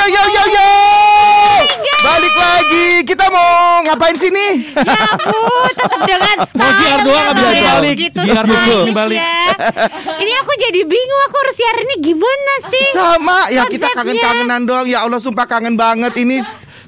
yo 0.00 0.08
yo 0.08 0.22
yo 0.30 0.44
yo. 0.50 0.68
Balik 2.00 2.34
lagi. 2.34 2.84
Kita 3.02 3.28
mau 3.28 3.50
ngapain 3.82 4.16
sini? 4.16 4.72
Ya 4.72 5.02
ampun, 5.10 5.72
tetap 5.74 6.00
dengan 6.00 6.36
style 6.40 6.56
Mau 6.56 6.70
siar 6.72 6.98
doang 7.00 7.16
yang 7.18 7.28
abis 7.30 7.44
kayak 7.44 7.64
balik. 7.66 7.94
Gitu 7.98 8.20
Biar 8.22 8.44
dulu 8.44 8.78
balik. 8.94 9.18
ya. 9.18 9.40
Ini 10.16 10.32
aku 10.38 10.52
jadi 10.58 10.80
bingung 10.82 11.20
aku 11.26 11.36
harus 11.36 11.54
siar 11.54 11.76
ini 11.78 11.94
gimana 12.00 12.54
sih? 12.68 12.86
Sama 12.90 13.38
ya 13.48 13.62
kita 13.66 13.86
Konsepnya. 13.86 13.96
kangen-kangenan 13.98 14.60
doang. 14.64 14.86
Ya 14.86 14.98
Allah 15.02 15.20
sumpah 15.20 15.44
kangen 15.44 15.74
banget 15.74 16.16
ini 16.16 16.40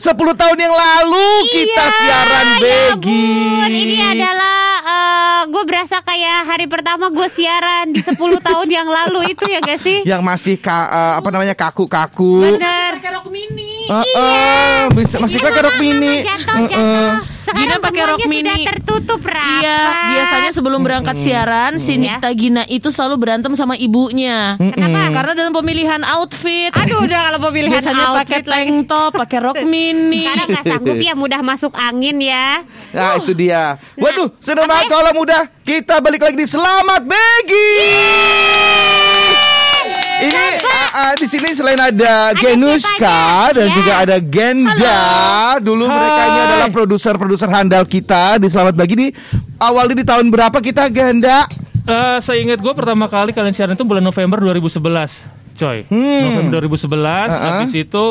10 0.03 0.19
tahun 0.35 0.59
yang 0.59 0.75
lalu 0.75 1.27
kita 1.49 1.79
Iya, 1.81 1.95
siaran 1.95 2.47
ya 2.49 2.59
Begi. 2.59 3.39
Ini 3.63 3.97
adalah 4.13 4.59
gue 5.45 5.63
berasa 5.63 5.99
kayak 6.01 6.39
hari 6.45 6.67
pertama 6.67 7.07
gue 7.09 7.29
siaran 7.29 7.91
di 7.91 8.03
10 8.03 8.19
tahun 8.43 8.69
yang 8.69 8.89
lalu 8.89 9.31
itu 9.31 9.45
ya 9.45 9.59
gak 9.59 9.79
sih? 9.79 10.03
yang 10.03 10.19
masih 10.21 10.59
ka- 10.59 10.91
eh, 10.91 11.13
apa 11.17 11.29
namanya 11.29 11.55
kaku-kaku. 11.55 12.59
Bener. 12.59 12.99
Pakai 12.99 13.11
rok 13.13 13.27
mini. 13.29 13.72
Heeh, 13.95 14.81
bisa 14.93 15.17
masih 15.19 15.37
Iya, 15.37 15.45
pakai 15.45 15.61
rok 15.63 15.77
mini. 15.77 16.15
Jatuh, 16.23 16.55
Heeh. 16.57 16.69
jatuh. 16.69 17.11
Sekarang 17.43 17.59
Gina 17.61 17.77
pakai 17.77 18.03
rok 18.03 18.17
semuanya 18.17 18.23
sudah 18.23 18.55
mini. 18.55 18.65
tertutup 18.65 19.21
rapat. 19.21 19.59
Iya, 19.59 19.81
biasanya 20.09 20.51
sebelum 20.53 20.81
berangkat 20.81 21.17
siaran, 21.19 21.73
si 21.77 21.93
Nikta 21.97 22.31
Gina 22.33 22.63
itu 22.67 22.89
selalu 22.89 23.15
berantem 23.19 23.53
sama 23.53 23.75
ibunya. 23.77 24.55
Kenapa? 24.57 25.11
Karena 25.13 25.33
dalam 25.37 25.53
pemilihan 25.53 26.01
outfit, 26.03 26.71
Aduh 26.73 27.03
udah 27.03 27.21
kalau 27.21 27.39
pemilihan 27.43 27.75
biasanya 27.75 27.99
pakai 27.99 28.15
outfit 28.15 28.45
lagi. 28.47 28.63
tank 28.63 28.79
top, 28.87 29.11
pakai 29.19 29.39
rok 29.41 29.57
mini. 29.69 30.23
Sekarang 30.23 30.47
nggak 30.49 30.65
sanggup 30.65 30.97
ya 30.97 31.13
mudah 31.13 31.41
masuk 31.43 31.73
angin 31.75 32.17
ya. 32.23 32.63
Nah 32.91 33.19
itu 33.19 33.33
dia. 33.33 33.77
Waduh, 33.97 34.33
senang 34.39 34.65
banget 34.65 34.87
ya? 34.87 34.93
kalau 34.93 35.13
mudah. 35.13 35.43
Kita 35.63 35.99
balik 35.99 36.23
lagi 36.23 36.37
di 36.37 36.47
Selamat 36.47 37.03
Begi. 37.03 37.71
Ini 40.23 40.47
ah, 40.63 40.91
ah, 40.95 41.13
di 41.19 41.27
sini 41.27 41.51
selain 41.51 41.83
ada, 41.83 42.31
Genuska 42.39 43.51
dan 43.51 43.67
Ya. 43.67 43.75
juga 43.75 43.93
ada 44.07 44.17
Genda. 44.23 45.01
Dulu 45.59 45.85
mereka 45.85 46.23
ini 46.23 46.39
Hai. 46.39 46.47
adalah 46.47 46.69
produser-produser 46.71 47.51
handal 47.51 47.83
kita 47.83 48.39
di 48.39 48.47
Selamat 48.47 48.79
Bagi 48.79 48.95
di 48.95 49.07
awal 49.59 49.91
di 49.91 50.07
tahun 50.07 50.31
berapa 50.31 50.63
kita 50.63 50.87
Genda? 50.95 51.51
Eh, 51.83 52.19
saya 52.23 52.39
ingat 52.39 52.63
gue 52.63 52.71
pertama 52.71 53.11
kali 53.11 53.35
kalian 53.35 53.51
siaran 53.51 53.75
itu 53.75 53.83
bulan 53.83 54.07
November 54.07 54.39
2011, 54.39 55.27
coy. 55.59 55.83
Hmm. 55.91 56.23
November 56.31 56.63
2011. 56.63 56.87
Uh-uh. 57.27 57.43
Habis 57.59 57.73
itu 57.75 58.05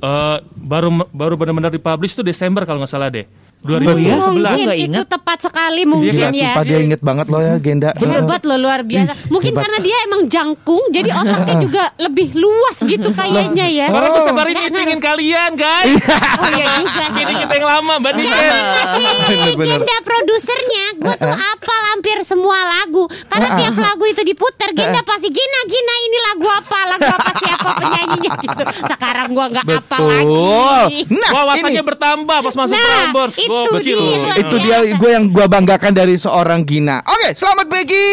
eh, 0.00 0.36
baru 0.56 0.88
baru 1.12 1.34
benar-benar 1.36 1.68
dipublish 1.68 2.16
tuh 2.16 2.24
Desember 2.24 2.64
kalau 2.64 2.80
nggak 2.80 2.88
salah 2.88 3.12
deh. 3.12 3.28
Oh 3.58 3.74
iya? 3.74 4.14
2011. 4.14 4.38
Nggak 4.38 4.54
Mungkin 4.54 4.58
itu 4.78 4.86
ingat. 4.86 5.06
tepat 5.10 5.38
sekali 5.42 5.82
mungkin 5.82 6.12
Gila, 6.14 6.28
ya. 6.30 6.32
sumpah 6.32 6.62
dia 6.62 6.78
inget 6.78 7.00
banget 7.02 7.26
loh 7.26 7.40
ya 7.40 7.54
Genda. 7.58 7.90
Hebat 7.92 8.42
loh 8.46 8.58
luar 8.58 8.80
biasa. 8.80 9.12
Mungkin 9.28 9.50
hebat. 9.50 9.62
karena 9.66 9.78
dia 9.82 9.96
emang 10.06 10.20
jangkung, 10.24 10.84
jadi 10.88 11.10
otaknya 11.12 11.54
juga 11.58 11.82
lebih 11.98 12.28
luas 12.32 12.76
gitu 12.80 13.08
kayaknya 13.10 13.66
ya. 13.66 13.86
Sabar 13.90 14.46
Nggak 14.46 14.62
ini 14.64 14.78
ngaruh. 14.78 15.00
kalian 15.00 15.50
guys. 15.54 16.02
Oh 16.38 16.48
iya 16.54 16.66
juga 16.78 17.04
sih. 17.10 17.22
Ini 17.24 17.34
kita 17.42 17.54
yang 17.54 17.66
lama 17.68 17.94
bandingkan. 17.98 18.40
Genda 19.58 19.96
produsernya, 20.00 20.84
gue 20.96 21.14
tuh 21.18 21.34
apal 21.34 21.80
hampir 21.92 22.16
semua 22.22 22.58
lagu. 22.78 23.04
Karena 23.26 23.58
tiap 23.58 23.74
lagu 23.74 24.04
itu 24.06 24.22
diputar, 24.22 24.70
Genda 24.70 25.02
pasti 25.02 25.28
Gina 25.28 25.60
Gina 25.66 25.94
ini 25.98 26.18
lagu 26.24 26.46
apa, 26.46 26.78
lagu 26.88 27.08
apa 27.08 27.30
siapa 27.34 27.68
penyanyinya 27.74 28.30
gitu. 28.38 28.62
Sekarang 28.86 29.28
gue 29.34 29.46
nggak 29.50 29.64
apal 29.66 29.98
Betul. 29.98 30.08
lagi. 30.08 30.96
Nah, 31.08 31.30
Wawasannya 31.34 31.72
ini 31.74 31.82
bertambah 31.82 32.38
pas 32.40 32.54
masuk 32.54 32.74
Nah, 32.74 32.86
Prambors. 32.86 33.34
Itu 33.48 33.56
Gua 33.64 33.80
dia, 33.80 33.96
betul. 33.96 34.04
luar 34.04 34.36
itu 34.36 34.56
dia 34.60 34.76
gue 34.92 35.10
yang 35.10 35.24
gue 35.26 35.46
banggakan 35.48 35.92
dari 35.94 36.14
seorang 36.14 36.60
Gina. 36.62 37.00
Oke, 37.00 37.32
selamat 37.32 37.66
pagi 37.66 38.04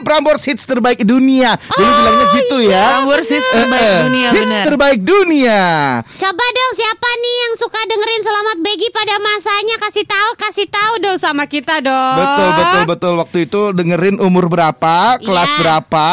Prambors 0.00 0.44
hits 0.44 0.64
terbaik 0.64 1.02
dunia. 1.02 1.58
Dulu 1.58 1.90
bilangnya 1.90 2.26
gitu 2.32 2.56
ya. 2.62 2.84
Prambors 2.94 3.26
hits 3.26 3.48
terbaik 3.48 3.74
Eh, 3.74 3.90
eh, 3.90 4.02
dunia, 4.04 4.28
hits 4.28 4.40
bener. 4.40 4.64
terbaik 4.64 5.00
dunia. 5.00 5.60
Coba 6.06 6.44
dong 6.46 6.72
siapa 6.72 7.08
nih 7.12 7.34
yang 7.40 7.54
suka 7.56 7.80
dengerin 7.84 8.22
Selamat 8.24 8.56
Begi 8.60 8.88
pada 8.88 9.14
masanya 9.18 9.76
kasih 9.80 10.04
tahu 10.04 10.30
kasih 10.38 10.66
tahu 10.68 10.92
dong 11.00 11.18
sama 11.18 11.44
kita 11.44 11.80
dong. 11.80 12.16
Betul 12.16 12.48
betul 12.54 12.82
betul 12.86 13.12
waktu 13.16 13.38
itu 13.44 13.60
dengerin 13.72 14.16
umur 14.18 14.46
berapa, 14.46 14.96
kelas 15.18 15.50
Iya. 15.50 15.58
berapa 15.58 16.08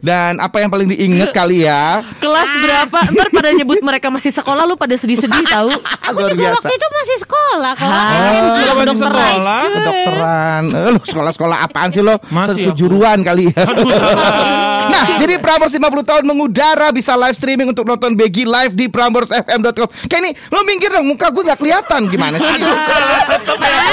dan 0.00 0.36
apa 0.36 0.56
yang 0.58 0.68
paling 0.68 0.88
diinget 0.88 1.30
kali 1.38 1.62
ya. 1.62 2.02
Kelas 2.18 2.50
berapa? 2.60 2.98
Ntar 3.08 3.28
pada 3.30 3.50
nyebut 3.52 3.78
mereka 3.80 4.08
masih 4.08 4.30
sekolah 4.30 4.64
lu 4.64 4.74
pada 4.74 4.94
sedih-sedih 4.94 5.44
tahu. 5.54 5.70
Aku 6.04 6.16
Luar 6.16 6.30
juga 6.30 6.40
biasa. 6.44 6.56
waktu 6.58 6.72
itu 6.72 6.88
masih 6.92 7.16
sekolah 7.20 7.72
kok. 7.74 7.90
Ah. 8.24 8.56
Sudah 8.56 8.74
masih 8.74 8.98
sekolah. 8.98 9.60
Kedokteran. 9.68 10.62
Eh, 10.72 10.90
lu 10.94 11.00
sekolah-sekolah 11.04 11.56
apaan 11.64 11.90
sih 11.92 12.02
lo? 12.02 12.16
Aku. 12.16 12.56
Kejuruan 12.72 13.20
kali 13.20 13.52
ya. 13.52 13.62
Aduh, 13.68 13.88
salah. 13.92 14.70
Nah, 14.84 15.18
jadi 15.18 15.34
Prambors 15.38 15.72
50 15.72 15.80
tahun 16.04 16.24
mengudara 16.24 16.88
bisa 16.90 17.14
live 17.14 17.34
streaming 17.34 17.68
untuk 17.68 17.84
nonton 17.84 18.14
Begi 18.14 18.44
live 18.44 18.72
di 18.72 18.86
pramborsfm.com. 18.86 19.88
Kayak 20.06 20.20
ini, 20.20 20.30
lo 20.48 20.60
minggir 20.62 20.90
dong, 20.90 21.04
muka 21.04 21.28
gue 21.28 21.42
nggak 21.42 21.58
kelihatan 21.58 22.00
gimana 22.06 22.36
sih? 22.36 22.60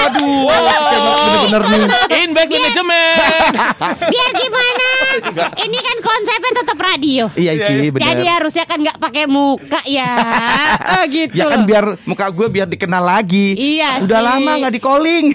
Aduh, 0.07 0.47
bener-bener 1.47 1.79
nih. 1.88 1.90
In 2.19 2.29
back 2.31 2.47
manajemen. 2.47 3.16
Biar 4.12 4.31
gimana? 4.34 4.90
Ini 5.57 5.78
kan 5.78 5.97
konsepnya 6.00 6.52
tetap 6.56 6.78
radio. 6.78 7.23
Iya 7.34 7.52
sih, 7.62 7.90
bener. 7.90 8.03
Jadi 8.03 8.23
harusnya 8.28 8.63
kan 8.66 8.78
nggak 8.79 8.97
pakai 9.00 9.25
muka 9.25 9.81
ya. 9.85 10.12
Oh 10.91 11.03
gitu. 11.08 11.34
Ya 11.34 11.47
kan 11.47 11.63
biar 11.63 11.97
muka 12.03 12.28
gue 12.29 12.47
biar 12.47 12.68
dikenal 12.68 13.02
lagi. 13.02 13.56
Iya 13.56 14.03
Udah 14.03 14.19
sih. 14.19 14.28
lama 14.28 14.52
nggak 14.59 14.73
di 14.73 14.81
calling. 14.81 15.25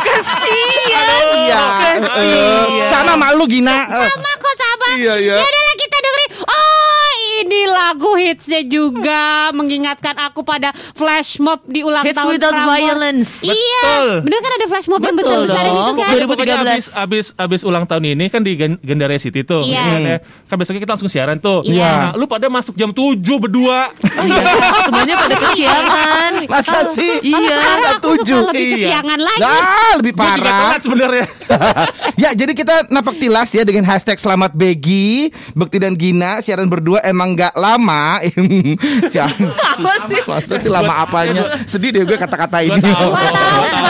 Kasian. 0.00 1.24
Iya. 1.36 1.62
Kasian. 2.00 2.66
Eh, 2.80 2.88
Sana 2.88 3.14
malu 3.14 3.44
Gina. 3.46 3.84
Sama 3.86 4.32
kok 4.46 4.56
sabar. 4.62 4.94
Iya, 4.94 5.14
iya. 5.18 5.34
Ya 5.42 5.44
udahlah 5.44 5.76
kita 5.76 5.96
dengerin. 5.98 6.30
Oh 6.46 7.08
ini 7.46 7.60
lagu 7.64 8.12
hitsnya 8.16 8.60
juga 8.62 9.22
mengingatkan 9.50 10.18
aku 10.20 10.42
pada 10.42 10.68
flash 10.92 11.38
mob 11.38 11.62
di 11.64 11.80
ulang 11.80 12.02
Hits 12.02 12.16
tahun 12.16 12.34
Without 12.34 12.50
Prambors. 12.52 12.74
Violence. 12.76 13.30
Iya, 13.40 13.86
bener 14.18 14.38
kan 14.38 14.52
ada 14.52 14.66
flash 14.66 14.86
mob 14.86 14.98
yang 14.98 15.14
Betul 15.14 15.46
besar-besaran 15.46 15.64
dong. 15.64 15.78
itu 15.78 15.92
kan? 15.94 16.08
Jadi- 16.08 16.24
Pokoknya 16.26 16.56
2013. 16.58 16.66
abis, 16.66 16.84
abis, 16.92 17.26
abis 17.38 17.60
ulang 17.62 17.84
tahun 17.84 18.04
ini 18.08 18.26
kan 18.26 18.40
di 18.40 18.52
Gen- 18.54 18.80
Gendaria 18.80 19.16
City 19.16 19.40
tuh 19.40 19.62
Iya. 19.62 19.78
kan, 19.80 20.00
ya. 20.02 20.18
Kan 20.44 20.56
besoknya 20.56 20.80
kita 20.80 20.92
langsung 20.92 21.08
siaran 21.08 21.38
tuh 21.38 21.62
Iya. 21.62 21.86
Nah, 21.86 22.12
Lu 22.16 22.26
pada 22.26 22.48
masuk 22.48 22.74
jam 22.74 22.90
7 22.90 23.14
berdua 23.38 23.94
Oh 23.94 24.24
iya, 24.24 24.42
semuanya 24.82 25.14
pada 25.16 25.36
kesiangan. 25.38 26.30
Masa 26.46 26.78
sih? 26.92 27.12
Iya. 27.22 27.38
sekarang 27.38 27.80
aku 27.92 28.02
tujuh. 28.16 28.38
suka 28.40 28.50
lebih 28.50 28.64
Iya. 28.66 28.74
kesiangan 28.82 29.18
lagi. 29.20 29.40
Nah, 29.40 29.90
lebih 29.96 30.12
Gue 30.12 30.18
juga 30.18 30.34
parah. 30.34 30.58
telat 30.64 30.80
sebenarnya 30.82 31.24
ya, 32.22 32.30
jadi 32.32 32.52
kita 32.52 32.74
napak 32.88 33.14
tilas 33.16 33.48
ya 33.50 33.62
dengan 33.62 33.84
hashtag 33.84 34.16
Selamat 34.16 34.50
Begi, 34.50 35.28
Bekti 35.52 35.78
dan 35.78 35.94
Gina 35.94 36.40
siaran 36.40 36.66
berdua 36.66 36.98
emang 37.00 37.35
nggak 37.36 37.54
lama. 37.54 38.18
Siaran. 39.12 39.52
Apa 39.52 40.40
sih? 40.56 40.66
Lama 40.66 41.04
apanya? 41.04 41.42
Sedih 41.64 41.92
deh 41.92 42.02
gue 42.02 42.16
kata-kata 42.16 42.64
ini. 42.64 42.80
Tahun. 42.80 43.12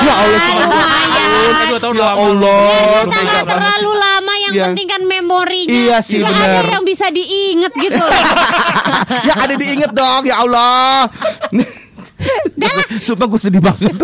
Ya 0.02 0.14
Allah, 0.14 0.40
Ya 1.66 1.78
lama 1.78 2.10
Allah. 2.12 3.06
Banget. 3.06 3.44
terlalu 3.46 3.92
lama 3.94 4.32
yang 4.38 4.52
Iya. 4.52 4.64
penting 4.68 4.86
kan 4.86 5.02
memorinya 5.02 5.70
Iya 5.72 5.96
sih, 6.00 6.18
ada 6.20 6.62
yang 6.64 6.82
bisa 6.82 7.06
diinget 7.08 7.72
gitu 7.72 7.98
loh 7.98 8.12
ya 9.28 9.34
ada 9.36 9.54
diinget 9.54 9.92
dong, 9.92 10.22
ya 10.24 10.40
Allah. 10.40 11.06
Sumpah 12.98 13.26
gue 13.28 13.38
sedih 13.38 13.60
banget. 13.60 13.92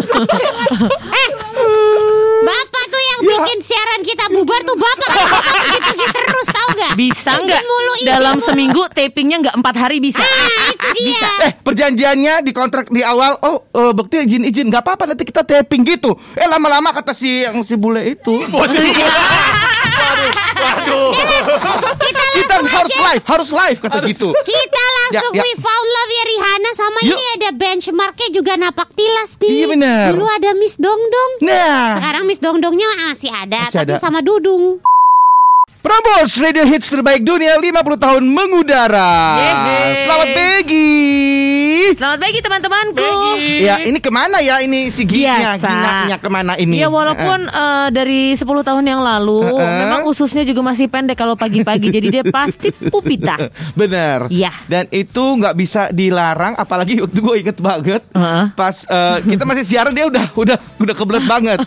Eh 1.12 1.28
yang 2.42 2.68
Ya. 3.22 3.38
bikin 3.38 3.58
siaran 3.62 4.00
kita 4.02 4.24
bubar 4.28 4.60
tuh 4.60 4.74
Bapak. 4.74 5.10
Gitu-gitu 5.70 6.18
terus 6.26 6.48
tau 6.50 6.68
gak 6.74 6.92
Bisa 6.94 7.32
nggak? 7.38 7.62
dalam 8.02 8.36
mulu. 8.36 8.44
seminggu 8.44 8.82
tapingnya 8.90 9.36
nggak 9.40 9.56
empat 9.56 9.74
hari 9.78 10.02
bisa? 10.02 10.18
Ah 10.18 10.48
itu 10.68 10.88
dia. 11.06 11.30
Eh 11.40 11.52
perjanjiannya 11.56 12.34
di 12.42 12.50
kontrak 12.50 12.90
di 12.90 13.00
awal 13.00 13.38
Oh 13.40 13.62
eh, 13.70 13.92
Bekti 13.92 14.26
izin 14.26 14.42
izin. 14.42 14.66
Nggak 14.68 14.82
apa-apa 14.82 15.04
nanti 15.08 15.22
kita 15.22 15.42
taping 15.42 15.86
gitu. 15.86 16.12
Eh 16.34 16.44
lama-lama 16.44 16.90
kata 16.90 17.14
si 17.14 17.42
yang 17.42 17.62
si 17.62 17.78
bule 17.78 18.02
itu 18.04 18.42
Waduh. 20.54 21.10
Kita 21.98 22.24
Kita 22.32 22.54
langsung 22.58 22.72
harus 22.72 22.92
aja. 22.92 23.04
live 23.10 23.24
Harus 23.24 23.50
live 23.50 23.78
kata 23.78 23.98
gitu. 24.06 24.28
Kita 24.42 24.84
langsung 24.96 25.32
Ya, 25.32 25.40
ya. 25.40 25.44
We 25.44 25.52
Found 25.56 25.88
Love 25.90 26.10
ya 26.10 26.24
Rihanna 26.24 26.70
Sama 26.72 26.98
Yuk. 27.02 27.08
ini 27.12 27.24
ada 27.36 27.48
benchmarknya 27.52 28.28
juga 28.30 28.52
napak 28.56 28.88
tilas 28.92 29.30
nih. 29.36 29.50
Iya, 29.52 29.66
bener. 29.68 30.08
Dulu 30.14 30.26
ada 30.26 30.50
Miss 30.54 30.76
Dongdong. 30.76 31.30
Nah. 31.42 32.00
Sekarang 32.00 32.24
Miss 32.24 32.40
Dongdongnya 32.40 32.88
masih 33.04 33.28
ada 33.28 33.68
Masih 33.68 33.78
Tapi 33.78 33.92
ada. 33.92 34.00
sama 34.00 34.20
Dudung 34.20 34.80
Prambors 35.82 36.38
Radio 36.38 36.62
Hits 36.62 36.86
terbaik 36.86 37.26
dunia 37.26 37.58
50 37.58 37.74
tahun 37.98 38.22
mengudara 38.22 39.10
Yeay. 39.34 40.06
Selamat 40.06 40.28
pagi 40.30 40.90
Selamat 41.92 42.18
pagi 42.22 42.38
teman-temanku. 42.38 43.10
Ya 43.58 43.82
ini 43.82 43.98
ke 43.98 44.06
mana 44.08 44.38
ya 44.38 44.62
ini 44.62 44.88
si 44.88 45.02
Gina. 45.02 45.58
Ginanya 45.58 46.16
ke 46.16 46.30
mana 46.30 46.54
ini 46.54 46.78
Ya 46.78 46.86
walaupun 46.86 47.44
eh, 47.44 47.88
dari 47.90 48.30
10 48.30 48.46
tahun 48.46 48.84
yang 48.86 49.02
lalu 49.02 49.42
Eh, 49.42 49.58
eh. 49.58 49.72
memang 49.82 50.06
ususnya 50.06 50.40
juga 50.40 50.62
masih 50.62 50.86
pendek 50.86 51.18
kalau 51.18 51.34
pagi-pagi 51.34 51.90
jadi 51.90 52.06
dia 52.12 52.24
pasti 52.24 52.70
pupita. 52.94 53.50
Bener 53.74 54.30
Iya. 54.30 54.54
Dan 54.64 54.86
itu 54.88 55.18
nggak 55.34 55.54
bisa 55.56 55.90
dilarang 55.90 56.54
Apalagi 56.54 57.02
waktu 57.02 57.18
gue 57.18 57.36
inget 57.40 57.58
banget 57.58 58.02
Heeh. 58.08 58.44
Pas 58.54 58.86
eh, 58.86 59.18
kita 59.26 59.42
masih 59.42 59.66
siaran 59.66 59.90
dia 59.90 60.06
udah 60.06 60.30
Udah 60.32 60.56
udah 60.78 60.94
kebelet 60.94 61.26
banget 61.26 61.58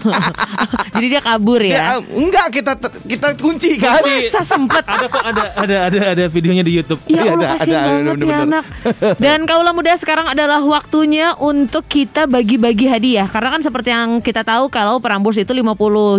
jadi 0.96 1.08
dia 1.10 1.22
kabur 1.22 1.60
Ya, 1.60 2.00
ya. 2.00 2.00
enggak 2.00 2.48
kita 2.54 2.72
kita 3.04 3.28
kunci 3.36 3.76
kan. 3.76 4.05
Masih 4.06 4.30
Masa 4.36 4.42
sempet? 4.46 4.84
ada 4.96 5.06
kok 5.08 5.24
ada 5.24 5.44
ada 5.56 5.76
ada 5.90 6.00
ada 6.14 6.24
videonya 6.28 6.64
di 6.64 6.74
YouTube. 6.78 7.02
Ya 7.08 7.24
Iya, 7.26 7.32
Allah 7.34 7.34
ada, 7.34 7.48
ada, 7.64 7.76
banget 7.76 8.04
bener-bener. 8.16 8.30
ya 8.30 8.38
anak 8.46 8.66
Dan 9.24 9.40
kaulah 9.48 9.74
muda 9.74 9.94
sekarang 9.96 10.28
adalah 10.30 10.60
waktunya 10.62 11.34
untuk 11.40 11.88
kita 11.88 12.28
bagi-bagi 12.28 12.86
hadiah 12.86 13.26
Karena 13.26 13.50
kan 13.56 13.62
seperti 13.64 13.90
yang 13.90 14.20
kita 14.20 14.44
tahu 14.44 14.68
kalau 14.68 15.00
Prambors 15.00 15.40
itu 15.40 15.50
50 15.50 15.72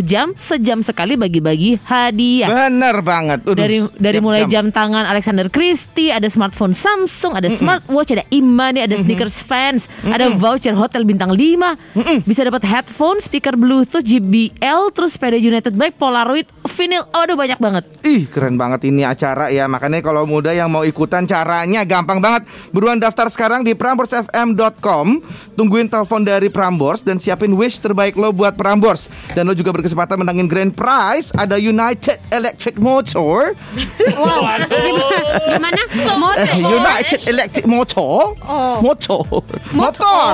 jam 0.03 0.33
Sejam 0.35 0.81
sekali 0.81 1.15
bagi-bagi 1.15 1.79
hadiah 1.85 2.49
Bener 2.49 2.97
banget. 3.01 3.45
Udah, 3.45 3.61
dari 3.61 3.79
dari 3.97 4.19
mulai 4.19 4.49
jam 4.49 4.73
tangan 4.73 5.05
Alexander 5.07 5.47
Christie, 5.47 6.11
ada 6.11 6.27
smartphone 6.27 6.73
Samsung, 6.73 7.37
ada 7.37 7.49
smartwatch, 7.53 8.17
ada 8.17 8.25
Imani, 8.33 8.81
ada 8.83 8.97
sneakers 8.97 9.39
fans, 9.39 9.87
ada 10.03 10.33
voucher 10.33 10.73
hotel 10.73 11.05
bintang 11.05 11.33
5. 11.33 12.25
Bisa 12.25 12.43
dapat 12.43 12.65
headphone, 12.65 13.21
speaker 13.21 13.55
Bluetooth, 13.55 14.03
JBL, 14.03 14.93
terus 14.93 15.15
sepeda 15.15 15.37
United 15.37 15.75
Bike, 15.75 15.97
Polaroid, 15.97 16.49
vinyl. 16.67 17.05
Aduh 17.13 17.37
banyak 17.37 17.59
banget. 17.59 17.76
Ih 18.07 18.31
keren 18.31 18.55
banget 18.55 18.87
ini 18.87 19.03
acara 19.03 19.51
ya. 19.51 19.67
Makanya 19.67 20.01
kalau 20.05 20.29
muda 20.29 20.55
yang 20.55 20.71
mau 20.71 20.87
ikutan 20.87 21.27
caranya 21.27 21.83
gampang 21.83 22.23
banget. 22.23 22.47
Buruan 22.71 23.03
daftar 23.03 23.27
sekarang 23.27 23.67
di 23.67 23.75
PramborsFM.com 23.75 25.07
Tungguin 25.57 25.89
telepon 25.89 26.21
dari 26.21 26.53
Prambors 26.53 27.01
Dan 27.01 27.17
siapin 27.17 27.57
wish 27.57 27.81
terbaik 27.81 28.15
lo 28.15 28.31
buat 28.31 28.55
Prambors. 28.55 29.09
Dan 29.33 29.49
lo 29.49 29.55
juga 29.57 29.73
berkesempatan 29.73 30.21
menangin 30.21 30.47
grand 30.47 30.73
prize. 30.73 31.33
Ada 31.35 31.57
United 31.59 32.21
Electric 32.31 32.77
Motor. 32.79 33.57
Wow, 34.17 34.49
gimana? 35.51 35.83
Motor. 36.17 36.49
Eh, 36.49 36.63
United 36.63 37.21
Electric 37.29 37.67
Motor? 37.69 38.35
Oh. 38.43 38.81
Motor. 38.81 39.45
Motor. 39.77 40.33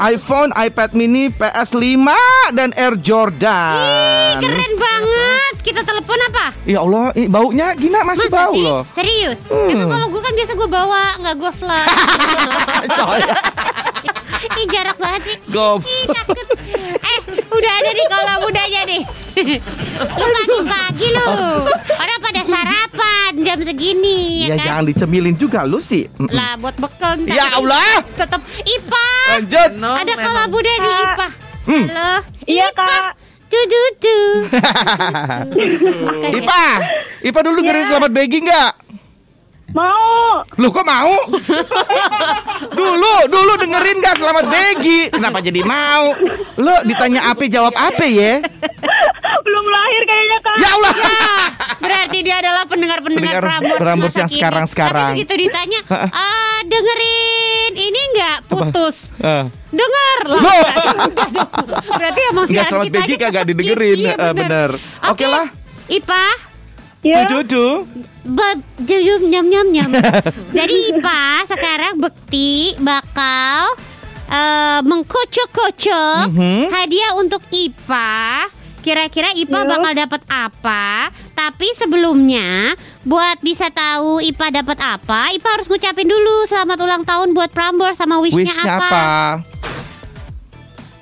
iPhone, 0.00 0.50
iPad 0.56 0.96
mini, 0.96 1.28
PS5 1.28 2.08
Dan 2.54 2.72
Air 2.74 2.96
Jordan. 2.98 4.40
Keren 4.40 4.72
banget. 4.78 5.54
Kita 5.60 5.80
telepon 5.84 6.18
apa? 6.32 6.56
Ya 6.70 6.78
Allah, 6.80 7.10
ih, 7.12 7.26
baunya 7.26 7.74
Gina 7.74 8.06
masih 8.06 8.30
Masa 8.30 8.36
bau 8.46 8.54
sih? 8.54 8.62
loh 8.62 8.80
Serius? 8.94 9.38
Emang 9.50 9.90
kalau 9.90 10.06
gue 10.06 10.22
kan 10.22 10.32
biasa 10.32 10.52
gue 10.54 10.68
bawa, 10.70 11.04
nggak 11.18 11.34
gue. 11.34 11.52
Coy. 12.98 13.20
Ih 14.60 14.66
jarak 14.70 14.96
banget 14.96 15.20
sih. 15.26 15.36
Gob. 15.50 15.82
Ih 15.82 16.06
takut. 16.06 16.36
Eh 16.94 17.16
udah 17.44 17.72
ada 17.74 17.90
nih 17.90 18.06
kalau 18.08 18.34
mudanya 18.40 18.80
nih. 18.86 19.02
Lu 20.00 20.26
pagi-pagi 20.30 21.08
lu. 21.10 21.26
Orang 21.90 22.18
pada 22.20 22.40
sarapan 22.44 23.30
jam 23.40 23.58
segini 23.60 24.46
Ya 24.46 24.54
ya 24.54 24.56
kan? 24.56 24.64
jangan 24.64 24.84
dicemilin 24.86 25.36
juga 25.36 25.66
lu 25.66 25.82
sih. 25.82 26.06
Lah 26.22 26.54
buat 26.56 26.76
bekal 26.76 27.18
ntar. 27.20 27.34
Ya 27.34 27.46
Allah 27.52 28.00
Tetap 28.14 28.40
Ipa. 28.62 29.08
Lanjut 29.34 29.70
No, 29.76 29.90
ada 29.92 30.12
kalau 30.14 30.42
muda 30.48 30.72
nih 30.72 30.94
Ipa. 30.94 31.26
Hmm. 31.60 31.84
Halo. 31.86 32.10
Iya, 32.46 32.66
Ipa. 32.68 32.84
Kak. 32.86 33.12
Tududu. 33.50 34.18
Ipa 36.38 36.64
Ipa 37.26 37.40
dulu 37.42 37.58
ngerin 37.66 37.84
selamat 37.90 38.10
begi 38.14 38.38
nggak? 38.46 38.89
Mau. 39.70 40.42
Lu 40.58 40.68
kok 40.74 40.82
mau? 40.82 41.14
dulu, 42.78 43.14
dulu 43.30 43.52
dengerin 43.54 44.02
gak 44.02 44.18
selamat 44.18 44.44
begi 44.50 45.00
Kenapa 45.14 45.38
jadi 45.38 45.62
mau? 45.62 46.10
Lu 46.58 46.74
ditanya 46.84 47.30
apa 47.30 47.46
jawab 47.46 47.74
apa 47.78 48.02
ya? 48.02 48.42
Belum 49.40 49.66
lahir 49.70 50.02
kayaknya, 50.04 50.38
Kak. 50.42 50.56
Ya 50.58 50.68
Allah 50.74 50.94
Berarti 51.80 52.18
dia 52.20 52.36
adalah 52.42 52.64
pendengar-pendengar 52.66 53.40
Pendengar 53.40 53.78
Prambors, 53.78 54.14
yang 54.18 54.30
sekarang-sekarang. 54.30 55.14
Tapi 55.14 55.22
begitu 55.22 55.34
ditanya, 55.48 55.80
"Ah, 56.12 56.58
dengerin 56.66 57.72
ini 57.74 58.00
nggak 58.14 58.38
putus? 58.50 59.08
Eh. 59.22 59.44
Dengar 59.70 60.18
lah. 60.28 60.40
Loh. 60.42 60.64
Berarti 61.94 62.20
emang 62.28 62.44
siaran 62.50 62.68
selamat 62.68 62.86
kita 62.86 62.98
begi 63.00 63.14
aja 63.14 63.22
kagak 63.22 63.44
didengerin. 63.48 63.98
Iya, 64.02 64.14
Eh, 64.18 64.32
bener. 64.34 64.70
Oke 65.08 65.26
lah. 65.26 65.46
Ipa, 65.90 66.24
Ya. 67.00 67.24
Dudu 67.24 67.88
nyam 69.24 69.46
nyam 69.48 69.66
nyam. 69.72 69.90
Jadi 70.58 70.92
Ipa 70.92 71.48
sekarang 71.48 71.96
Bekti 71.96 72.76
bakal 72.76 73.72
eh, 74.28 74.80
mengkocok-kocok 74.84 76.28
Mhm. 76.28 76.70
hadiah 76.70 77.16
untuk 77.16 77.40
Ipa. 77.48 78.46
Kira-kira 78.80 79.32
Ipa 79.32 79.64
Ya. 79.64 79.68
bakal 79.68 79.92
dapat 79.92 80.22
apa? 80.28 81.08
Tapi 81.32 81.68
sebelumnya, 81.76 82.76
buat 83.02 83.40
bisa 83.40 83.68
tahu 83.68 84.20
Ipa 84.20 84.48
dapat 84.48 84.76
apa, 84.78 85.32
Ipa 85.32 85.56
harus 85.56 85.68
ngucapin 85.68 86.04
dulu 86.04 86.44
selamat 86.46 86.78
ulang 86.80 87.04
tahun 87.04 87.32
buat 87.32 87.48
Prambors 87.48 87.96
sama 87.96 88.20
wishnya 88.20 88.44
Wishnya 88.52 88.76
apa? 88.76 88.84
apa? 88.84 89.04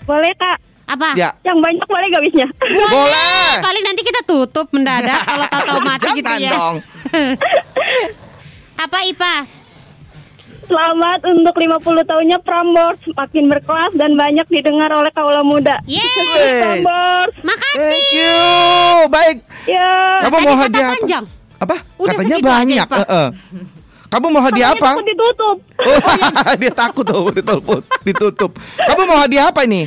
Boleh, 0.04 0.34
Kak. 0.34 0.58
Apa? 0.88 1.12
Ya 1.14 1.30
Yang 1.42 1.58
banyak 1.60 1.84
boleh 1.84 2.06
gak 2.08 2.22
wishnya? 2.24 2.46
Boleh 2.88 3.52
Paling 3.60 3.84
nanti 3.84 4.00
kita 4.00 4.20
tutup 4.24 4.66
mendadak 4.70 5.20
kalau 5.22 5.46
tahu 5.68 5.80
mati 5.82 6.08
gitu 6.10 6.24
Jangan 6.24 6.40
ya. 6.40 6.50
dong 6.50 6.74
Apa 8.84 8.98
Ipa? 9.04 9.34
Selamat 10.64 11.20
untuk 11.26 11.54
50 11.54 11.80
tahunnya 12.04 12.38
Prambors 12.40 13.00
Makin 13.06 13.44
berkelas 13.48 13.92
dan 13.94 14.14
banyak 14.14 14.46
didengar 14.46 14.88
oleh 14.90 15.08
kaula 15.10 15.40
muda 15.42 15.76
Yeay. 15.84 16.04
Prambors 16.58 17.36
Makasih. 17.38 17.84
Thank 17.84 18.08
you 18.14 18.40
Baik 19.08 19.36
Ya 19.64 19.92
Kamu 20.24 20.36
mau 20.40 20.56
hadiah 20.56 20.88
apa? 20.88 20.96
panjang. 20.96 21.24
Apa? 21.58 21.76
Udah 21.96 22.14
Katanya 22.14 22.36
aja, 22.36 22.46
banyak 22.46 22.86
eh, 22.88 23.06
eh. 23.10 23.28
Kamu 24.08 24.26
mau 24.30 24.40
hadiah 24.40 24.72
apa? 24.72 24.90
Aku 24.94 25.04
ditutup 25.04 25.56
Oh, 25.78 25.98
dia 26.60 26.72
takut 26.72 27.04
tuh 27.04 27.28
ditutup. 27.30 27.84
ditutup. 28.02 28.50
Kamu 28.78 29.02
mau 29.04 29.20
hadiah 29.20 29.46
apa 29.46 29.62
ini? 29.62 29.84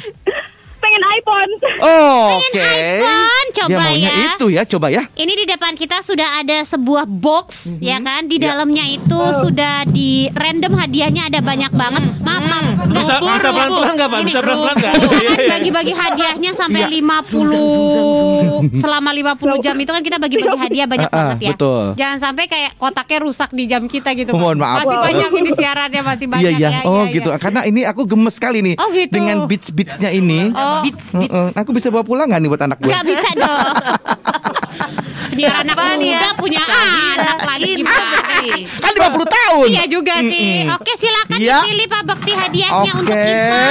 Pengen 0.82 1.04
iPhone 1.14 1.52
Oh, 1.80 2.38
oke. 2.38 2.58
iPhone, 2.58 3.48
coba 3.52 3.70
Dia 3.70 3.78
maunya 3.80 4.10
ya. 4.12 4.26
itu 4.32 4.46
ya, 4.50 4.64
coba 4.68 4.88
ya. 4.90 5.04
Ini 5.14 5.34
di 5.36 5.46
depan 5.46 5.74
kita 5.74 6.02
sudah 6.02 6.40
ada 6.40 6.62
sebuah 6.64 7.06
box 7.06 7.70
Mhm. 7.70 7.80
ya 7.80 7.98
kan 8.00 8.22
di 8.24 8.38
Ya. 8.38 8.44
dalamnya 8.48 8.86
itu 8.88 9.22
sudah 9.40 9.86
di 9.88 10.10
random 10.32 10.74
hadiahnya 10.76 11.24
ada 11.28 11.40
banyak 11.40 11.72
banget. 11.72 12.04
Maaf, 12.20 12.44
maaf. 12.44 12.66
Nggak 12.82 12.98
Bisa 13.00 13.14
buru, 13.16 13.30
bisa 13.32 13.50
pelan-pelan 13.52 13.92
nggak, 13.94 14.10
Pak? 14.10 14.20
Bisa 14.24 14.40
pelan-pelan 14.42 14.76
nggak? 14.76 14.94
Kan 14.94 15.10
Iya, 15.12 15.32
iya. 15.32 15.50
bagi-bagi 15.52 15.94
hadiahnya 15.94 16.52
sampai 16.54 16.82
Iya. 16.82 16.90
50 16.92 17.52
selama 18.76 19.10
50 19.12 19.58
jam 19.60 19.76
itu 19.76 19.92
kan 19.92 20.02
kita 20.02 20.18
bagi-bagi 20.18 20.58
hadiah 20.60 20.88
banyak 20.88 21.08
ah, 21.08 21.16
banget 21.16 21.38
ya. 21.40 21.50
betul. 21.54 21.84
Jangan 21.96 22.18
sampai 22.20 22.46
kayak 22.48 22.72
kotaknya 22.76 23.20
rusak 23.22 23.50
di 23.52 23.64
jam 23.66 23.86
kita 23.86 24.10
gitu. 24.14 24.32
Oh, 24.32 24.40
mohon 24.40 24.58
maaf. 24.58 24.82
Masih 24.82 24.98
Wow. 24.98 25.06
banyak 25.06 25.30
ini 25.36 25.50
siarannya 25.54 26.02
masih 26.02 26.26
banyak 26.28 26.52
Iya, 26.52 26.60
iya. 26.60 26.70
ya. 26.72 26.82
Oh, 26.84 27.04
ya, 27.04 27.12
gitu. 27.12 27.30
ya. 27.30 27.38
Karena 27.38 27.62
ini 27.64 27.82
aku 27.84 28.02
gemes 28.04 28.34
sekali 28.34 28.60
nih 28.62 28.76
Oh, 28.78 28.90
gitu. 28.90 29.12
dengan 29.12 29.46
beats-beatsnya 29.46 30.10
ini. 30.12 30.50
Oh. 30.52 30.71
Heeh. 31.14 31.48
Aku 31.56 31.70
bisa 31.72 31.88
bawa 31.88 32.04
pulang 32.04 32.28
nggak 32.28 32.40
nih 32.40 32.50
buat 32.50 32.62
anak 32.62 32.78
gue? 32.78 32.88
Nggak 32.88 33.06
bisa 33.06 33.30
dong. 33.34 33.60
Biar 35.32 35.54
anak 35.58 35.76
Apaan 35.76 35.96
ya? 35.98 36.20
muda 36.20 36.30
punya 36.36 36.60
anak 36.60 37.40
lagi 37.42 37.70
gimana? 37.74 38.20
Kan 38.78 38.92
50 38.92 39.26
tahun. 39.32 39.68
Iya 39.70 39.84
juga 39.88 40.16
sih. 40.20 40.50
Mm-mm. 40.62 40.76
Oke 40.76 40.92
silakan 40.98 41.38
Iya. 41.40 41.58
dipilih 41.62 41.88
Pak 41.88 42.02
Bekti 42.04 42.32
hadiahnya 42.34 42.92
Oke. 42.92 43.00
untuk 43.00 43.16
Ipa. 43.16 43.64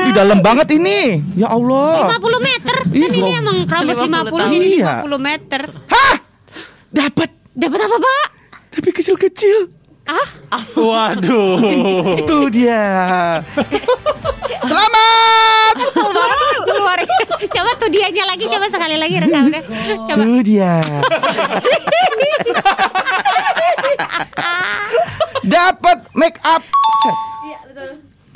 Ih, 0.00 0.12
dalam 0.12 0.38
banget 0.40 0.68
ini. 0.72 1.20
Ya 1.34 1.48
Allah. 1.48 2.16
50 2.16 2.40
meter. 2.40 2.76
Ih, 2.88 3.00
Kan 3.02 3.12
ini 3.12 3.30
emang 3.34 3.56
Prambors 3.66 3.98
50 3.98 4.08
50 4.08 4.54
jadi 4.54 4.68
Iya. 4.74 4.92
50 5.02 5.20
meter. 5.20 5.60
Hah? 5.86 6.14
Dapat, 6.88 7.28
Dapat 7.52 7.80
apa, 7.80 7.96
Pak? 7.98 8.24
tapi 8.72 8.88
kecil-kecil. 8.90 9.58
Ah, 10.04 10.28
Waduh. 10.76 12.20
Itu 12.20 12.52
dia. 12.52 12.84
Selamat. 14.64 15.74
keluar. 16.64 16.98
coba 17.48 17.70
tuh 17.80 17.88
dianya 17.88 18.24
lagi 18.28 18.44
coba 18.44 18.66
sekali 18.68 18.96
lagi 19.00 19.16
rekamnya. 19.24 19.60
Coba. 20.04 20.22
Itu 20.22 20.44
dia. 20.44 20.84
Dapat 25.44 25.98
make 26.16 26.40
up. 26.44 26.64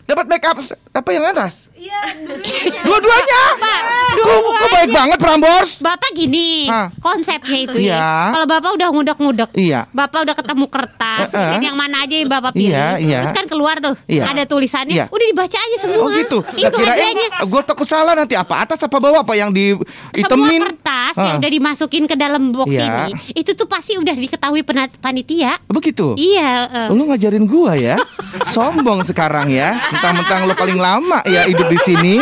Dapat 0.08 0.24
make 0.26 0.40
up 0.42 0.56
apa 0.90 1.10
yang 1.12 1.24
atas? 1.26 1.68
Dua-duanya. 2.88 3.40
Pak, 3.54 3.80
Kok, 4.18 4.38
kok 4.42 4.68
baik 4.72 4.90
banget 4.90 5.18
Prambors? 5.18 5.70
Bapak 5.78 6.10
gini, 6.10 6.66
konsepnya 6.98 7.58
itu 7.60 7.78
Iya. 7.78 7.94
ya. 7.94 8.08
Kalau 8.32 8.46
Bapak 8.46 8.70
udah 8.72 8.88
ngudek-ngudek, 8.90 9.50
Iya. 9.52 9.80
Bapak 9.90 10.24
udah 10.24 10.34
ketemu 10.34 10.64
kertas, 10.66 11.28
dan 11.28 11.60
yang 11.60 11.76
mana 11.76 12.02
aja 12.02 12.14
yang 12.14 12.26
Bapak 12.26 12.50
pilih. 12.50 12.72
Iya, 12.72 12.86
iya. 12.98 13.18
Terus 13.22 13.36
kan 13.36 13.46
keluar 13.46 13.76
tuh, 13.78 13.94
Iya. 14.06 14.24
ada 14.26 14.42
tulisannya, 14.42 14.96
Iya. 14.96 15.04
udah 15.06 15.26
dibaca 15.28 15.58
aja 15.60 15.76
semua. 15.78 16.00
Oh 16.00 16.08
gitu. 16.10 16.38
Itu 16.50 16.72
kirain 16.72 16.98
hadiahnya. 17.14 17.28
gue 17.44 17.62
takut 17.62 17.86
salah 17.86 18.12
nanti 18.12 18.34
apa 18.34 18.54
atas 18.58 18.80
apa 18.80 18.96
bawah 18.96 19.20
apa 19.20 19.34
yang 19.34 19.52
di 19.52 19.76
Semua 19.76 20.18
itemin. 20.18 20.60
kertas 20.64 21.14
Ah. 21.14 21.24
yang 21.26 21.36
udah 21.38 21.50
dimasukin 21.52 22.04
ke 22.04 22.16
dalam 22.16 22.50
box 22.50 22.68
Iya. 22.70 23.06
ini, 23.06 23.12
itu 23.36 23.50
tuh 23.52 23.66
pasti 23.66 23.94
udah 23.94 24.14
diketahui 24.14 24.62
penat- 24.62 24.96
panitia. 24.98 25.60
Begitu. 25.68 26.16
Iya. 26.16 26.50
eh. 26.66 26.88
Lu 26.90 27.06
ngajarin 27.06 27.44
gua 27.44 27.76
ya 27.76 28.00
Sombong 28.54 29.04
sekarang 29.04 29.48
ya 29.48 29.78
Mentang-mentang 29.98 30.40
lo 30.44 30.54
paling 30.54 30.78
lama 30.78 31.18
ya 31.24 31.42
hidup 31.44 31.66
di 31.66 31.78
sini 31.80 32.14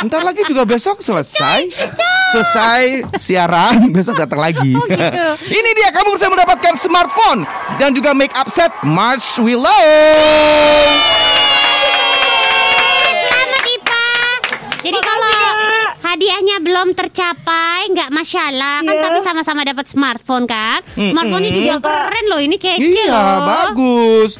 Ntar 0.00 0.22
lagi 0.22 0.42
juga 0.44 0.62
besok 0.62 0.98
selesai 1.00 1.66
Selesai 2.30 2.82
siaran 3.16 3.86
Besok 3.92 4.14
datang 4.16 4.38
lagi 4.38 4.72
Oh, 4.72 4.86
gitu. 4.86 5.26
Ini 5.58 5.70
dia 5.72 5.90
kamu 5.90 6.14
bisa 6.14 6.26
mendapatkan 6.26 6.74
smartphone 6.76 7.42
Dan 7.76 7.92
juga 7.92 8.12
make 8.12 8.32
up 8.32 8.46
set 8.48 8.70
March 8.80 9.26
Willow 9.36 9.82
Selamat 13.10 13.64
Ipa. 13.66 14.06
Jadi 14.80 14.98
kalau 15.00 15.34
hadiahnya 16.00 16.56
belum 16.58 16.88
tercapai, 16.92 17.86
nggak 17.88 18.10
masalah 18.10 18.80
kan 18.80 18.90
Iya. 18.90 19.02
tapi 19.02 19.18
sama-sama 19.20 19.60
dapat 19.62 19.86
smartphone 19.86 20.44
kan. 20.44 20.80
Smartphone-nya 20.92 21.50
juga 21.52 21.74
keren 21.80 22.24
loh, 22.26 22.40
ini 22.40 22.56
kece 22.56 22.82
Iya, 22.82 23.12
loh. 23.12 23.38
bagus. 23.44 24.30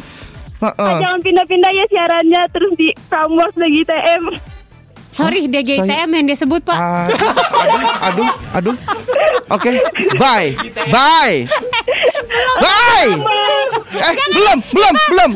Heeh. 0.60 0.96
Jangan 1.00 1.20
pindah-pindah 1.24 1.70
ya 1.72 1.84
siarannya 1.88 2.42
terus 2.52 2.72
di 2.76 2.88
Prambors 3.08 3.56
lagi 3.56 3.80
TM. 3.84 4.24
Sorry, 5.10 5.50
DGITM 5.50 6.08
yang 6.14 6.24
dia 6.30 6.38
sebut 6.38 6.62
Pak. 6.62 6.78
Aduh, 6.78 7.90
aduh, 7.98 8.28
aduh. 8.54 8.76
Oke, 9.50 9.82
bye, 10.16 10.54
bye, 10.86 11.44
bye. 12.62 13.10
Eh, 13.90 14.14
belum, 14.30 14.58
belum, 14.70 14.94
belum. 15.10 15.30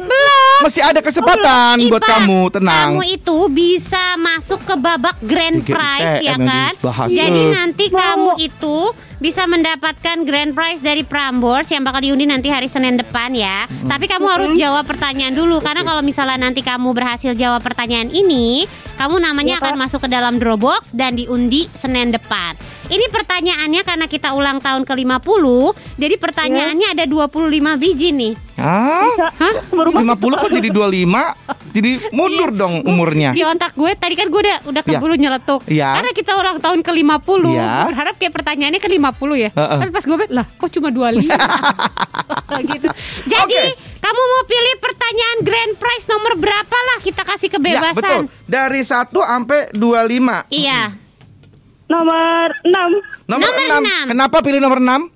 Masih 0.63 0.79
ada 0.79 1.03
kesempatan 1.03 1.91
buat 1.91 2.01
Ipa, 2.01 2.11
kamu, 2.17 2.41
tenang. 2.55 2.97
Kamu 2.97 3.03
itu 3.03 3.39
bisa 3.51 4.15
masuk 4.15 4.63
ke 4.63 4.75
babak 4.79 5.19
grand 5.27 5.59
prize 5.67 6.23
ya 6.23 6.39
kan? 6.39 6.73
Jadi 7.11 7.43
nanti 7.51 7.91
kamu 7.91 8.39
itu 8.39 8.95
bisa 9.25 9.49
mendapatkan 9.49 10.21
grand 10.29 10.53
prize 10.53 10.85
dari 10.85 11.01
Prambors 11.01 11.73
yang 11.73 11.81
bakal 11.81 12.05
diundi 12.05 12.29
nanti 12.29 12.53
hari 12.53 12.69
Senin 12.69 13.01
depan 13.01 13.33
ya. 13.33 13.65
Tapi 13.89 14.05
kamu 14.05 14.27
harus 14.29 14.53
jawab 14.61 14.85
pertanyaan 14.85 15.33
dulu 15.33 15.65
karena 15.65 15.81
kalau 15.81 16.05
misalnya 16.05 16.37
nanti 16.45 16.61
kamu 16.61 16.93
berhasil 16.93 17.33
jawab 17.33 17.65
pertanyaan 17.65 18.13
ini, 18.13 18.69
kamu 19.01 19.25
namanya 19.25 19.65
akan 19.65 19.81
masuk 19.81 20.05
ke 20.05 20.13
dalam 20.13 20.37
Dropbox 20.37 20.93
dan 20.93 21.17
diundi 21.17 21.65
Senin 21.73 22.13
depan. 22.13 22.53
Ini 22.93 23.09
pertanyaannya 23.09 23.81
karena 23.81 24.07
kita 24.13 24.37
ulang 24.37 24.61
tahun 24.61 24.85
ke-50, 24.85 25.45
jadi 25.97 26.15
pertanyaannya 26.21 26.93
ada 26.93 27.09
25 27.09 27.81
biji 27.81 28.13
nih. 28.13 28.37
Hah? 28.55 29.11
Hah? 29.35 29.55
50 29.71 29.99
kok 30.15 30.51
jadi 30.53 30.69
25? 30.71 31.75
Jadi 31.75 31.91
mundur 32.11 32.51
dong 32.51 32.83
umurnya. 32.83 33.35
Di 33.35 33.43
otak 33.43 33.75
gue 33.75 33.91
tadi 33.95 34.15
kan 34.15 34.31
gue 34.31 34.41
udah 34.41 34.59
udah 34.65 34.83
Iya. 34.83 34.91
keburu 34.95 35.15
nyeletuk. 35.15 35.61
Iya. 35.67 35.91
Karena 35.93 36.11
kita 36.11 36.33
ulang 36.35 36.59
tahun 36.59 36.81
ke-50. 36.81 37.43
Iya. 37.51 37.67
Gue 37.67 37.87
berharap 37.91 38.15
kayak 38.15 38.33
pertanyaannya 38.33 38.79
ke 38.79 38.89
50 38.89 39.35
ya. 39.37 39.51
Heeh. 39.51 39.79
Tapi 39.81 39.91
pas 39.91 40.05
gue 40.05 40.17
bilang, 40.17 40.33
lah 40.33 40.47
kok 40.49 40.71
cuma 40.71 40.89
25? 40.89 41.35
gitu. 42.71 42.89
Jadi, 43.27 43.59
Oke. 43.59 43.65
kamu 43.99 44.21
mau 44.23 44.43
pilih 44.45 44.75
pertanyaan 44.79 45.39
grand 45.43 45.73
prize 45.75 46.07
nomor 46.07 46.33
berapa 46.37 46.77
lah 46.79 46.99
kita 47.03 47.23
kasih 47.25 47.49
Ya, 47.51 47.59
betul. 47.59 47.59
kebebasan. 47.59 48.21
Dari 48.47 48.81
1 48.81 49.21
sampai 49.21 49.61
25. 49.75 50.47
Iya. 50.49 50.81
Nomor 51.85 52.49
6. 52.63 53.03
Nomor, 53.27 53.43
Nomor 53.43 53.53
6. 53.53 53.83
enam. 53.83 54.05
Kenapa 54.09 54.37
pilih 54.41 54.61
nomor 54.63 54.79
6? 54.79 55.11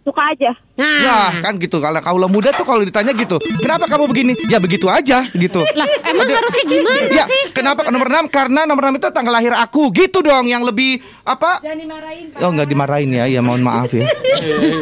Suka 0.00 0.22
aja. 0.26 0.50
Nah. 0.80 1.00
Ya 1.04 1.18
kan 1.44 1.60
gitu 1.60 1.76
kalau 1.76 2.00
kaulah 2.00 2.24
muda 2.24 2.56
tuh 2.56 2.64
kalau 2.64 2.80
ditanya 2.80 3.12
gitu 3.12 3.36
Kenapa 3.60 3.84
kamu 3.84 4.08
begini? 4.08 4.32
Ya 4.48 4.56
begitu 4.56 4.88
aja 4.88 5.28
gitu 5.28 5.60
Lah, 5.76 5.84
emang 6.08 6.24
Ada- 6.24 6.36
harusnya 6.40 6.64
gimana 6.64 7.08
Ya 7.12 7.24
sih? 7.28 7.52
kenapa 7.52 7.84
ke 7.84 7.92
nomor 7.92 8.08
6? 8.08 8.32
Karena 8.32 8.64
nomor 8.64 8.88
6 8.88 8.96
itu 8.96 9.08
tanggal 9.12 9.34
lahir 9.34 9.52
aku 9.52 9.92
Gitu 9.92 10.24
dong 10.24 10.48
yang 10.48 10.64
lebih 10.64 11.04
apa? 11.20 11.60
Jangan 11.60 11.78
dimarahin 11.78 12.26
Oh 12.40 12.48
nggak 12.48 12.68
dimarahin 12.68 13.10
ya 13.12 13.24
Ya 13.28 13.40
mohon 13.44 13.60
maaf 13.60 13.92
ya 13.92 14.08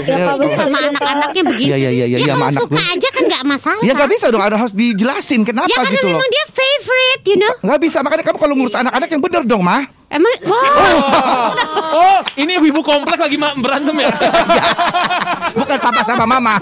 Ya, 0.07 0.38
Sama 0.38 0.78
anak-anaknya 0.78 1.43
begitu. 1.45 1.69
Iya, 1.75 1.76
iya, 1.78 1.90
iya, 1.90 2.07
iya, 2.07 2.19
ya, 2.19 2.19
iya, 2.23 2.33
sama 2.35 2.47
anak 2.49 2.62
suka 2.62 2.75
gue. 2.78 2.93
aja 2.95 3.09
kan 3.11 3.23
nggak 3.26 3.43
masalah. 3.45 3.83
Ya 3.83 3.93
nggak 3.95 4.11
bisa 4.11 4.26
dong 4.31 4.45
ada 4.45 4.57
harus 4.57 4.75
dijelasin 4.75 5.40
Ya 5.40 5.47
kenapa 5.50 5.69
karena 5.75 5.95
gitu 5.95 6.07
loh 6.07 6.19
memang 6.19 6.31
dia 6.31 6.45
favorite, 6.49 7.23
you 7.26 7.37
know. 7.37 7.52
Nggak 7.61 7.81
bisa 7.83 7.99
makanya 8.00 8.25
kamu 8.25 8.38
kalau 8.38 8.55
ngurus 8.55 8.76
anak-anak 8.76 9.09
yang 9.11 9.23
bener 9.23 9.43
dong 9.43 9.62
mah 9.64 9.83
Emang, 10.09 10.33
wow. 10.40 11.52
Oh, 11.93 12.19
ini 12.35 12.57
ibu 12.57 12.81
komplek 12.81 13.21
lagi 13.21 13.37
berantem 13.37 13.93
ya? 13.93 14.09
Bukan 15.61 15.78
papa 15.88 16.02
sama 16.04 16.25
mama 16.25 16.54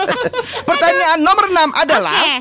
Pertanyaan 0.68 1.20
nomor 1.20 1.46
6 1.48 1.70
adalah 1.76 2.16
Oke. 2.16 2.36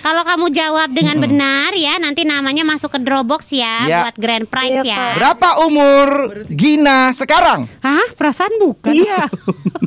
Kalau 0.00 0.20
kamu 0.20 0.52
jawab 0.52 0.92
dengan 0.92 1.16
benar 1.16 1.72
ya, 1.72 1.96
nanti 1.96 2.28
namanya 2.28 2.60
masuk 2.60 2.92
ke 2.92 3.00
Dropbox 3.00 3.48
ya, 3.50 3.88
Ya. 3.88 3.98
buat 4.04 4.12
grand 4.14 4.44
prize 4.44 4.84
Iya, 4.84 4.92
ya. 4.92 5.04
Berapa 5.16 5.64
umur 5.64 6.08
Gina 6.46 7.08
sekarang? 7.10 7.64
Hah? 7.80 8.12
Perasaan 8.12 8.52
bukan 8.60 9.00
ya? 9.00 9.24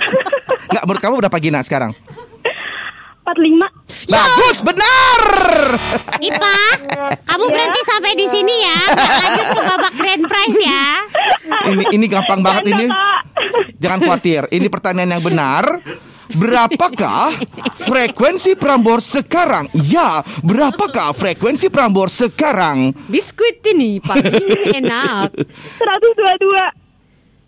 Nggak 0.74 0.84
menurut 0.84 1.02
kamu 1.06 1.16
berapa 1.22 1.38
Gina 1.38 1.62
sekarang? 1.62 1.94
45. 3.28 4.08
Bagus, 4.08 4.58
benar. 4.64 5.22
Ipa, 6.24 6.60
kamu 7.28 7.46
berhenti 7.52 7.82
sampai 7.84 8.16
di 8.16 8.24
sini 8.32 8.56
ya, 8.64 8.80
lanjut 8.96 9.48
ke 9.52 9.62
babak 9.68 9.94
grand 10.00 10.24
prize 10.32 10.60
ya. 10.64 10.88
Ini 11.76 11.84
ini 11.92 12.06
gampang 12.08 12.40
banget 12.40 12.72
ini. 12.72 12.88
Jangan 13.84 14.00
khawatir, 14.00 14.48
ini 14.56 14.72
pertanyaan 14.72 15.20
yang 15.20 15.24
benar. 15.24 15.66
Berapakah 16.28 17.40
frekuensi 17.88 18.60
Prambors 18.60 19.08
sekarang? 19.16 19.72
Ya, 19.76 20.24
berapakah 20.44 21.16
frekuensi 21.16 21.72
Prambors 21.72 22.20
sekarang? 22.20 22.92
Biskuit 23.08 23.64
ini 23.76 24.04
paling 24.04 24.36
enak. 24.76 25.32
122. 25.36 26.87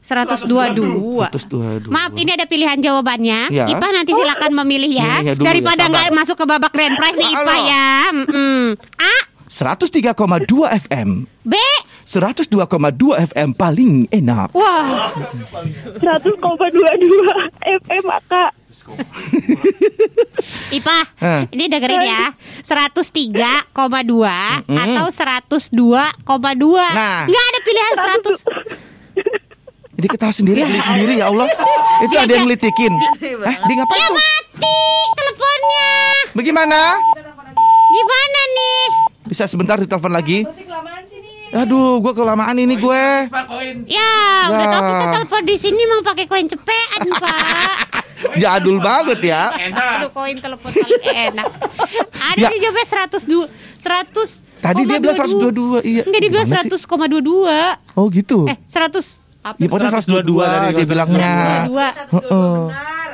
122. 0.10 1.30
122. 1.30 1.94
Maaf, 1.94 2.12
ini 2.18 2.32
ada 2.34 2.50
pilihan 2.50 2.82
jawabannya. 2.82 3.54
Ya. 3.54 3.70
Ipa 3.70 3.94
nanti 3.94 4.10
silakan 4.10 4.52
memilih 4.58 4.90
ya. 4.90 5.22
Milihnya 5.22 5.34
dulu 5.38 5.46
ya, 5.46 5.50
Daripada 5.54 5.84
sabar. 5.86 5.94
nggak 5.94 6.10
masuk 6.18 6.36
ke 6.36 6.46
babak 6.50 6.72
grand 6.74 6.96
prize 6.98 7.18
nih 7.22 7.30
Ipa 7.30 7.56
ya. 7.62 7.90
Mm-mm. 8.10 8.62
A, 8.98 9.14
103,2 9.46 10.18
FM. 10.90 11.10
B. 11.46 11.54
102,2 12.10 13.22
FM 13.30 13.50
paling 13.54 14.10
enak. 14.10 14.50
Wah, 14.58 15.14
100,22 16.02 16.42
FM 17.62 18.06
Kak. 18.26 18.58
Ipa, 20.74 21.00
Hah. 21.22 21.46
ini 21.54 21.70
dengerin 21.70 22.02
ya. 22.02 22.34
103,2 22.66 23.70
atau 24.66 25.06
102,2. 25.14 26.82
Nah. 26.90 27.30
Nggak 27.30 27.46
ada 27.46 27.60
pilihan 27.62 27.94
100. 28.26 28.59
Jadi 30.00 30.08
ketawa 30.08 30.32
sendiri, 30.32 30.64
beli 30.64 30.80
sendiri 30.80 31.14
ya 31.20 31.28
Allah. 31.28 31.52
Itu 32.00 32.08
Dia- 32.10 32.24
ada 32.24 32.32
yang 32.32 32.48
dia- 32.48 32.56
ngelitikin. 32.56 32.94
Eh, 33.20 33.36
dia 33.60 33.76
ngapain 33.76 34.00
Ya 34.00 34.08
tuh? 34.08 34.16
mati 34.16 34.80
teleponnya. 35.12 35.92
Bagaimana? 36.32 36.80
Gimana 37.90 38.40
nih? 38.50 38.84
Bisa 39.28 39.44
sebentar 39.44 39.76
ditelepon 39.76 40.08
lagi? 40.10 40.48
Aduh, 41.52 42.00
gue 42.00 42.14
kelamaan 42.14 42.56
ini 42.56 42.78
gue. 42.78 43.06
Ya, 43.90 44.16
udah 44.48 44.64
Ya. 44.64 44.72
tau 44.72 44.82
kita 44.86 45.06
telepon 45.18 45.42
di 45.44 45.56
sini 45.58 45.80
emang 45.82 46.00
pakai 46.00 46.26
koin 46.26 46.48
cepean, 46.48 47.02
Pak. 47.20 48.08
Jadul 48.38 48.80
banget 48.80 49.20
ya. 49.22 49.52
Aduh, 49.52 50.14
koin 50.14 50.40
telepon 50.40 50.72
paling 50.72 51.04
enak. 51.04 51.50
Ada 52.14 52.38
Ya. 52.38 52.48
sih 52.48 52.58
jawabnya 52.58 52.86
102 52.88 53.44
100 53.78 54.30
Tadi 54.60 54.82
dia 54.86 54.96
bilang 54.98 55.16
122, 55.18 55.80
iya. 55.82 56.04
Enggak 56.04 56.20
dia 56.22 56.30
bilang 56.30 56.48
Gimana 56.48 56.64
sih? 56.64 56.72
100,22 56.72 57.80
Oh 57.96 58.08
gitu. 58.08 58.44
Eh 58.46 58.56
100 58.70 59.20
Apa 59.40 59.56
Ya 59.56 59.68
pokoknya 59.72 59.90
122 60.04 60.44
tadi 60.44 60.68
dia 60.76 60.86
bilangnya. 60.86 61.34
122 61.72 62.12
Heeh. 62.12 62.60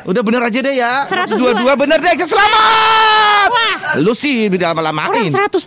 Udah 0.05 0.21
bener 0.21 0.37
aja 0.39 0.59
deh 0.59 0.75
ya. 0.75 1.01
122. 1.03 1.65
122 1.65 1.81
bener 1.81 1.97
deh. 1.97 2.13
Selamat. 2.23 2.61
Wah. 3.47 3.73
Lu 3.97 4.13
sih 4.13 4.45
udah 4.47 4.69
Orang 4.69 4.85
lama-lamain. 4.85 5.31
102,2 5.33 5.65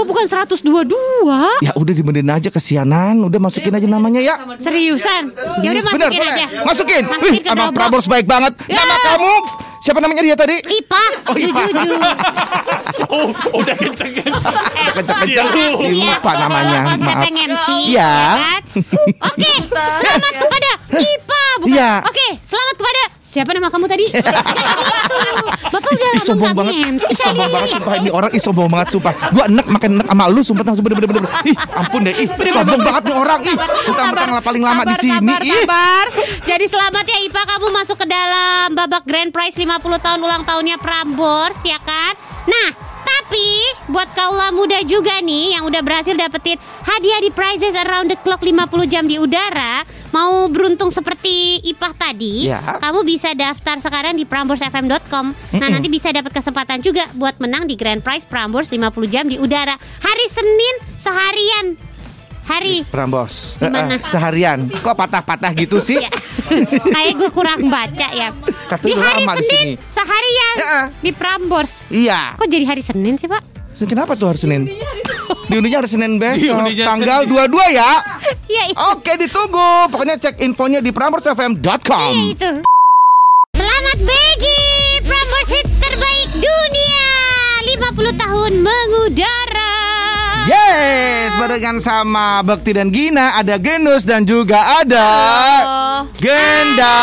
bukan 0.00 0.24
122 0.24 0.64
Ya 1.60 1.72
udah 1.74 1.92
dibenerin 1.92 2.30
aja 2.30 2.48
kesianan. 2.48 3.20
Udah 3.20 3.36
masukin 3.36 3.68
aja 3.70 3.84
namanya 3.84 4.20
ya. 4.20 4.34
Seriusan 4.56 5.32
Ya 5.60 5.70
udah 5.70 5.82
Bener, 5.84 6.08
masukin 6.08 6.20
boleh. 6.20 6.32
aja 6.32 6.46
Masukin. 6.64 7.02
Masukin 7.04 7.04
Wih, 7.26 7.38
ke 7.38 7.48
emang 7.48 7.56
Dropbox. 7.70 7.76
Prambors 7.76 8.06
baik 8.08 8.24
banget. 8.24 8.52
Ya. 8.64 8.80
Nama 8.80 8.96
kamu 8.98 9.32
siapa 9.80 9.98
namanya 9.98 10.22
dia 10.22 10.36
tadi? 10.36 10.56
Ipa 10.62 11.02
Oh, 11.26 11.36
Ipa. 11.36 11.60
Oh, 13.00 13.30
udah 13.54 13.76
kenceng-kenceng. 13.76 14.56
Kenceng-kenceng. 14.92 15.72
Iya. 15.80 16.16
Lupa 16.16 16.32
namanya. 16.34 16.78
Maaf. 16.96 17.22
MC 17.28 17.66
Iya. 17.88 18.12
kan? 18.36 18.60
Oke 19.26 19.52
Selamat 20.00 20.34
kepada 20.36 20.70
Ipa 20.96 21.42
bukan 21.60 21.70
Iya. 21.70 21.90
Oke 22.02 22.26
selamat 22.40 22.74
kepada 22.76 23.02
Siapa 23.30 23.54
nama 23.54 23.70
kamu 23.70 23.86
tadi? 23.86 24.06
Bapak 25.72 25.90
udah 25.94 26.10
Ih, 26.18 26.22
sombong 26.26 26.50
banget. 26.50 26.74
Ih, 26.82 27.18
sombong 27.18 27.46
banget 27.46 27.68
sumpah 27.78 27.94
ini 28.02 28.10
orang 28.10 28.30
ih 28.34 28.42
sombong 28.42 28.66
banget 28.66 28.88
sumpah. 28.90 29.12
Gua 29.30 29.44
enek 29.46 29.66
makan 29.70 29.90
enek 30.02 30.06
sama 30.10 30.24
lu 30.26 30.40
sumpah 30.42 30.64
sumpah 30.66 30.90
bener 30.90 31.06
bener. 31.06 31.24
Ih, 31.46 31.56
ampun 31.78 32.00
deh. 32.02 32.14
Ih, 32.26 32.28
sombong 32.50 32.82
banget 32.82 33.02
nih 33.06 33.16
orang. 33.16 33.40
Ih, 33.46 33.56
mentang-mentang 33.86 34.30
paling 34.42 34.62
lama 34.66 34.82
di 34.82 34.96
sini. 34.98 35.34
Ih. 35.46 35.62
Jadi 36.42 36.64
selamat 36.66 37.04
ya 37.06 37.18
Ipa 37.22 37.42
kamu 37.46 37.66
masuk 37.70 37.96
ke 38.02 38.06
dalam 38.10 38.74
babak 38.74 39.06
grand 39.06 39.30
prize 39.30 39.54
50 39.54 39.78
tahun 39.78 40.18
ulang 40.18 40.42
tahunnya 40.42 40.82
Prambors 40.82 41.62
ya 41.62 41.78
kan? 41.78 42.18
Nah, 42.50 42.68
tapi 43.06 43.46
buat 43.86 44.10
kaula 44.18 44.50
muda 44.50 44.82
juga 44.82 45.22
nih 45.22 45.54
yang 45.54 45.62
udah 45.70 45.86
berhasil 45.86 46.18
dapetin 46.18 46.58
hadiah 46.82 47.22
di 47.22 47.30
prizes 47.30 47.78
around 47.78 48.10
the 48.10 48.18
clock 48.26 48.42
50 48.42 48.90
jam 48.90 49.06
di 49.06 49.22
udara, 49.22 49.86
mau 50.10 50.46
beruntung 50.46 50.90
seperti 50.90 51.30
Ipah 51.64 51.92
tadi, 51.92 52.46
Ya. 52.46 52.78
kamu 52.78 53.02
bisa 53.02 53.30
daftar 53.32 53.78
sekarang 53.78 54.14
di 54.14 54.24
pramborsfm.com. 54.24 55.26
Nah, 55.54 55.68
nanti 55.68 55.86
bisa 55.86 56.10
dapat 56.10 56.30
kesempatan 56.32 56.78
juga 56.78 57.06
buat 57.14 57.38
menang 57.38 57.64
di 57.64 57.74
grand 57.74 57.98
prize 57.98 58.24
Prambors 58.24 58.66
50 58.66 58.80
jam 59.06 59.24
di 59.24 59.36
udara. 59.36 59.74
Hari 59.76 60.26
Senin 60.28 60.74
seharian. 60.96 61.66
Hari 62.40 62.82
Prambos. 62.84 63.54
Gimana? 63.56 63.94
Eh, 63.94 63.94
eh, 63.94 64.00
seharian. 64.04 64.66
Kok 64.66 64.96
patah-patah 64.96 65.54
gitu 65.54 65.78
sih? 65.78 65.94
Ya. 65.96 66.10
Kayak 66.94 67.12
gue 67.16 67.30
kurang 67.30 67.70
baca 67.70 68.08
ya. 68.10 68.34
Kata 68.66 68.82
di 68.82 68.90
hari 68.92 69.22
di 69.22 69.30
Senin 69.38 69.46
sini. 69.46 69.72
seharian 69.86 70.54
Ya. 70.58 70.78
di 70.92 71.10
Prambors. 71.14 71.72
Iya. 71.86 72.34
Kok 72.34 72.50
jadi 72.50 72.66
hari 72.66 72.82
Senin 72.82 73.14
sih 73.14 73.30
pak? 73.30 73.46
Kenapa 73.80 74.12
tuh 74.12 74.28
hari 74.28 74.36
Senin? 74.36 74.66
Diundinya 75.50 75.82
hari 75.82 75.90
Senin 75.90 76.14
besok, 76.16 76.62
tanggal 76.80 77.26
Senin. 77.26 77.50
22 77.50 77.74
ya. 77.74 77.90
Iya, 78.46 78.64
Oke, 78.90 79.14
ditunggu. 79.14 79.90
Pokoknya 79.90 80.14
cek 80.16 80.38
infonya 80.38 80.78
di 80.78 80.90
pramursfm.com. 80.90 82.10
iya 82.10 82.34
itu. 82.34 82.50
Selamat 83.52 83.98
pagi, 84.00 84.60
Prambors 85.02 85.50
Hits 85.50 85.74
terbaik 85.76 86.28
dunia. 86.34 87.10
50 87.64 88.10
tahun 88.16 88.52
mengudara. 88.58 89.74
Yes, 90.46 91.30
barengan 91.36 91.78
sama 91.78 92.42
Bekti 92.42 92.72
dan 92.72 92.90
Gina 92.90 93.36
ada 93.36 93.54
Genus 93.56 94.02
dan 94.02 94.24
juga 94.24 94.80
ada 94.80 95.08
Oh. 95.60 96.00
Genda. 96.16 96.96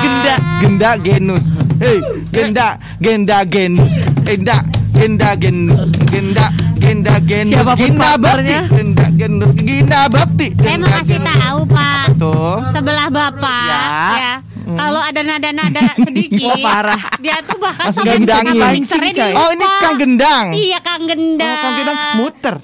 Genda, 0.00 0.34
Genda 0.58 0.90
Genus. 0.98 1.44
Hei, 1.78 1.98
Genda, 2.32 2.68
Genda 2.98 3.38
Genus. 3.44 3.92
Genda, 4.24 4.56
Genda 4.96 5.30
Genus. 5.36 5.82
Genda, 6.02 6.26
Genda 6.26 6.50
Genus. 6.56 6.67
Siapa 6.88 7.72
pun 7.76 7.84
Gina 7.84 8.16
Bekti. 8.16 8.24
partnernya. 8.24 8.60
Genda 8.72 9.06
Genus. 9.12 9.52
Gina 9.54 10.00
Bekti. 10.08 10.46
Saya 10.56 10.76
mau 10.76 10.88
Genda 10.88 10.96
kasih 10.96 11.18
tahu, 11.20 11.60
Pak. 11.68 12.04
Tuh. 12.16 12.58
Sebelah 12.72 13.08
Bapak 13.08 13.66
Ya. 13.68 13.84
ya. 14.16 14.34
Kalau 14.68 15.00
ada 15.00 15.20
nada-nada 15.24 15.80
sedikit, 15.96 16.44
Oh, 16.44 16.60
parah. 16.60 17.00
dia 17.24 17.40
tuh 17.40 17.56
bahkan 17.56 17.88
sampai 17.88 18.20
gendangin. 18.20 18.84
Coy. 18.84 19.00
dilupa. 19.00 19.40
Oh, 19.40 19.48
ini 19.48 19.66
Kang 19.80 19.96
Gendang. 19.96 20.46
Iya, 20.52 20.78
Kang 20.84 21.02
Gendang. 21.08 21.48
Oh, 21.48 21.56
Kang 21.58 21.74
Gendang 21.74 21.98
muter. 22.20 22.54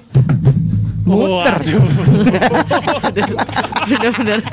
Muter. 1.04 1.56
Bener-bener. 3.84 4.40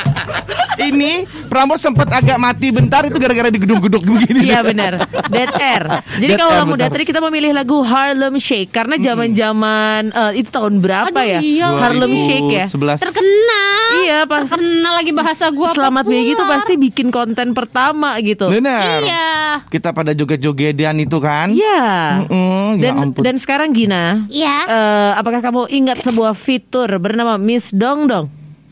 Ini 0.81 1.27
Prambors 1.51 1.83
sempat 1.83 2.09
agak 2.09 2.37
mati 2.41 2.73
bentar 2.73 3.05
itu 3.05 3.19
gara-gara 3.21 3.51
digeduk-geduk 3.53 4.01
begini. 4.01 4.49
Iya 4.49 4.65
benar. 4.65 5.05
Dead 5.29 5.51
Air. 5.59 5.83
Jadi 6.17 6.31
Dead 6.33 6.39
kalau 6.39 6.63
Air, 6.63 6.69
muda 6.69 6.85
tadi 6.89 7.03
kita 7.05 7.19
memilih 7.21 7.51
lagu 7.53 7.83
Harlem 7.85 8.39
Shake 8.41 8.71
karena 8.71 8.95
zaman-zaman 8.97 10.09
eh, 10.09 10.41
itu 10.41 10.49
tahun 10.49 10.79
berapa 10.81 11.11
Aduh, 11.11 11.27
ya? 11.27 11.39
iya. 11.43 11.67
Harlem 11.75 12.13
Shake 12.17 12.49
ya. 12.49 12.65
2011. 12.71 13.03
Terkenal. 13.03 13.91
Iya 14.01 14.19
pas 14.25 14.47
Terkenal 14.47 14.93
lagi 15.03 15.11
bahasa 15.13 15.45
gua. 15.53 15.69
Selamat 15.75 16.03
populer. 16.07 16.23
Megi 16.23 16.31
itu 16.33 16.43
pasti 16.47 16.73
bikin 16.79 17.07
konten 17.13 17.47
pertama 17.53 18.15
gitu. 18.23 18.47
Benar. 18.49 19.05
Iya. 19.05 19.29
Kita 19.67 19.89
pada 19.89 20.11
joget-jogetan 20.11 20.95
itu 20.97 21.17
kan? 21.17 21.51
Iya. 21.51 21.81
Mm-mm, 22.23 22.67
ya 22.77 22.81
Dan 22.81 22.93
ampun. 23.01 23.21
dan 23.21 23.35
sekarang 23.35 23.71
Gina, 23.71 24.25
Iya. 24.27 24.55
eh, 24.65 25.11
apakah 25.15 25.39
kamu 25.39 25.67
ingat 25.69 25.97
sebuah 26.01 26.31
fitur 26.33 26.87
bernama 26.97 27.35
Miss 27.35 27.69
Dong 27.69 28.05
Dong? 28.05 28.27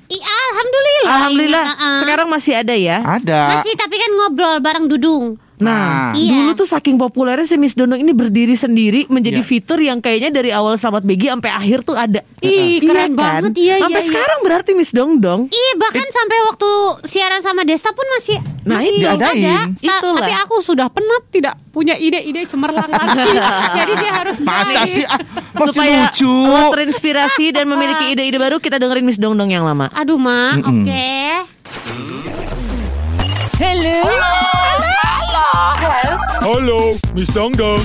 Ih, 0.07 0.17
alhamdulillah. 0.17 1.09
Alhamdulillah. 1.11 1.63
Uh-uh. 1.67 1.95
Sekarang 1.99 2.27
masih 2.27 2.53
ada 2.55 2.73
ya. 2.73 2.97
ada. 2.99 3.39
masih 3.55 3.73
tapi 3.75 3.95
kan 3.95 4.11
ngobrol 4.11 4.57
bareng 4.57 4.85
Dudung. 4.87 5.37
Ah. 5.59 5.65
Nah, 5.65 5.83
Iya. 6.11 6.31
dulu 6.33 6.51
tuh 6.55 6.67
saking 6.67 6.95
populernya 6.95 7.43
si 7.43 7.53
Miss 7.53 7.73
Dondong 7.73 7.99
ini 7.99 8.09
berdiri 8.09 8.55
sendiri 8.55 9.05
menjadi 9.05 9.39
Iya. 9.39 9.45
fitur 9.45 9.75
yang 9.77 9.99
kayaknya 9.99 10.31
dari 10.31 10.49
awal 10.49 10.73
Selamat 10.73 11.03
Begi 11.03 11.27
sampai 11.27 11.51
akhir 11.51 11.83
tuh 11.83 11.93
ada. 11.93 12.23
Ih, 12.39 12.79
keren 12.79 13.11
banget. 13.13 13.51
Iya, 13.53 13.75
iya, 13.75 13.75
Sampai 13.81 13.99
iya. 13.99 14.07
sekarang 14.07 14.39
berarti 14.41 14.71
Miss 14.71 14.89
Dongdong. 14.89 15.47
Iya 15.47 15.71
bahkan 15.75 16.07
sampai 16.07 16.37
waktu 16.45 16.69
siaran 17.05 17.41
sama 17.41 17.61
Desta 17.61 17.91
pun 17.91 18.07
masih 18.13 18.39
Nah, 18.63 18.79
masih 18.79 18.95
itu. 18.95 19.07
ada. 19.09 19.27
Itulah. 19.77 20.19
Tapi 20.21 20.33
aku 20.37 20.55
sudah 20.59 20.87
penat 20.87 21.23
tidak 21.27 21.53
punya 21.69 21.93
ide-ide 21.93 22.43
cemerlang 22.45 22.87
lagi. 22.87 23.35
Jadi 23.79 23.93
dia 23.97 24.11
harus 24.13 24.37
Masa 24.39 24.87
sih 24.87 25.03
ah, 25.03 25.19
masih 25.53 25.67
Supaya 25.69 25.97
lucu. 26.07 26.31
lo 26.31 26.71
terinspirasi 26.71 27.51
dan 27.51 27.67
memiliki 27.67 28.05
ide-ide 28.09 28.37
baru 28.37 28.57
kita 28.57 28.77
dengerin 28.77 29.03
Miss 29.03 29.17
Dongdong 29.17 29.51
yang 29.51 29.63
lama. 29.63 29.91
Aduh, 29.91 30.15
Mak. 30.15 30.63
Mm-mm. 30.63 30.87
Oke. 30.87 31.19
Halo, 36.41 36.91
Miss 37.13 37.33
Dong 37.33 37.53
Dong. 37.53 37.79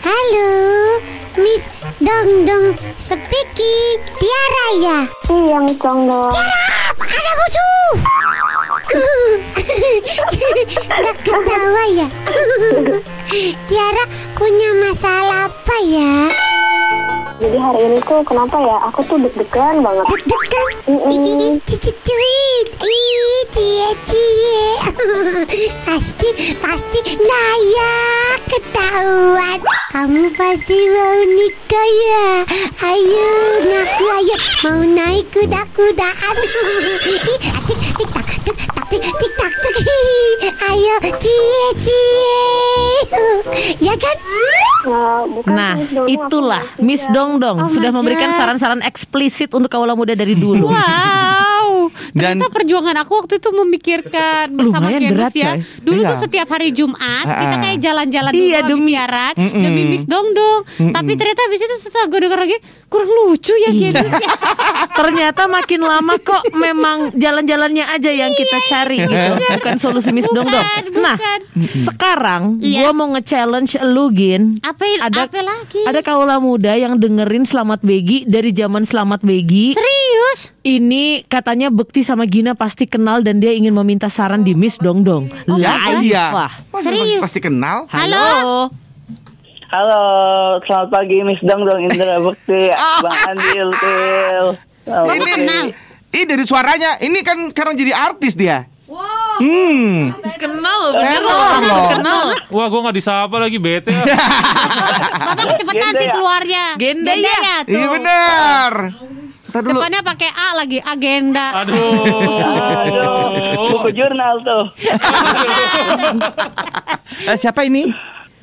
Halo, 0.00 1.00
Miss 1.36 1.68
Dong 2.00 2.48
Dong 2.48 2.72
speaking. 2.96 3.96
Tiara 4.16 4.66
ya? 4.80 4.98
Iya, 5.28 5.56
Miss 5.68 5.76
Dong 5.76 6.08
Dong. 6.08 6.32
Tiara, 6.32 6.64
ada 6.96 7.32
musuh. 7.36 7.92
Gak 10.88 11.16
ketawa 11.20 11.84
ya? 11.92 12.08
Tiara 13.68 14.04
punya 14.32 14.70
masalah 14.80 15.52
apa 15.52 15.76
ya? 15.84 16.32
Jadi 17.36 17.58
hari 17.60 17.80
ini 17.84 17.98
tuh 18.00 18.24
kenapa 18.24 18.56
ya? 18.56 18.76
Aku 18.88 19.04
tuh 19.04 19.20
deg-degan 19.20 19.84
banget. 19.84 20.08
Deg-degan. 20.08 20.72
Ih, 20.88 21.60
cie 23.52 23.90
cie. 24.08 24.64
Pasti, 25.86 26.28
pasti 26.58 27.00
Naya 27.20 27.94
ketahuan. 28.48 29.60
Kamu 29.92 30.28
pasti 30.36 30.76
mau 30.92 31.20
nikah 31.26 31.88
ya. 32.06 32.26
Ayo, 32.86 33.30
ngaku 33.66 34.04
ayo. 34.22 34.36
Mau 34.62 34.80
naik 34.86 35.26
kuda-kudaan. 35.34 36.34
Tik, 36.38 37.80
tik, 37.98 38.08
tak, 38.14 38.26
tik, 38.46 38.56
tak, 38.56 38.86
tik, 38.90 39.02
tik, 39.02 39.32
tak, 39.34 39.52
tik. 39.58 39.76
Ayo, 40.70 40.94
cie 41.18 41.66
cie. 41.82 42.46
Ya 43.82 43.94
kan? 43.98 44.16
Nah, 45.50 45.74
itulah 46.06 46.62
Miss. 46.78 47.02
Dongdong 47.10 47.66
Oh 47.66 47.70
sudah 47.70 47.90
memberikan 47.90 48.30
saran-saran 48.34 48.82
eksplisit 48.86 49.50
untuk 49.54 49.70
kaula 49.70 49.98
muda 49.98 50.14
dari 50.14 50.34
dulu. 50.38 50.70
Dan- 52.16 52.40
Ternyata 52.40 52.48
perjuangan 52.50 52.96
aku 52.96 53.12
waktu 53.14 53.34
itu 53.36 53.48
memikirkan 53.52 54.44
bersama 54.50 54.88
Lumayan 54.88 55.12
berat, 55.12 55.32
ya. 55.32 55.52
Dulu 55.78 56.00
Iya. 56.00 56.08
tuh 56.08 56.18
setiap 56.22 56.48
hari 56.48 56.72
Jumat 56.72 56.96
kita 57.22 57.46
ah. 57.50 57.60
kayak 57.60 57.78
jalan-jalan 57.78 58.32
Iya, 58.32 58.58
dulu 58.62 58.70
demi- 58.74 58.90
siaran 58.90 59.34
Mm-mm. 59.36 59.62
demi 59.62 59.82
Miss 59.86 60.04
Dongdong. 60.04 60.60
Tapi 60.90 61.12
ternyata 61.12 61.40
habis 61.42 61.60
itu 61.60 61.76
setelah 61.78 62.06
gue 62.06 62.18
denger 62.18 62.40
lagi 62.40 62.56
kurang 62.86 63.10
lucu 63.12 63.52
ya 63.54 63.68
Iya. 63.68 63.90
Genus 63.92 64.12
ya. 64.16 64.30
Ternyata 64.98 65.42
makin 65.46 65.80
lama 65.82 66.14
kok 66.18 66.40
memang 66.50 66.96
jalan-jalannya 67.12 67.84
aja 67.84 68.10
yang 68.10 68.32
kita 68.32 68.58
cari 68.64 68.96
gitu, 68.98 69.30
bukan 69.52 69.76
solusi 69.76 70.08
Miss 70.10 70.24
Bukan, 70.24 70.40
Dongdong. 70.42 70.66
Nah, 70.96 71.16
bukan. 71.18 71.38
sekarang 71.76 72.42
Iya. 72.58 72.80
gua 72.80 72.90
mau 72.92 73.08
nge-challenge 73.12 73.76
lu 73.84 74.08
Gin. 74.08 74.62
Apa 74.62 74.88
Ada 75.02 75.26
apa 75.26 75.40
lagi? 75.42 75.82
ada 75.82 76.00
kaula 76.00 76.38
muda 76.38 76.72
yang 76.72 76.96
dengerin 76.96 77.44
Selamat 77.44 77.82
Begi 77.82 78.24
dari 78.24 78.50
zaman 78.50 78.82
Selamat 78.82 79.20
Begi. 79.20 79.74
Serius? 79.74 80.54
Ini 80.62 81.26
katanya 81.26 81.68
Bekti 81.68 82.05
sama 82.06 82.22
Gina 82.24 82.54
pasti 82.54 82.86
kenal 82.86 83.20
dan 83.20 83.36
dia 83.36 83.50
ingin 83.50 83.74
meminta 83.74 84.06
saran 84.06 84.40
di 84.40 84.54
Miss 84.54 84.78
Dongdong. 84.78 85.26
Siapa 85.50 85.98
Live. 85.98 86.02
dia? 86.06 86.24
Wah. 86.30 86.52
Masa 86.70 86.86
Serius? 86.86 87.18
Pasti 87.18 87.42
kenal. 87.42 87.90
Halo. 87.90 88.70
Halo, 89.66 90.02
selamat 90.62 90.88
pagi 90.88 91.18
Miss 91.20 91.42
Dong 91.42 91.66
Dong 91.66 91.82
Indra 91.82 92.22
Bekti, 92.22 92.70
Bang 93.04 93.18
Andil, 93.26 93.68
Til. 93.74 94.46
Pagi. 94.86 95.26
kenal. 95.26 95.64
ini 96.08 96.22
dari 96.22 96.44
suaranya. 96.46 97.02
Ini 97.02 97.18
kan 97.20 97.50
sekarang 97.50 97.74
jadi 97.74 97.90
artis 97.90 98.38
dia. 98.38 98.70
Hmm. 99.36 100.14
Kenal, 100.38 100.96
Kenal 100.96 101.28
kenal, 101.28 101.60
loh. 101.60 101.88
kenal. 101.92 102.24
Wah, 102.48 102.66
gue 102.66 102.80
nggak 102.80 102.96
disapa 102.96 103.36
lagi 103.36 103.58
bete. 103.58 103.90
ya. 103.90 104.06
Bapak 105.28 105.44
kecepatan 105.52 105.76
Genda 105.76 105.98
sih 105.98 106.06
ya? 106.06 106.14
keluarnya. 106.14 106.64
Genda 106.78 107.12
ya? 107.12 107.36
tuh. 107.60 107.68
Iya 107.68 107.86
benar. 107.90 108.72
Dulu. 109.58 109.78
Depannya 109.78 110.00
pakai 110.00 110.28
A 110.28 110.48
lagi, 110.54 110.78
agenda. 110.78 111.46
Aduh. 111.60 112.42
Aduh, 112.42 113.16
buku 113.72 113.88
jurnal 113.92 114.34
tuh. 114.40 114.64
Eh, 117.26 117.34
siapa 117.34 117.64
ini? 117.64 117.86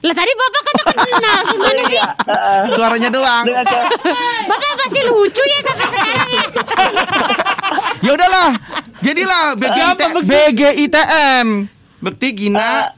Lah 0.02 0.12
tadi 0.12 0.32
Bapak 0.34 0.62
kata 0.66 0.82
kenal 0.98 1.40
gimana 1.48 1.82
sih? 1.86 1.96
Iya. 1.96 2.08
Suaranya 2.74 3.08
doang. 3.08 3.46
Bapak 4.44 4.72
masih 4.78 5.02
lucu 5.08 5.40
ya 5.40 5.60
sampai 5.62 5.88
sekarang 5.88 6.30
ya. 6.30 6.44
Ya 8.04 8.12
udahlah. 8.12 8.50
Jadilah 9.00 9.56
BGIT, 9.56 10.02
BGITM. 10.28 11.48
Bekti 12.04 12.28
Gina 12.36 12.60
Sa- 12.60 12.92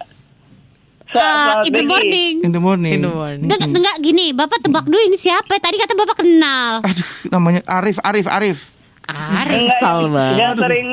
Uh, 1.13 1.61
in 1.67 1.73
the 1.73 1.85
morning. 1.85 2.33
in 2.41 2.51
the 2.51 2.61
morning. 2.61 2.93
In 2.97 3.01
the 3.05 3.13
morning. 3.13 3.45
Enggak, 3.45 3.61
enggak 3.69 3.97
gini, 4.01 4.33
Bapak 4.33 4.59
tebak 4.65 4.89
dulu 4.89 4.97
ini 5.05 5.15
siapa? 5.15 5.61
Tadi 5.61 5.77
kata 5.77 5.93
Bapak 5.93 6.25
kenal. 6.25 6.81
Aduh, 6.81 7.09
namanya 7.29 7.61
Arif, 7.69 8.01
Arif, 8.01 8.25
Arif. 8.25 8.59
Kesal 9.05 10.09
banget. 10.09 10.41
Yang 10.41 10.55
sering 10.65 10.89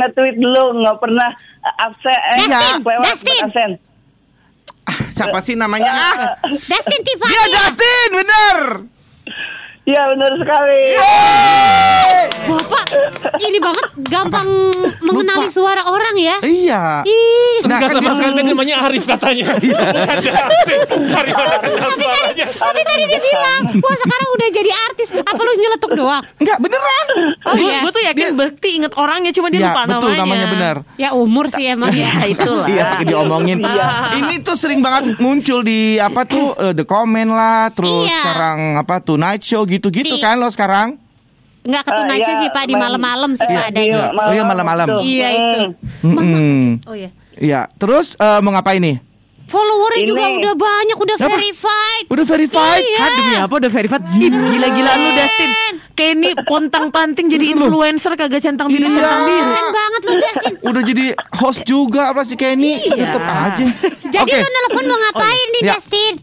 nge-tweet 0.00 0.36
dulu, 0.40 0.62
nggak 0.80 0.96
pernah 0.98 1.28
absen. 1.78 2.16
Eh, 2.16 2.48
Dustin, 2.48 2.80
Dustin. 3.04 3.40
absen. 3.44 3.70
Ah, 4.82 4.98
siapa 5.12 5.38
sih 5.44 5.54
namanya? 5.54 5.92
Ah, 5.92 6.14
Dustin 6.48 7.00
Tiffany. 7.04 7.28
dia 7.28 7.44
Dustin, 7.52 8.08
bener. 8.16 8.58
Iya 9.82 10.02
benar 10.08 10.32
sekali. 10.38 10.82
Bapak 12.42 12.84
ini 13.40 13.58
banget 13.58 13.86
gampang 14.04 14.48
mengenali 15.00 15.46
Lupa. 15.46 15.54
suara 15.54 15.82
orang 15.84 16.14
ya. 16.14 16.36
Iya. 16.40 16.82
Ih, 17.02 17.62
Nah, 17.62 17.78
Enggak 17.78 17.88
kan 17.88 17.96
sama 17.96 18.02
dia- 18.02 18.16
sekali 18.16 18.32
tadi 18.36 18.48
namanya 18.48 18.76
Arif 18.82 19.04
katanya. 19.04 19.48
Bukan. 19.56 20.18
Dari 21.04 21.32
mana 21.32 21.56
kenal 21.56 21.90
suaranya? 21.92 22.46
tapi 22.48 22.80
tadi 22.82 23.02
dia 23.06 23.20
bilang, 23.20 23.60
wah 23.76 23.96
sekarang 23.96 24.28
udah 24.32 24.48
jadi 24.52 24.70
artis. 24.84 25.08
Apa 25.14 25.40
lu 25.40 25.50
nyeletuk 25.56 25.90
doang? 25.94 26.22
Enggak 26.36 26.58
beneran. 26.58 27.06
Oh 27.42 27.54
Gue 27.54 27.66
iya. 27.68 27.86
tuh 27.88 28.02
yakin 28.04 28.26
Bekti 28.34 28.68
inget 28.76 28.92
orangnya 28.92 29.30
cuma 29.30 29.46
dia 29.48 29.60
Iya, 29.60 29.68
lupa 29.68 29.82
betul 29.84 30.10
namanya. 30.10 30.18
namanya 30.20 30.46
benar. 30.48 30.76
Ya 30.96 31.08
umur 31.12 31.46
sih 31.48 31.64
emang 31.64 31.90
ya. 31.92 32.10
Ya 32.12 32.26
itulah. 32.28 32.66
Iya, 32.66 32.82
pakai 32.88 33.06
diomongin. 33.08 33.58
Ini 34.16 34.34
tuh 34.42 34.54
sering 34.54 34.78
banget 34.80 35.18
muncul 35.18 35.62
di 35.62 35.96
apa 35.96 36.22
tuh 36.24 36.54
eh, 36.56 36.72
the 36.72 36.82
comment 36.84 37.30
lah, 37.30 37.70
terus 37.70 38.06
Iya. 38.06 38.18
sekarang 38.20 38.58
apa 38.76 38.94
tuh 38.98 39.14
night 39.16 39.40
show 39.40 39.62
gitu-gitu 39.72 40.14
kan 40.18 40.36
lo 40.36 40.48
sekarang? 40.48 41.00
Nggak 41.62 41.82
ke 41.82 41.90
Ah, 41.90 41.96
Tunai 41.96 42.18
iya, 42.18 42.34
sih 42.36 42.48
Pak 42.50 42.64
di 42.66 42.74
malam-malam 42.74 43.30
sih 43.32 43.46
eh, 43.46 43.54
Pak 43.54 43.64
adanya. 43.70 44.10
Oh 44.10 44.32
iya, 44.32 44.42
malam-malam. 44.42 44.86
Iya, 44.98 45.28
itu. 45.30 45.60
Hmm. 46.02 46.12
Mm-mm. 46.12 46.62
Oh 46.84 46.94
iya. 46.94 47.10
Iya, 47.34 47.60
terus 47.72 48.12
eh, 48.14 48.38
mau 48.38 48.50
ngapain 48.50 48.78
nih? 48.78 48.98
Followernya 49.44 50.00
Ini. 50.00 50.08
juga 50.08 50.24
udah 50.32 50.54
banyak, 50.56 50.96
udah 50.96 51.16
Apa? 51.18 51.28
verified. 51.28 52.04
Udah 52.08 52.24
verified? 52.24 52.82
Iya. 52.82 52.98
Ah, 52.98 53.08
demi 53.12 53.34
apa 53.36 53.54
udah 53.54 53.70
verified? 53.70 54.02
Ih, 54.10 54.30
Gila-gila 54.32 54.92
lu 54.96 55.08
Dustin. 55.12 55.50
Kenny 55.92 56.30
pontang 56.42 56.88
panting 56.88 57.28
jadi 57.28 57.52
influencer 57.52 58.16
kagak 58.16 58.40
centang 58.40 58.66
biru 58.66 58.82
Iya. 58.82 58.96
centang 58.96 59.22
biru. 59.22 59.44
Keren 59.44 59.68
banget 59.70 60.00
lu 60.00 60.12
Dasin. 60.16 60.52
Udah 60.64 60.82
jadi 60.82 61.04
host 61.36 61.60
juga 61.62 62.10
apa 62.10 62.24
si 62.24 62.34
Kenny? 62.34 62.80
Iya. 62.80 63.06
Tetep 63.06 63.22
aja. 63.22 63.64
Jadi 64.10 64.30
Oke. 64.32 64.40
lu 64.40 64.48
nelpon 64.50 64.84
mau 64.84 64.98
ngapain 64.98 65.46
nih 65.52 65.62
Ya. 65.62 65.72
Dustin? 65.76 66.14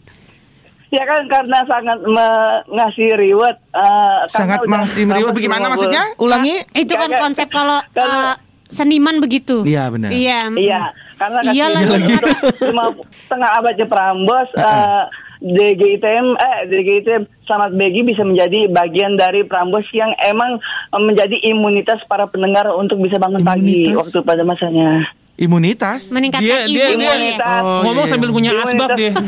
Ya 0.89 1.03
kan 1.05 1.21
karena 1.25 1.59
sangat 1.63 1.99
me- 2.01 2.61
ngasih 2.67 3.09
reward. 3.13 3.57
eh, 3.69 4.19
karena 4.27 4.57
Sangat 4.57 4.59
meriwet 4.65 5.29
hampir 5.29 5.37
bagaimana 5.37 5.63
50. 5.63 5.71
maksudnya? 5.71 6.03
Ulangi. 6.17 6.55
Itu 6.73 6.93
kan 6.95 7.09
konsep 7.15 7.47
kalau 7.47 7.77
Kalau- 7.91 8.33
uh, 8.33 8.35
seniman 8.67 9.17
begitu. 9.17 9.61
Iya, 9.61 9.85
benar. 9.87 10.09
Iya. 10.09 10.49
Iya, 10.51 10.81
karena 11.15 11.39
Iya 11.43 11.65
kasih 11.67 11.75
lagi. 11.75 11.93
reward 12.09 12.37
cuma 12.63 12.83
setengah 13.19 13.49
abadnya 13.53 13.85
Prambos. 13.85 14.49
eh, 14.51 15.03
DGITM, 15.39 16.35
eh 16.35 16.57
DGITM 16.67 17.23
Selamat 17.41 17.71
Begi 17.71 18.03
bisa 18.03 18.21
menjadi 18.21 18.67
bagian 18.67 19.15
dari 19.15 19.41
Prambos 19.41 19.87
yang 19.91 20.11
emang 20.21 20.59
eh, 20.89 20.99
menjadi 20.99 21.37
imunitas 21.45 22.01
para 22.05 22.25
pendengar 22.25 22.67
untuk 22.71 22.97
bisa 22.97 23.15
bangun 23.15 23.41
pagi 23.41 23.87
Imunitas? 23.87 23.95
waktu 23.99 24.17
pada 24.21 24.43
masanya. 24.43 25.05
Imunitas? 25.39 26.11
Meningkatkan 26.11 26.43
Dia- 26.43 26.67
dia- 26.67 26.91
imun 26.91 26.99
dia- 26.99 27.07
ya. 27.07 27.15
Imunitas. 27.15 27.61
Oh, 27.63 27.79
Ngomong 27.81 28.03
iya. 28.03 28.11
sambil 28.11 28.29
punya 28.29 28.51
asbak 28.53 28.89
deh. 28.93 29.11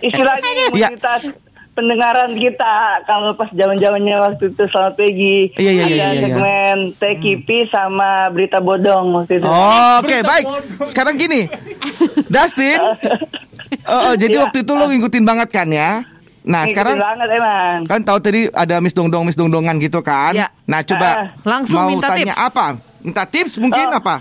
Istilahnya 0.00 0.50
Iya. 0.50 0.66
imunitas 0.90 1.22
pendengaran 1.72 2.34
kita 2.34 2.74
kalau 3.04 3.30
pas 3.32 3.46
zaman-zamannya 3.48 4.16
waktu 4.18 4.50
itu 4.50 4.62
Selamat 4.66 4.94
Pagi. 4.98 5.38
Iya, 5.54 5.70
iya, 5.70 5.70
iya, 5.70 5.86
Ada 5.86 5.86
iya, 5.86 6.08
iya. 6.10 6.22
segmen 6.26 6.78
TKP 6.98 7.48
sama 7.70 8.10
berita 8.28 8.58
bodong 8.58 9.06
waktu 9.14 9.38
itu. 9.38 9.46
Oke, 10.02 10.16
baik. 10.20 10.44
Sekarang 10.84 11.14
gini. 11.14 11.46
Dustin. 12.26 12.78
Oh, 13.84 14.12
oh, 14.12 14.14
jadi 14.16 14.32
Iya. 14.32 14.42
waktu 14.44 14.64
itu 14.64 14.72
lo 14.72 14.88
ngikutin 14.88 15.24
banget 15.24 15.48
kan 15.50 15.68
ya? 15.68 16.00
Nah, 16.48 16.64
Ngikutin 16.64 16.72
sekarang 16.72 16.96
banget 16.96 17.28
emang. 17.30 17.76
kan 17.84 18.00
tahu 18.00 18.18
tadi 18.18 18.40
ada 18.48 18.80
Miss 18.80 18.96
Dongdong 18.96 19.20
Miss 19.22 19.36
Dongdongan 19.36 19.76
gitu 19.78 20.00
kan? 20.00 20.32
Ya. 20.32 20.48
Nah, 20.64 20.80
coba 20.80 21.36
Langsung 21.44 21.76
mau 21.76 21.92
minta 21.92 22.08
tanya 22.08 22.32
tips. 22.32 22.40
apa? 22.42 22.66
Minta 22.98 23.22
tips 23.22 23.52
mungkin 23.58 23.86
Oh. 23.86 23.98
apa? 24.00 24.14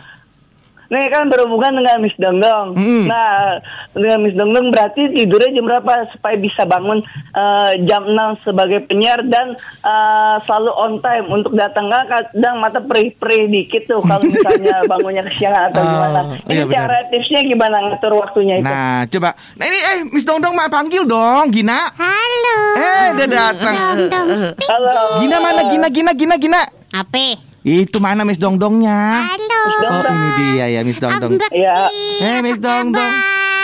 Nih 0.87 1.11
kan 1.11 1.27
berhubungan 1.27 1.83
dengan 1.83 1.99
Miss 1.99 2.15
Dongdong. 2.15 2.79
Hmm. 2.79 3.05
Nah, 3.09 3.59
dengan 3.91 4.19
Miss 4.23 4.37
Dongdong 4.39 4.71
berarti 4.71 5.11
tidurnya 5.11 5.51
jam 5.51 5.65
berapa 5.67 6.07
supaya 6.15 6.35
bisa 6.39 6.63
bangun 6.63 7.03
eh, 7.35 7.71
jam 7.83 8.07
6 8.07 8.47
sebagai 8.47 8.87
penyiar 8.87 9.23
dan 9.27 9.55
eh, 9.83 10.35
selalu 10.47 10.71
on 10.71 10.93
time 11.03 11.27
untuk 11.27 11.53
datang 11.57 11.91
kan 11.91 12.05
kadang 12.07 12.55
mata 12.63 12.79
perih-perih 12.79 13.51
dikit 13.51 13.83
tuh 13.87 13.99
kalau 14.03 14.23
misalnya 14.31 14.83
bangunnya 14.87 15.23
kesiangan 15.27 15.63
atau 15.71 15.79
Oh, 15.79 15.85
gimana. 15.87 16.19
Ini 16.47 16.53
iya 16.53 16.63
cara 16.67 16.97
tipsnya 17.07 17.41
gimana 17.47 17.75
ngatur 17.87 18.13
waktunya 18.17 18.59
itu? 18.59 18.67
Nah, 18.67 19.07
coba. 19.07 19.29
Nah, 19.55 19.65
ini 19.67 19.77
eh 19.79 19.97
Miss 20.07 20.27
Dongdong 20.27 20.51
mah 20.51 20.67
panggil 20.67 21.03
dong, 21.07 21.47
Gina. 21.51 21.91
Halo. 21.95 22.57
Eh, 22.75 23.05
udah 23.15 23.27
datang. 23.27 23.75
Dong 23.75 24.01
dong 24.11 24.27
speak. 24.35 24.67
Halo. 24.67 25.23
Gina 25.23 25.37
mana? 25.39 25.61
Gina, 25.71 25.87
Gina, 25.87 26.11
Gina, 26.11 26.35
Gina. 26.35 26.61
Apa? 26.91 27.46
Itu 27.67 27.99
mana 27.99 28.23
Miss 28.23 28.39
Dongdongnya? 28.39 29.27
Halo. 29.27 29.61
Oh, 29.91 29.99
ini 30.07 30.29
dia 30.39 30.65
ya 30.71 30.81
Miss 30.87 30.95
Dongdong. 30.95 31.35
Iya. 31.51 31.91
Eh, 32.23 32.39
Miss 32.39 32.63
Dongdong. 32.63 33.13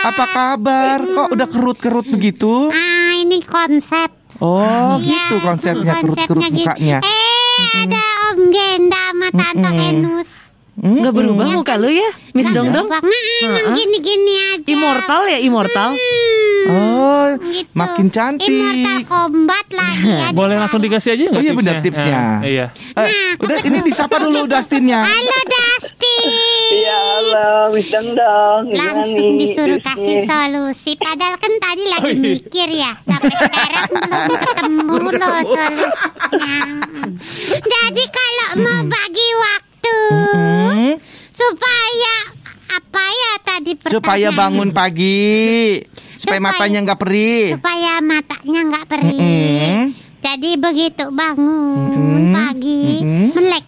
Apa 0.04 0.24
kabar? 0.28 1.00
Kok 1.00 1.32
udah 1.32 1.48
kerut-kerut 1.48 2.06
begitu? 2.12 2.68
Ah, 2.68 3.16
ini 3.16 3.40
konsep. 3.40 4.12
Oh, 4.44 5.00
Iya, 5.00 5.08
gitu 5.24 5.40
konsepnya 5.40 6.04
kerut-kerut 6.04 6.44
gitu. 6.52 6.68
mukanya. 6.68 7.00
Eh, 7.00 7.64
ada 7.80 8.02
Om 8.28 8.40
Genda 8.52 9.04
sama 9.08 9.28
Tante 9.32 9.70
Enus. 9.72 10.28
Hmm? 10.74 11.00
Nggak 11.00 11.14
berubah 11.14 11.46
muka 11.48 11.74
lu 11.76 11.86
ya, 11.86 12.10
Miss 12.30 12.44
Nggak 12.44 12.56
Dongdong? 12.56 12.86
berubah. 12.88 13.00
Nah, 13.00 13.22
emang 13.44 13.66
gini-gini 13.72 14.34
aja. 14.50 14.66
Immortal 14.66 15.22
ya, 15.24 15.38
immortal. 15.38 15.90
Hmm, 15.94 16.32
Oh, 16.64 17.28
gitu. 17.44 17.68
makin 17.72 18.08
cantik. 18.08 18.48
Immortal 18.48 18.98
combat 19.04 19.66
lagi. 19.70 20.08
ya, 20.08 20.28
Boleh 20.38 20.56
langsung 20.56 20.80
dikasih 20.80 21.12
aja 21.12 21.22
nggak 21.28 21.36
Oh 21.36 21.44
iya 21.44 21.52
benar 21.52 21.74
tipsnya? 21.78 21.84
tipsnya. 21.84 22.16
Ah, 22.16 22.38
iya. 22.42 22.66
Eh, 22.96 23.10
udah 23.36 23.58
ini 23.62 23.78
disapa 23.82 24.16
dulu 24.18 24.44
Dustinnya. 24.44 25.04
Halo 25.06 25.38
Dusty. 25.44 26.16
Iya, 26.74 26.96
halo 26.96 27.48
Miss 27.70 27.86
Dongdong. 27.86 28.60
Gimana 28.66 28.80
Langsung 28.96 29.28
nih 29.30 29.38
disuruh 29.38 29.78
kasih 29.78 30.18
solusi 30.24 30.92
Padahal 30.96 31.36
kan 31.36 31.52
tadi 31.54 31.82
Oh, 31.84 31.90
lagi 31.92 32.08
iya. 32.08 32.24
mikir 32.24 32.68
ya 32.72 32.92
Sampai 32.98 33.30
sekarang 33.36 33.84
belum 33.92 34.32
ketemu 34.34 34.94
loh 34.96 35.12
solusinya 35.12 36.58
Jadi 37.62 38.04
kalau 38.08 38.48
mau 38.58 38.80
bagi 38.82 39.28
waktu 39.36 39.63
Hmm, 39.84 40.96
Supaya 41.30 42.16
Apa 42.66 43.02
ya 43.02 43.32
tadi 43.40 43.72
pertanyaan 43.72 43.94
supaya 43.94 44.28
bangun 44.30 44.70
pagi, 44.70 45.78
supaya 46.16 46.18
Supaya- 46.18 46.42
matanya 46.42 46.78
nggak 46.80 46.98
perih. 46.98 47.46
Supaya 47.54 47.92
matanya 48.00 48.60
nggak 48.64 48.86
perih 48.86 49.14
Mm-mm. 49.14 49.80
Jadi 50.18 50.50
begitu 50.56 51.04
bangun 51.08 51.86
Mm-mm. 51.86 52.32
pagi 52.32 52.84
Mm-mm. 52.98 53.28
Melek 53.32 53.64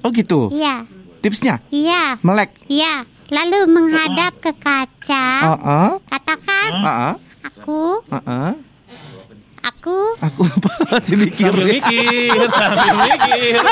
Oh 0.00 0.10
gitu. 0.10 0.48
Iya 0.48 0.86
Tipsnya 1.18 1.58
Iya 1.68 2.16
melek. 2.20 2.54
Iya 2.66 3.02
Lalu 3.28 3.58
menghadap 3.68 4.32
ke 4.38 4.52
kaca 4.54 5.26
Heeh. 5.44 5.88
Katakan 6.06 6.70
Heeh. 6.72 7.12
Aku 7.44 8.00
Heeh. 8.08 8.50
Aku 9.60 9.96
Aku 10.20 10.42
masih 10.90 11.16
mikir. 11.16 11.50
Sambil 11.50 11.66
mikir, 11.74 12.38
sambil 12.58 12.94
mikir. 13.04 13.54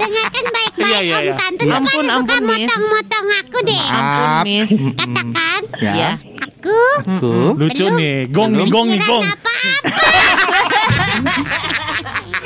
Dengarkan 0.00 0.44
baik-baik 0.48 0.88
Iya, 0.90 0.98
iya, 1.04 1.16
Om 1.16 1.24
iya. 1.24 1.34
Tante 1.36 1.62
tuh 1.62 1.70
Ampun, 1.70 1.84
kan 1.84 2.04
suka 2.08 2.14
ampun, 2.16 2.42
motong-motong 2.48 3.26
aku 3.36 3.58
deh 3.62 3.84
Ampun. 3.84 4.28
Miss. 4.46 4.70
Katakan 4.96 5.62
Ya. 5.78 5.92
Iya. 5.94 6.10
Aku 6.40 6.78
Aku. 7.04 7.32
Lucu 7.56 7.84
nih, 7.94 8.26
gong 8.28 8.50
nih, 8.52 8.66
gong 8.68 8.88
nih, 8.90 9.00
gong. 9.00 9.24
apa-apa 9.24 9.54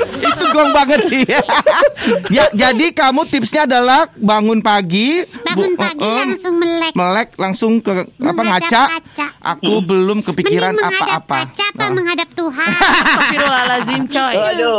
Itu 0.06 0.44
gong 0.48 0.70
banget 0.70 1.00
sih. 1.06 1.22
ya, 2.36 2.44
jadi 2.50 2.86
kamu 2.90 3.26
tipsnya 3.26 3.64
adalah 3.64 4.10
bangun 4.14 4.60
pagi, 4.60 5.24
Bangun 5.42 5.72
bu- 5.72 5.78
pagi 5.78 6.00
uh-uh, 6.00 6.18
langsung 6.20 6.54
melek 6.56 6.92
melek 6.94 7.28
langsung 7.36 7.72
ke 7.78 7.92
apa 8.14 8.42
ngaca. 8.42 8.82
kaca. 8.92 9.26
Aku 9.52 9.80
belum 9.80 10.20
kepikiran 10.20 10.74
apa-apa. 10.74 11.48
kaca 11.48 11.64
apa 11.66 11.82
Ah. 11.82 11.90
menghadap 11.90 12.28
Tuhan 12.30 12.68
Astagfirullahaladzim 12.70 14.02
coy. 14.06 14.34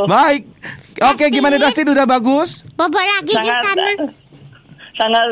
Baik. 0.05 0.41
Oke, 0.97 1.11
Dustin. 1.19 1.33
gimana 1.33 1.55
Dustin 1.57 1.88
udah 1.88 2.05
bagus? 2.05 2.63
Bobok 2.73 2.97
lagi 2.97 3.29
di 3.29 3.35
sangat 3.35 3.61
sana 3.63 3.91
sangat 4.95 5.27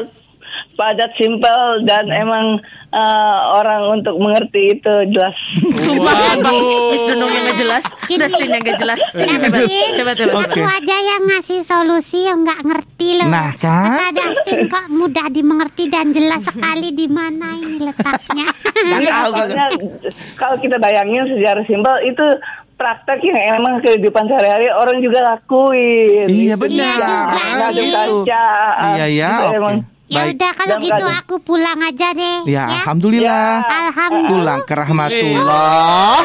padat 0.74 1.12
simpel 1.16 1.60
dan 1.84 2.08
emang 2.08 2.58
eh, 2.90 3.40
orang 3.54 3.98
untuk 3.98 4.16
mengerti 4.18 4.74
itu 4.74 4.94
jelas. 5.10 5.38
Waduh. 6.04 6.92
Miss 6.92 7.04
Dondong 7.04 7.30
yang 7.30 7.44
nggak 7.44 7.60
jelas, 7.60 7.84
Dustin 8.06 8.50
yang 8.50 8.62
nggak 8.62 8.78
jelas. 8.78 9.02
Hebat. 9.14 10.18
Oke. 10.18 10.54
Aku 10.54 10.62
aja 10.62 10.98
yang 11.00 11.22
ngasih 11.26 11.62
solusi 11.64 12.26
yang 12.26 12.42
nggak 12.42 12.62
ngerti 12.62 13.18
loh 13.18 13.28
Nah, 13.28 13.54
kan? 13.56 13.98
Kata 13.98 14.08
Dustin 14.14 14.60
kok 14.68 14.86
mudah 14.90 15.28
dimengerti 15.30 15.88
dan 15.88 16.12
jelas 16.12 16.42
sekali 16.42 16.92
di 16.92 17.08
mana 17.08 17.54
ini 17.54 17.78
letaknya 17.82 18.48
Iya, 19.02 19.30
soalnya 19.30 19.66
kalau 20.36 20.58
kita 20.60 20.76
bayangin 20.78 21.24
secara 21.30 21.62
simpel 21.64 21.96
itu 22.04 22.26
praktek 22.74 23.22
yang 23.22 23.40
emang 23.56 23.80
kehidupan 23.80 24.28
sehari-hari 24.28 24.68
orang 24.68 24.98
juga 25.00 25.24
lakuin. 25.24 26.28
Iya, 26.28 26.56
Gitu. 26.58 26.64
benar. 26.68 27.00
Iya, 27.00 27.54
ngadep 27.56 27.80
Gitu. 27.80 28.16
kaca. 28.26 28.46
Iya, 29.00 29.30
ya. 30.06 30.10
Ya 30.10 30.22
Baik. 30.22 30.32
udah 30.36 30.52
kalau 30.54 30.76
Dan 30.76 30.84
gitu 30.84 31.06
aku 31.10 31.36
pulang 31.40 31.80
aja 31.80 32.08
deh 32.12 32.38
Ya, 32.46 32.64
alhamdulillah. 32.78 33.64
Alhamdulillah 33.64 34.30
Pulang 34.30 34.62
ke 34.64 34.74
rahmatullah. 34.74 36.18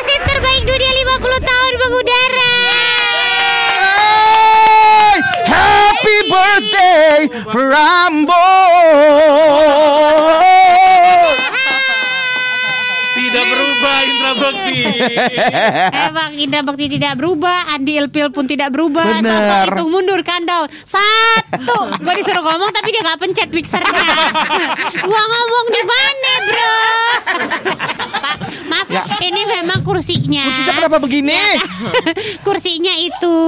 Yang 0.00 0.24
terbaik 0.26 0.62
dunia 0.64 0.90
50 1.16 1.40
tahun 1.42 1.72
mengudara 1.78 2.54
Hey, 3.80 5.14
happy 5.46 6.16
birthday, 6.26 7.18
Prambors. 7.46 8.34
Tidak 13.12 13.44
berubah 13.80 13.98
Indra 14.04 14.32
Bekti. 14.36 14.78
Eh 16.00 16.10
Bang 16.12 16.32
Indra 16.34 16.60
Bekti 16.62 16.86
tidak 16.90 17.12
berubah 17.16 17.56
Andi 17.70 17.92
Ilpil 17.96 18.28
pun 18.30 18.44
tidak 18.44 18.68
berubah 18.70 19.04
Bener. 19.18 19.66
Hitung 19.66 19.88
mundur 19.88 20.20
countdown 20.20 20.68
Satu 20.84 21.78
Gue 21.96 22.14
disuruh 22.14 22.42
ngomong 22.42 22.70
tapi 22.70 22.90
dia 22.90 23.02
gak 23.02 23.18
pencet 23.18 23.48
mixernya 23.48 23.88
Gua 25.08 25.22
ngomong 25.22 25.66
di 25.68 25.82
mana 25.82 26.32
bro 26.42 26.76
Pak, 28.12 28.36
Maaf 28.66 28.86
Ya. 28.90 29.06
ini 29.22 29.42
memang 29.44 29.80
kursinya 29.80 30.42
Kursinya 30.44 30.72
kenapa 30.74 30.98
begini? 30.98 31.38
Kursinya 32.46 32.90
itu 32.96 33.38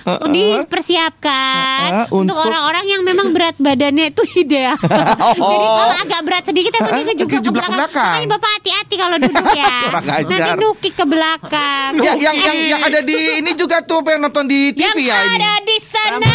Uh-uh. 0.00 0.24
dipersiapkan 0.26 2.08
Uh-uh, 2.08 2.16
untuk 2.16 2.32
untuk- 2.32 2.48
orang-orang 2.48 2.88
yang 2.88 3.02
memang 3.02 3.28
berat 3.30 3.56
badannya 3.56 4.08
itu 4.08 4.22
ideal. 4.38 4.72
Oh. 4.80 5.36
Jadi 5.36 5.66
kalau 5.68 5.96
agak 6.00 6.20
berat 6.22 6.44
sedikit 6.44 6.72
emang 6.76 7.04
dia 7.04 7.12
juga 7.14 7.28
ke 7.30 7.40
kejublak 7.40 7.60
ke 7.62 7.68
belakang. 7.68 7.76
belakang. 7.76 8.14
Makanya 8.16 8.32
Bapak 8.32 8.50
hati-hati 8.56 8.94
kalau 8.96 9.16
duduk 9.18 9.46
ya. 9.52 9.59
Kurang 9.68 10.04
Nanti 10.06 10.36
nukik 10.60 10.94
ke 10.96 11.04
belakang. 11.04 11.92
Ya, 12.00 12.12
yang 12.16 12.36
yang 12.36 12.58
yang 12.76 12.80
ada 12.84 13.00
di 13.04 13.42
ini 13.42 13.52
juga 13.58 13.82
tuh 13.84 14.00
pengen 14.04 14.30
nonton 14.30 14.46
di 14.48 14.72
yang 14.72 14.94
TV 14.96 15.10
ya 15.10 15.16
ini. 15.26 15.36
ada 15.40 15.52
di 15.64 15.78
sana. 15.88 16.34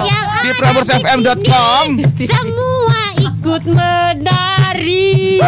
Yang 0.00 0.24
Di 0.40 0.50
ada 0.50 0.58
pramursfm.com. 0.58 1.84
semua 2.18 3.00
ikut 3.20 3.62
menari 3.68 5.40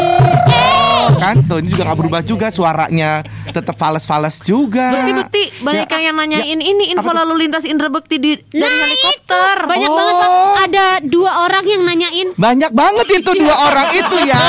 Eh, 1.22 1.24
Kan 1.24 1.46
tuh 1.46 1.62
ini 1.62 1.70
juga 1.70 1.86
nggak 1.86 1.98
berubah 1.98 2.20
juga 2.20 2.50
suaranya 2.50 3.22
tetap 3.46 3.78
fales-fales 3.78 4.42
juga. 4.42 4.90
Bekti-bekti 4.92 5.62
banyak 5.62 5.86
Ya, 5.86 5.98
yang 6.02 6.16
nanyain 6.18 6.58
ini 6.58 6.90
info 6.90 7.06
lalu 7.08 7.46
lintas 7.46 7.62
Indra 7.62 7.86
Bekti 7.86 8.18
di 8.18 8.34
dari 8.42 8.58
Nah 8.58 8.74
helikopter. 8.82 9.54
itu 9.54 9.70
banyak 9.70 9.86
Oh. 9.86 9.94
banget 9.94 10.14
Pak. 10.18 10.30
ada 10.62 10.86
dua 11.00 11.30
orang 11.40 11.64
yang 11.64 11.82
nanyain 11.84 12.28
Banyak 12.34 12.70
banget 12.72 13.06
itu 13.12 13.30
dua 13.36 13.54
orang 13.62 13.88
itu 13.92 14.16
ya. 14.24 14.42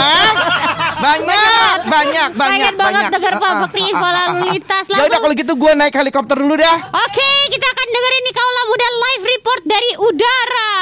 Banyak, 0.96 1.78
banyak, 1.86 2.30
banyak, 2.34 2.58
Pengen 2.64 2.74
banget 2.74 3.06
banyak. 3.06 3.14
denger 3.14 3.34
Pak 3.36 3.44
Ah, 3.44 3.54
ah, 3.54 3.62
Bekti 3.62 3.78
ah, 3.78 3.92
info 3.92 4.02
ah, 4.02 4.12
lalu 4.12 4.26
ah, 4.26 4.34
ah. 4.34 4.50
lintas. 4.50 4.84
Ya 4.90 5.04
udah 5.04 5.20
kalau 5.20 5.36
gitu 5.36 5.54
gue 5.54 5.72
naik 5.76 5.94
helikopter 5.94 6.36
dulu 6.36 6.56
dah. 6.56 6.78
Oke, 6.90 7.30
kita 7.50 7.68
akan 7.68 7.88
dengerin 7.88 8.24
nih 8.24 8.34
Kaula 8.34 8.64
Muda 8.66 8.88
live 8.90 9.24
report 9.30 9.62
dari 9.64 9.92
udara. 10.02 10.74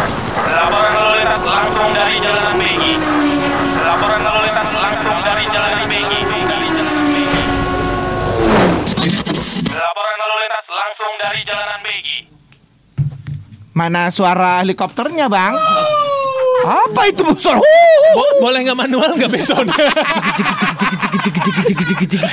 Laporan 0.00 0.92
lalu 0.96 1.12
lintas 1.20 1.42
langsung 1.44 1.88
dari 1.92 2.14
Jalanan 2.18 2.56
Begi. 2.56 2.94
Laporan 3.76 4.20
lalu 4.20 4.40
lintas 4.48 4.68
langsung 4.72 5.18
dari 5.20 5.44
Jalanan 5.46 5.84
Begi. 5.84 6.20
Dari 6.40 6.66
Jalanan 6.72 7.04
Begi. 7.04 7.24
Laporan 9.70 10.16
lalu 10.16 10.36
lintas 10.40 10.66
langsung 10.68 11.12
dari 11.16 11.40
Jalanan 11.44 11.80
Begi. 11.84 12.18
Mana 13.70 14.02
suara 14.08 14.64
helikopternya, 14.64 15.28
Bang? 15.28 15.54
Apa 16.60 17.08
itu 17.08 17.24
suara? 17.36 17.60
Bo- 18.12 18.36
boleh 18.40 18.60
nggak 18.64 18.76
manual 18.76 19.16
nggak 19.16 19.32
besoknya? 19.32 19.72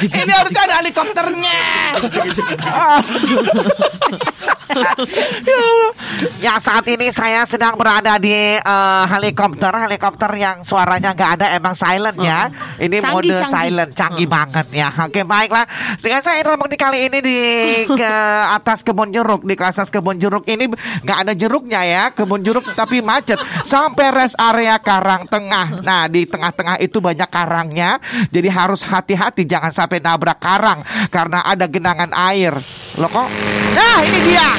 Ini 0.03 0.31
harusnya 0.31 0.61
ada 0.67 0.75
helikopternya. 0.83 1.55
Ya 4.77 5.57
Allah. 5.57 5.91
Ya 6.37 6.53
saat 6.61 6.85
ini 6.85 7.09
saya 7.09 7.45
sedang 7.49 7.77
berada 7.77 8.17
di 8.21 8.33
eh, 8.57 9.05
helikopter. 9.09 9.73
Helikopter 9.73 10.31
yang 10.37 10.61
suaranya 10.61 11.13
nggak 11.13 11.31
ada 11.39 11.45
emang 11.57 11.73
silent 11.73 12.17
ya. 12.21 12.49
Ini 12.77 13.01
Canggih, 13.01 13.13
mode 13.13 13.33
canggih. 13.33 13.53
silent 13.53 13.91
Canggih 13.97 14.29
banget 14.29 14.67
ya. 14.73 14.89
Oke 14.93 15.21
baiklah. 15.25 15.65
Dengan 16.01 16.21
saya 16.21 16.41
Indra 16.41 16.57
Bekti 16.57 16.77
kali 16.77 17.09
ini 17.09 17.19
di 17.21 17.39
ke 17.99 18.13
atas 18.53 18.85
kebun 18.85 19.09
jeruk 19.09 19.41
Di 19.45 19.55
atas 19.57 19.89
kebun 19.89 20.17
jeruk 20.21 20.45
ini 20.45 20.69
nggak 21.05 21.17
ada 21.25 21.33
jeruknya 21.33 21.81
ya. 21.85 22.03
Kebun 22.13 22.41
jeruk 22.45 22.65
tapi 22.77 23.01
macet. 23.01 23.37
Sampai 23.65 24.13
rest 24.13 24.37
area 24.37 24.77
Karang 24.81 25.25
Tengah. 25.29 25.81
Nah 25.81 26.05
di 26.05 26.25
tengah-tengah 26.29 26.81
itu 26.81 27.01
banyak 27.01 27.29
karangnya. 27.29 27.97
Jadi 28.29 28.49
harus 28.49 28.81
hati-hati 28.85 29.45
Jangan 29.47 29.71
sampai 29.71 29.99
nabrak 30.01 30.39
karang 30.41 30.81
Karena 31.09 31.43
ada 31.45 31.65
genangan 31.69 32.11
air 32.13 32.57
Loh 32.97 33.09
kok? 33.13 33.29
Nah 33.77 34.01
ini 34.01 34.19
dia 34.25 34.57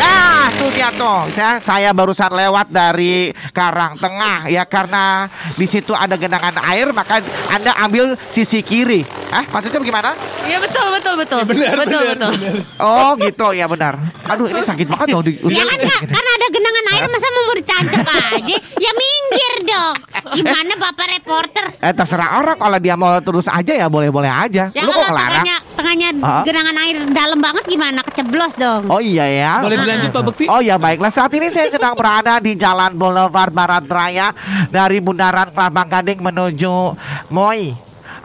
Nah, 0.00 0.48
tuh 0.50 0.68
dia 0.72 0.88
tuh. 0.90 1.28
Saya, 1.30 1.60
saya 1.60 1.90
barusan 1.92 2.32
lewat 2.32 2.66
dari 2.68 3.14
Karang 3.52 4.00
Tengah 4.00 4.48
ya 4.48 4.64
karena 4.64 5.28
di 5.54 5.66
situ 5.66 5.92
ada 5.92 6.16
genangan 6.16 6.56
air 6.66 6.88
maka 6.90 7.20
Anda 7.50 7.76
ambil 7.78 8.16
sisi 8.16 8.60
kiri. 8.60 9.04
Ah, 9.30 9.44
maksudnya 9.46 9.78
bagaimana? 9.78 10.10
Iya 10.42 10.58
betul 10.58 10.86
betul 10.90 11.14
betul. 11.14 11.40
Benar, 11.44 11.74
betul 11.76 12.00
benar, 12.00 12.16
betul. 12.16 12.30
benar. 12.34 12.52
Oh, 12.80 13.12
gitu 13.14 13.46
ya 13.52 13.66
benar. 13.68 13.94
Aduh, 14.26 14.46
ini 14.46 14.60
sakit 14.60 14.86
banget 14.88 15.06
dong 15.10 15.22
di 15.22 15.32
Ya 15.52 15.62
kan 15.62 15.78
karena 16.02 16.30
ada 16.32 16.46
genangan 16.48 16.84
air 16.90 17.04
masa 17.06 17.26
mau 17.30 17.54
ditancap 17.54 18.00
aja? 18.08 18.56
Ya 18.58 18.90
minggir 18.90 19.54
dong. 19.66 19.94
Gimana 20.32 20.72
Bapak 20.74 21.06
reporter? 21.10 21.64
Eh, 21.78 21.92
terserah 21.92 22.40
orang 22.40 22.56
kalau 22.56 22.78
dia 22.78 22.94
mau 22.94 23.20
terus 23.20 23.46
aja 23.46 23.72
ya 23.76 23.86
boleh-boleh 23.86 24.30
aja. 24.30 24.72
Ya 24.72 24.82
Lu 24.82 24.90
kok 24.90 24.98
kalau 24.98 25.12
ngelarang? 25.12 25.44
tengahnya, 25.44 25.56
tengahnya 25.76 26.08
Ah? 26.20 26.42
genangan 26.42 26.76
air 26.80 26.96
dalam 27.12 27.38
banget 27.38 27.64
gimana? 27.66 28.00
Keceblos 28.02 28.52
dong. 28.56 28.82
Oh 28.88 28.98
iya 28.98 29.24
ya. 29.28 29.52
Boleh 29.60 29.76
dilanjut 29.90 30.10
Pak 30.14 30.22
Bekti? 30.30 30.44
Oh 30.46 30.62
ya 30.62 30.78
baiklah 30.78 31.10
saat 31.10 31.34
ini 31.34 31.50
saya 31.50 31.66
sedang 31.66 31.98
berada 31.98 32.38
di 32.38 32.54
Jalan 32.54 32.94
Boulevard 32.94 33.50
Barat 33.50 33.90
Raya 33.90 34.30
dari 34.70 35.02
Bundaran 35.02 35.50
Kelapa 35.50 35.82
Gading 35.82 36.22
menuju 36.22 36.94
Moi 37.34 37.74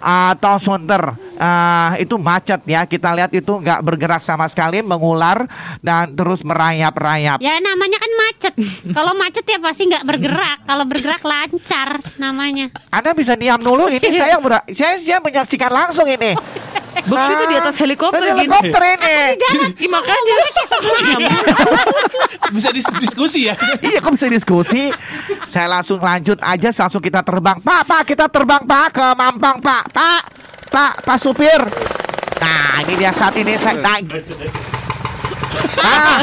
atau 0.05 0.61
Sunter 0.61 1.25
Ah, 1.35 1.99
itu 1.99 2.15
macet 2.15 2.63
ya 2.63 2.87
kita 2.87 3.11
lihat 3.11 3.27
itu 3.35 3.59
nggak 3.59 3.83
bergerak 3.83 4.23
sama 4.23 4.47
sekali 4.47 4.79
mengular 4.79 5.43
dan 5.83 6.07
terus 6.15 6.39
merayap-rayap 6.47 7.43
Ya 7.43 7.59
namanya 7.59 7.99
kan 7.99 8.11
macet. 8.15 8.53
Kalau 8.95 9.11
macet 9.19 9.43
ya 9.43 9.59
pasti 9.59 9.83
nggak 9.83 10.07
bergerak. 10.07 10.63
Kalau 10.63 10.87
bergerak 10.87 11.19
lancar 11.27 11.99
namanya. 12.15 12.71
Anda 12.87 13.11
bisa 13.11 13.35
diam 13.35 13.59
dulu 13.59 13.91
ini 13.91 14.15
saya 14.15 14.39
saya, 14.71 14.95
saya 14.95 15.19
menyaksikan 15.19 15.67
langsung 15.67 16.07
ini 16.07 16.39
Bekti 16.95 17.31
itu 17.35 17.45
di 17.51 17.55
atas 17.59 17.75
helikopter 17.75 18.23
gini. 18.23 18.31
helikopter 18.47 18.81
ini. 18.95 19.17
Ih, 19.83 19.89
makanya. 19.91 20.35
Bisa 22.55 22.69
dis- 22.71 22.95
diskusi 23.03 23.51
ya? 23.51 23.55
Iya 23.83 23.99
kok 23.99 24.15
bisa 24.15 24.31
diskusi? 24.31 24.87
Saya 25.49 25.67
langsung 25.67 25.99
lanjut 25.99 26.39
aja 26.39 26.69
Langsung 26.71 27.03
kita 27.03 27.19
terbang. 27.19 27.59
Pak, 27.59 27.81
pak 27.83 28.01
kita 28.07 28.25
terbang 28.31 28.63
pak 28.63 28.87
Ke 28.95 29.05
Mampang 29.17 29.57
pak. 29.59 29.83
Pak, 29.91 30.21
pak, 30.71 30.93
pak 31.03 31.17
supir. 31.19 31.59
Nah 32.39 32.79
ini 32.85 32.93
dia 32.95 33.11
saat 33.11 33.35
ini 33.35 33.57
saya 33.59 33.79
nah, 33.81 33.99
Ah. 35.83 36.19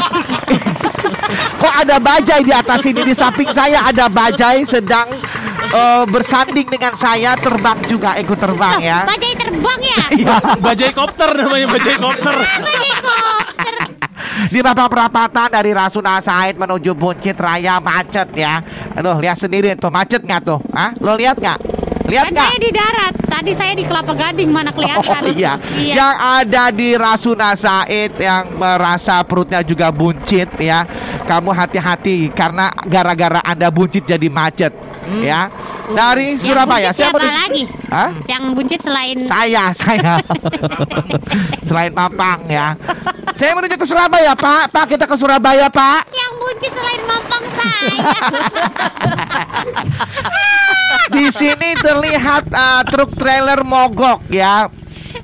Kok 1.57 1.73
ada 1.85 1.97
bajai 1.97 2.41
di 2.45 2.53
atas 2.53 2.81
ini? 2.85 3.01
Di 3.01 3.15
samping 3.15 3.49
saya 3.49 3.81
ada 3.89 4.05
bajai 4.05 4.61
Sedang 4.65 5.09
eh, 5.73 6.03
bersanding 6.05 6.67
dengan 6.69 6.93
saya 6.93 7.33
Terbang 7.35 7.81
juga 7.85 8.13
ikut 8.15 8.37
terbang 8.37 8.77
ya 8.79 8.99
Bajai 9.03 9.33
terbang 9.33 9.79
ya? 9.81 10.01
Iya 10.21 10.35
Bajai 10.61 10.91
kopter 10.93 11.29
namanya 11.33 11.67
bajai 11.67 11.97
kopter. 11.97 12.35
Helikopter. 12.37 13.75
Di 14.49 14.59
babak 14.61 14.89
perapatan 14.89 15.49
dari 15.49 15.71
Rasuna 15.73 16.17
Said 16.17 16.57
menuju 16.57 16.93
Buncit 16.93 17.37
Raya 17.37 17.77
macet 17.77 18.29
ya. 18.33 18.61
Aduh, 18.93 19.17
lihat 19.17 19.37
sendiri 19.37 19.73
tuh 19.77 19.89
macet 19.89 20.21
nggak 20.21 20.41
tuh? 20.41 20.59
Ah, 20.73 20.93
lo 21.01 21.13
lihat 21.13 21.37
nggak? 21.37 21.59
Lihat 22.09 22.25
Kan 22.29 22.33
nggak? 22.33 22.49
saya 22.49 22.59
di 22.59 22.71
darat. 22.73 23.13
Tadi 23.23 23.51
saya 23.57 23.73
di 23.73 23.83
Kelapa 23.85 24.13
Gading 24.13 24.49
mana 24.49 24.69
kelihatan. 24.69 25.21
Oh 25.25 25.33
iya. 25.37 25.57
yang 25.77 26.15
ada 26.41 26.69
di 26.69 26.93
Rasuna 26.93 27.53
Said 27.57 28.17
yang 28.17 28.57
merasa 28.57 29.21
perutnya 29.25 29.61
juga 29.65 29.89
buncit 29.89 30.49
ya. 30.61 30.85
Kamu 31.25 31.49
hati-hati 31.53 32.29
karena 32.33 32.69
gara-gara 32.85 33.41
anda 33.41 33.69
buncit 33.73 34.05
jadi 34.05 34.27
macet 34.29 34.73
ya. 35.19 35.47
Dari 35.83 36.39
Yang 36.39 36.47
Surabaya, 36.47 36.89
buncit 36.95 36.99
siapa 37.03 37.19
lagi? 37.19 37.63
Hah? 37.91 38.09
Yang 38.23 38.43
buncit 38.55 38.79
selain 38.87 39.17
Saya, 39.27 39.63
saya. 39.75 40.15
Selain 41.67 41.91
Mampang 41.91 42.47
ya. 42.47 42.71
Saya 43.35 43.51
menuju 43.57 43.75
ke 43.75 43.83
Surabaya, 43.83 44.31
Pak. 44.31 44.71
Pak, 44.71 44.85
kita 44.95 45.03
ke 45.03 45.15
Surabaya, 45.19 45.67
Pak. 45.67 46.07
yang 46.13 46.31
buncit 46.39 46.71
selain 46.71 47.01
mampang 47.03 47.45
saya. 47.51 48.15
Di 51.17 51.27
sini 51.33 51.69
terlihat 51.75 52.47
uh, 52.53 52.81
truk 52.87 53.17
trailer 53.17 53.65
mogok 53.65 54.23
ya. 54.29 54.69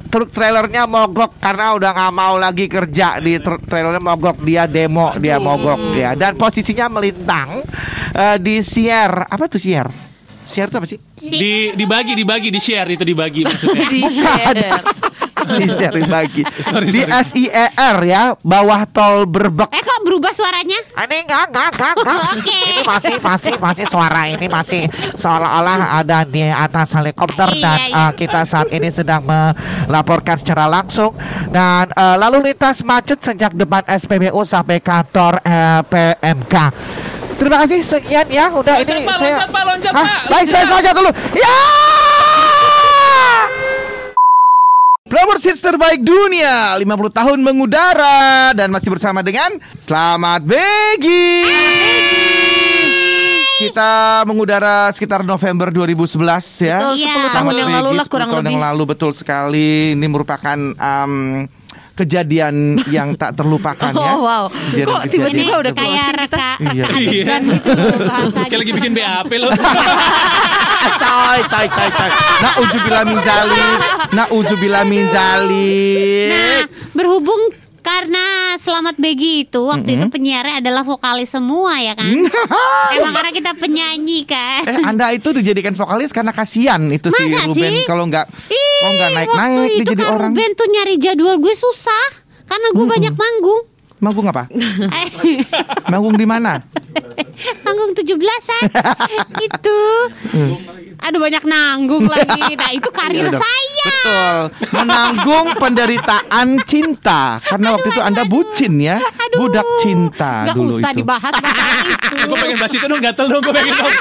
Truk 0.10 0.34
trailernya 0.34 0.90
mogok 0.90 1.38
karena 1.38 1.78
udah 1.78 1.92
nggak 1.94 2.14
mau 2.14 2.36
lagi 2.42 2.66
kerja 2.66 3.22
di 3.22 3.38
truk 3.38 3.70
trailernya 3.70 4.02
mogok 4.02 4.42
dia 4.42 4.66
demo 4.66 5.14
dia 5.22 5.38
mogok 5.38 5.94
ya 5.94 6.18
dan 6.18 6.34
posisinya 6.34 6.90
melintang 6.90 7.62
uh, 8.20 8.38
di 8.38 8.60
Sier 8.60 9.26
apa 9.26 9.48
tuh 9.48 9.62
Sier? 9.64 9.88
Sier 10.44 10.68
itu 10.68 10.76
apa 10.76 10.88
sih? 10.90 11.00
Di 11.16 11.78
dibagi 11.78 12.18
dibagi 12.18 12.50
di 12.50 12.58
share 12.58 12.90
itu 12.92 13.06
dibagi 13.06 13.46
maksudnya. 13.46 13.86
Di 13.86 14.02
share. 14.10 14.82
di 15.50 15.66
Sier 15.72 15.94
dibagi 15.98 16.44
Sorry, 16.68 16.94
di. 16.94 17.02
S 17.06 17.34
I 17.34 17.50
E 17.50 17.66
R 17.74 17.98
ya 18.06 18.38
bawah 18.42 18.86
tol 18.90 19.26
Berbek 19.26 19.72
eh 19.74 19.82
kok 19.82 20.02
berubah 20.06 20.30
suaranya? 20.34 20.78
Ah, 20.94 21.06
Ini 21.06 21.26
enggak, 21.26 21.50
enggak, 21.50 21.70
enggak, 21.74 21.94
enggak. 21.96 22.20
Oke. 22.38 22.60
Ini 22.60 22.82
masih, 22.86 23.16
masih, 23.22 23.54
masih 23.58 23.86
suara 23.90 24.22
ini 24.30 24.46
masih 24.46 24.82
seolah-olah 25.18 26.02
ada 26.02 26.26
di 26.26 26.44
atas 26.44 26.94
helikopter 26.94 27.50
Iya, 27.56 27.62
dan 27.62 27.80
iya. 27.82 27.94
uh, 27.98 28.12
kita 28.14 28.42
saat 28.46 28.70
ini 28.74 28.90
sedang 28.90 29.26
melaporkan 29.26 30.38
secara 30.38 30.66
langsung 30.70 31.14
dan 31.50 31.90
uh, 31.94 32.18
lalu 32.18 32.52
lintas 32.52 32.82
macet 32.86 33.18
sejak 33.22 33.54
depan 33.54 33.86
SPBU 33.86 34.42
sampai 34.46 34.82
kantor 34.82 35.40
uh, 35.46 35.82
PMK. 35.88 36.56
Terima 37.40 37.58
kasih 37.64 37.80
sekian 37.82 38.28
ya. 38.28 38.52
Udah 38.52 38.76
Loncat, 38.76 38.92
ini 38.92 39.02
Pak, 39.02 39.16
saya 39.16 39.34
loncat, 39.34 39.50
Pak, 39.50 39.64
loncat, 39.66 39.92
Hah? 39.92 40.04
Pak. 40.04 40.22
Baik, 40.28 40.48
saya 40.50 40.64
loncat 40.68 40.94
dulu. 40.94 41.10
Ya! 41.34 41.58
Prambors 45.10 45.42
hits 45.42 45.58
terbaik 45.58 46.06
dunia 46.06 46.78
50 46.78 46.86
tahun 47.10 47.42
mengudara 47.42 48.54
Dan 48.54 48.70
masih 48.70 48.94
bersama 48.94 49.26
dengan 49.26 49.58
Selamat 49.82 50.46
Begi 50.46 51.50
Kita 53.58 54.22
mengudara 54.24 54.94
sekitar 54.94 55.26
November 55.26 55.74
2011 55.74 56.14
ya 56.62 56.78
Betul, 56.94 56.96
Iya. 57.02 57.14
10 57.26 57.26
tahun 57.34 57.54
yang 57.58 57.72
lalu 57.74 57.90
lah 57.90 58.06
10 58.06 58.14
kurang 58.14 58.30
tahun 58.30 58.38
lebih. 58.40 58.52
yang 58.54 58.62
lalu 58.62 58.84
betul 58.86 59.12
sekali 59.12 59.70
Ini 59.98 60.06
merupakan 60.06 60.58
um, 60.78 61.14
kejadian 62.00 62.56
yang 62.96 63.14
tak 63.14 63.36
terlupakan 63.36 63.92
ya 63.92 64.12
Oh 64.12 64.20
wow. 64.22 64.44
Kejadian- 64.48 64.88
Kok 64.90 65.02
tiba-tiba 65.08 65.56
udah 65.60 65.74
kayak 65.74 66.08
reka 66.18 66.50
Iya. 66.66 66.86
Iya. 66.96 67.36
gitu. 67.46 67.72
Kayak 68.40 68.60
lagi 68.60 68.72
bikin 68.74 68.92
BAP 68.94 69.32
loh. 69.36 69.52
coy 70.80 71.40
coy 71.46 71.68
coy 71.68 71.90
coy 71.90 72.10
Nah 72.40 72.52
ujubillah 72.58 73.04
min 73.04 73.20
zalik 73.20 73.78
Nah 74.10 74.26
ujubillah 74.30 74.84
min 74.84 75.04
zalik 75.08 76.30
Nah, 76.30 76.62
berhubung 76.94 77.42
karena 77.80 78.56
Selamat 78.60 78.96
Begi 79.00 79.48
itu 79.48 79.62
waktu 79.66 79.96
itu 79.96 80.08
penyiarnya 80.12 80.62
adalah 80.62 80.84
vokalis 80.84 81.32
semua 81.32 81.80
ya 81.80 81.96
kan? 81.96 82.12
Emang 82.96 83.14
karena 83.16 83.32
kita 83.32 83.52
penyanyi 83.56 84.28
kan? 84.28 84.64
Eh 84.68 84.78
Anda 84.84 85.12
itu 85.16 85.32
dijadikan 85.32 85.74
vokalis 85.76 86.12
karena 86.12 86.36
kasihan 86.36 86.82
itu 86.92 87.10
si 87.12 87.24
Masa 87.32 87.48
Ruben 87.50 87.74
sih? 87.74 87.86
kalau 87.88 88.04
nggak 88.08 88.26
kalau 88.30 88.92
nggak 88.96 89.12
naik-naik 89.16 89.58
dia 89.58 89.78
itu 89.82 89.92
jadi 89.96 90.04
Kak 90.04 90.12
orang. 90.16 90.32
Ruben 90.36 90.52
tuh 90.56 90.68
nyari 90.68 90.94
jadwal 91.00 91.36
gue 91.40 91.56
susah 91.56 92.08
karena 92.46 92.68
gue 92.74 92.86
banyak 92.86 93.14
manggung. 93.16 93.62
Manggung 94.00 94.28
apa? 94.32 94.48
Manggung 95.92 96.16
di 96.16 96.24
mana? 96.24 96.64
manggung 97.64 97.92
17-an. 97.96 98.64
itu. 99.48 99.80
Aduh 101.00 101.20
banyak 101.20 101.44
nanggung 101.44 102.06
lagi. 102.14 102.56
Nah, 102.56 102.70
itu 102.72 102.90
karir 102.90 103.30
Iya 103.30 103.38
saya. 103.38 103.86
Betul. 103.90 104.38
Menanggung 104.74 105.48
penderitaan 105.56 106.48
cinta 106.66 107.38
karena 107.42 107.68
waktu 107.74 107.88
itu 107.90 108.02
Anda 108.02 108.24
bucin 108.24 108.74
ya, 108.80 108.98
Aduh. 108.98 109.29
Budak 109.32 109.68
cinta 109.78 110.34
Nggak 110.44 110.56
dulu 110.56 110.74
usah 110.74 110.90
itu. 110.90 110.98
dibahas 111.00 111.34
masalah 111.36 111.76
itu. 111.84 111.96
gue 112.20 112.38
pengen 112.38 112.58
bahas 112.58 112.74
itu 112.74 112.86
dong, 112.86 113.00
gatel 113.00 113.26
dong, 113.28 113.42
gue 113.42 113.54
pengen 113.54 113.74
dong. 113.76 113.94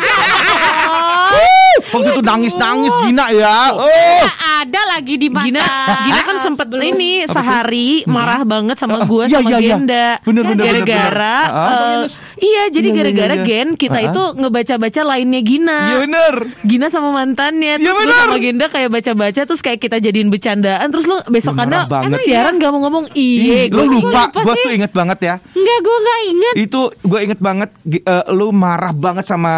Waktu 1.89 2.09
itu 2.11 2.23
nangis-nangis 2.23 2.91
Gina 3.01 3.27
ya. 3.31 3.71
Oh. 3.71 3.87
Nggak 3.87 4.37
ada 4.59 4.81
lagi 4.89 5.15
di 5.15 5.29
masa. 5.31 5.47
Gina, 5.47 5.65
Gina 6.03 6.21
kan 6.23 6.37
sempet 6.41 6.67
ini 6.75 7.23
sehari 7.25 8.03
marah 8.05 8.43
banget 8.43 8.75
sama 8.75 8.99
gue 9.01 9.25
Iya, 9.25 9.39
sama 9.39 9.49
iya, 9.49 9.59
iya. 9.59 9.69
Genda. 9.71 10.07
Bener, 10.21 10.43
bener, 10.43 10.55
bener, 10.59 10.67
Gara-gara 10.83 11.39
bener. 11.39 11.79
Eh, 11.79 12.03
iya 12.41 12.63
jadi 12.69 12.89
Iya, 12.89 12.97
gara-gara. 12.99 13.35
Gen 13.41 13.69
kita 13.75 13.95
Ah. 13.97 14.07
itu 14.09 14.23
ngebaca-baca 14.35 15.01
lainnya 15.07 15.41
Gina. 15.41 15.79
Iya 15.85 15.97
bener. 16.03 16.35
Gina 16.61 16.87
sama 16.89 17.09
mantannya 17.15 17.75
Iya, 17.75 17.79
Terus 17.79 17.95
gue 17.95 18.05
bener. 18.05 18.19
sama 18.19 18.37
Genda 18.39 18.67
kayak 18.69 18.91
baca-baca 18.91 19.41
Terus 19.45 19.61
kayak 19.61 19.79
kita 19.79 19.97
jadiin 19.99 20.29
bercandaan 20.29 20.87
Terus 20.89 21.07
lo 21.07 21.17
besokannya 21.25 21.81
Marah 21.81 22.03
banget. 22.03 22.21
siaran 22.21 22.57
gak 22.57 22.71
mau 22.71 22.81
ngomong 22.83 23.05
Iya 23.13 23.55
Ih, 23.61 23.71
lu 23.71 23.87
gue 23.87 24.03
lupa, 24.03 24.23
sih. 24.35 24.43
tuh 24.59 24.73
inget 24.75 24.93
banget 24.93 25.18
ya. 25.21 25.35
Enggak, 25.49 25.79
gue 25.79 25.97
nggak 25.99 26.21
inget. 26.25 26.55
Itu 26.59 26.81
gue 26.99 27.19
inget 27.21 27.39
banget 27.39 27.71
eh, 27.85 28.25
lu 28.31 28.51
marah 28.51 28.91
banget 28.91 29.25
sama 29.25 29.55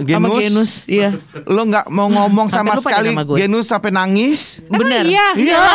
Genus. 0.00 0.14
sama 0.14 0.28
Genus 0.38 0.72
Iya 0.84 1.08
Lu 1.44 1.62
nggak 1.64 1.86
mau 1.88 2.08
ngomong 2.08 2.46
sama 2.48 2.76
sekali 2.78 3.12
dia. 3.12 3.44
Genus 3.44 3.66
sampai 3.66 3.90
nangis. 3.90 4.60
Bener 4.64 5.04
iya. 5.04 5.26
Iya. 5.34 5.66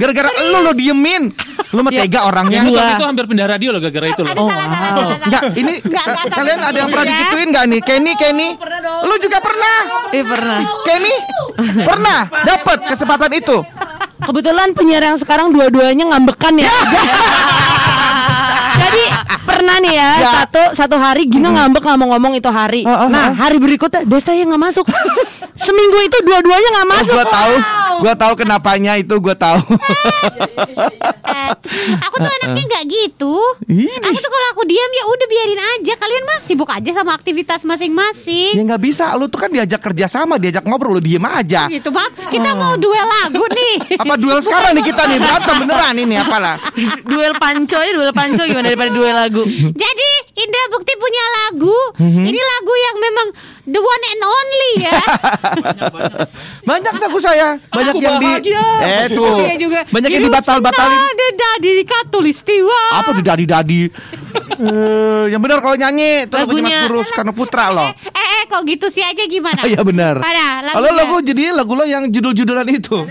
Gara-gara 0.00 0.32
lu 0.32 0.64
lo 0.64 0.72
diemin. 0.72 1.28
Lu 1.70 1.84
mah 1.84 1.92
Iya. 1.92 2.08
tega 2.08 2.20
orangnya. 2.24 2.64
Yang 2.64 2.96
itu 2.96 3.04
hampir 3.04 3.24
pindah 3.28 3.46
radio 3.46 3.68
loh 3.70 3.80
gara-gara 3.80 4.06
itu 4.08 4.22
loh. 4.22 4.32
Salah, 4.32 4.48
salah. 4.48 5.18
Enggak, 5.20 5.42
ini 5.54 5.72
kalian 6.30 6.60
ada 6.64 6.76
yang 6.78 6.88
pernah 6.88 7.04
Ya. 7.04 7.12
digituin 7.14 7.48
nggak 7.52 7.64
nih? 7.68 7.80
Kenny, 7.84 8.12
Kenny. 8.16 8.48
Lu 9.04 9.14
juga 9.20 9.38
pernah? 9.38 9.76
Iya 10.08 10.24
pernah 10.24 10.58
Kenny? 10.82 11.14
Pernah 11.84 12.18
dapat 12.42 12.78
kesempatan 12.88 13.30
itu? 13.34 13.56
Kebetulan 14.20 14.72
penyiar 14.72 15.04
yang 15.04 15.16
sekarang 15.16 15.48
dua-duanya 15.48 16.04
ngambekan 16.06 16.56
ya. 16.56 16.68
Pernah 19.40 19.76
nih 19.78 19.94
ya, 19.94 20.10
Ya. 20.16 20.30
satu 20.42 20.62
satu 20.74 20.96
hari 20.96 21.26
Gina 21.26 21.50
ngambek 21.50 21.82
nggak 21.82 21.98
mau 21.98 22.08
ngomong 22.14 22.32
itu 22.34 22.48
hari. 22.48 22.82
Oh, 22.84 22.92
oh, 22.92 23.08
nah 23.08 23.30
oh. 23.30 23.36
hari 23.36 23.56
berikutnya 23.56 24.04
Desta 24.04 24.32
yang 24.32 24.50
nggak 24.50 24.62
masuk. 24.62 24.86
Seminggu 25.66 25.98
itu 26.00 26.18
dua-duanya 26.22 26.68
nggak 26.72 26.86
Oh, 26.86 26.92
masuk. 26.96 27.14
gua 27.14 27.26
tahu. 27.26 27.54
Gua 28.00 28.14
tahu 28.16 28.32
kenapanya 28.34 28.92
itu 28.96 29.12
gua 29.16 29.36
tahu. 29.36 29.60
Eh, 31.30 31.52
aku 32.00 32.16
tuh 32.18 32.32
anaknya 32.40 32.62
nggak 32.66 32.84
gitu. 32.88 33.34
Aku 34.00 34.16
tuh 34.16 34.30
kalau 34.30 34.46
aku 34.52 34.62
diam 34.64 34.90
ya 34.90 35.04
udah 35.06 35.26
biarin 35.28 35.60
aja. 35.78 35.92
Kalian 35.94 36.22
mah 36.24 36.38
sibuk 36.42 36.68
aja 36.68 36.90
sama 36.90 37.14
aktivitas 37.14 37.62
ya 37.62 37.68
masing-masing. 37.68 38.52
nggak 38.56 38.80
bisa. 38.80 39.12
Lu 39.14 39.28
tuh 39.28 39.40
kan 39.40 39.50
diajak 39.50 39.80
kerja 39.80 40.06
sama, 40.06 40.36
diajak 40.36 40.64
ngobrol, 40.64 40.98
lu 40.98 41.02
diem 41.02 41.22
aja. 41.22 41.68
Gitu, 41.68 41.88
Bang. 41.90 42.10
Kita 42.28 42.50
mau 42.52 42.74
duel 42.74 43.04
lagu 43.20 43.44
nih. 43.46 44.00
Apa 44.00 44.14
duel 44.16 44.40
sekarang 44.40 44.72
nih 44.74 44.84
kita 44.86 45.02
nih 45.06 45.18
berantem 45.20 45.54
beneran 45.60 45.94
ini 45.96 46.14
apalah? 46.16 46.56
Duel 47.10 47.34
panco 47.36 47.78
ya 47.78 47.90
Duel 47.92 48.12
panco 48.14 48.42
gimana 48.46 48.70
daripada 48.70 48.90
duel 48.92 49.09
lagu 49.12 49.42
Jadi 49.82 50.08
Indra 50.34 50.64
Bukti 50.72 50.92
punya 50.96 51.24
lagu. 51.36 51.76
Mhm. 52.00 52.24
Ini 52.24 52.40
lagu 52.40 52.72
yang 52.72 52.96
memang 52.96 53.26
the 53.66 53.80
one 53.80 54.04
and 54.08 54.22
only 54.22 54.72
ya. 54.80 55.00
Banyak 56.70 56.94
lagu 56.96 57.18
saya, 57.18 57.58
banyak 57.68 57.94
Aku 57.96 58.04
yang 58.04 58.16
di 58.16 58.26
bahagia. 58.26 58.66
eh 58.80 59.04
tuh. 59.10 59.36
Dia 59.42 59.56
juga. 59.58 59.80
Banyak 59.90 60.10
yang 60.10 60.24
dibatal-batalin. 60.30 60.96
Ada 60.96 61.26
dari 61.36 61.82
katulistiwa. 61.84 62.80
Apa 62.94 63.10
tuh 63.16 63.24
dadi-dadi? 63.24 63.82
Eh, 64.60 65.24
yang 65.28 65.40
benar 65.42 65.58
kalau 65.60 65.76
nyanyi 65.76 66.28
itu 66.28 66.34
lagunya 66.36 66.62
Mas 66.62 66.74
Guru 66.86 67.00
Soekarno 67.02 67.32
Putra 67.34 67.66
loh. 67.74 67.88
Eh, 67.90 67.94
eh, 68.14 68.42
kok 68.46 68.62
gitu 68.64 68.86
sih 68.88 69.02
aja 69.02 69.24
gimana? 69.26 69.60
Iya 69.70 69.82
benar. 69.82 70.18
Mana? 70.18 70.72
Kalau 70.72 70.90
lagu 70.94 71.16
jadi 71.20 71.52
lagu 71.52 71.72
lo 71.74 71.84
yang 71.84 72.08
judul-judulan 72.08 72.66
itu. 72.70 73.02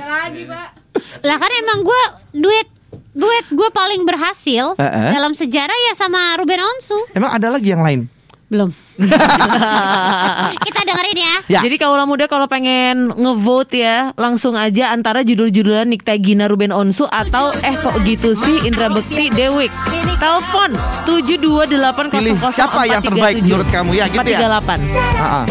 Lah 1.23 1.37
kan 1.37 1.51
emang 1.59 1.79
gue 1.83 2.01
duet 2.33 2.67
duet 3.11 3.45
gue 3.49 3.69
paling 3.69 4.01
berhasil 4.03 4.73
Eh, 4.75 4.83
eh. 4.83 5.11
dalam 5.11 5.33
sejarah 5.33 5.77
ya 5.89 5.93
sama 5.93 6.37
Ruben 6.37 6.59
Onsu. 6.59 6.97
Emang 7.11 7.31
ada 7.31 7.51
lagi 7.51 7.69
yang 7.69 7.81
lain? 7.81 8.07
Belum. 8.49 8.73
Kita 10.65 10.81
dengerin 10.81 11.17
ya. 11.17 11.35
Ya. 11.47 11.59
Jadi 11.61 11.77
kaulah 11.77 12.09
muda 12.09 12.25
kalau 12.25 12.49
pengen 12.49 13.13
ngevote 13.13 13.77
ya 13.77 14.09
Langsung 14.17 14.57
aja 14.57 14.89
antara 14.89 15.21
judul-judulan 15.21 15.85
Nikta 15.85 16.17
Gina 16.17 16.49
Ruben 16.49 16.73
Onsu 16.73 17.05
Atau 17.05 17.53
eh 17.55 17.77
kok 17.77 18.01
gitu 18.03 18.33
sih 18.33 18.65
Indra 18.65 18.89
Bekti 18.89 19.29
Dewik 19.29 19.69
Telepon 20.17 20.73
72800 21.05 22.09
Pilih 22.09 22.33
siapa 22.49 22.81
yang 22.85 23.01
terbaik 23.01 23.37
menurut 23.39 23.69
kamu 23.69 23.91
ya 23.93 24.05
gitu 24.07 24.25
ya? 24.25 24.49
438 24.49 24.81
Heeh. 25.13 25.43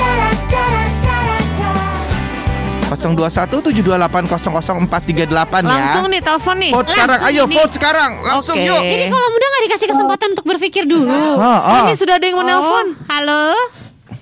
021 2.89 3.61
728 3.61 4.25
00 4.25 4.89
438 4.89 5.29
ya. 5.61 5.69
Langsung 5.69 6.05
nih 6.07 6.21
telepon 6.21 6.57
nih 6.57 6.71
Vote 6.71 6.89
sekarang, 6.89 7.19
ayo 7.23 7.43
nih. 7.45 7.57
vote 7.57 7.73
sekarang, 7.73 8.11
langsung 8.23 8.57
Oke. 8.57 8.65
yuk. 8.65 8.81
Jadi 8.83 9.05
kalau 9.07 9.29
muda 9.29 9.47
nggak 9.47 9.65
dikasih 9.65 9.87
kesempatan 9.89 10.29
untuk 10.33 10.47
berpikir 10.47 10.85
dulu. 10.85 11.25
Oh, 11.37 11.45
oh. 11.59 11.85
Ini 11.85 11.95
sudah 11.95 12.17
ada 12.17 12.25
yang 12.25 12.37
mau 12.37 12.47
nelpon 12.47 12.87
Oh, 12.89 13.05
halo. 13.09 13.45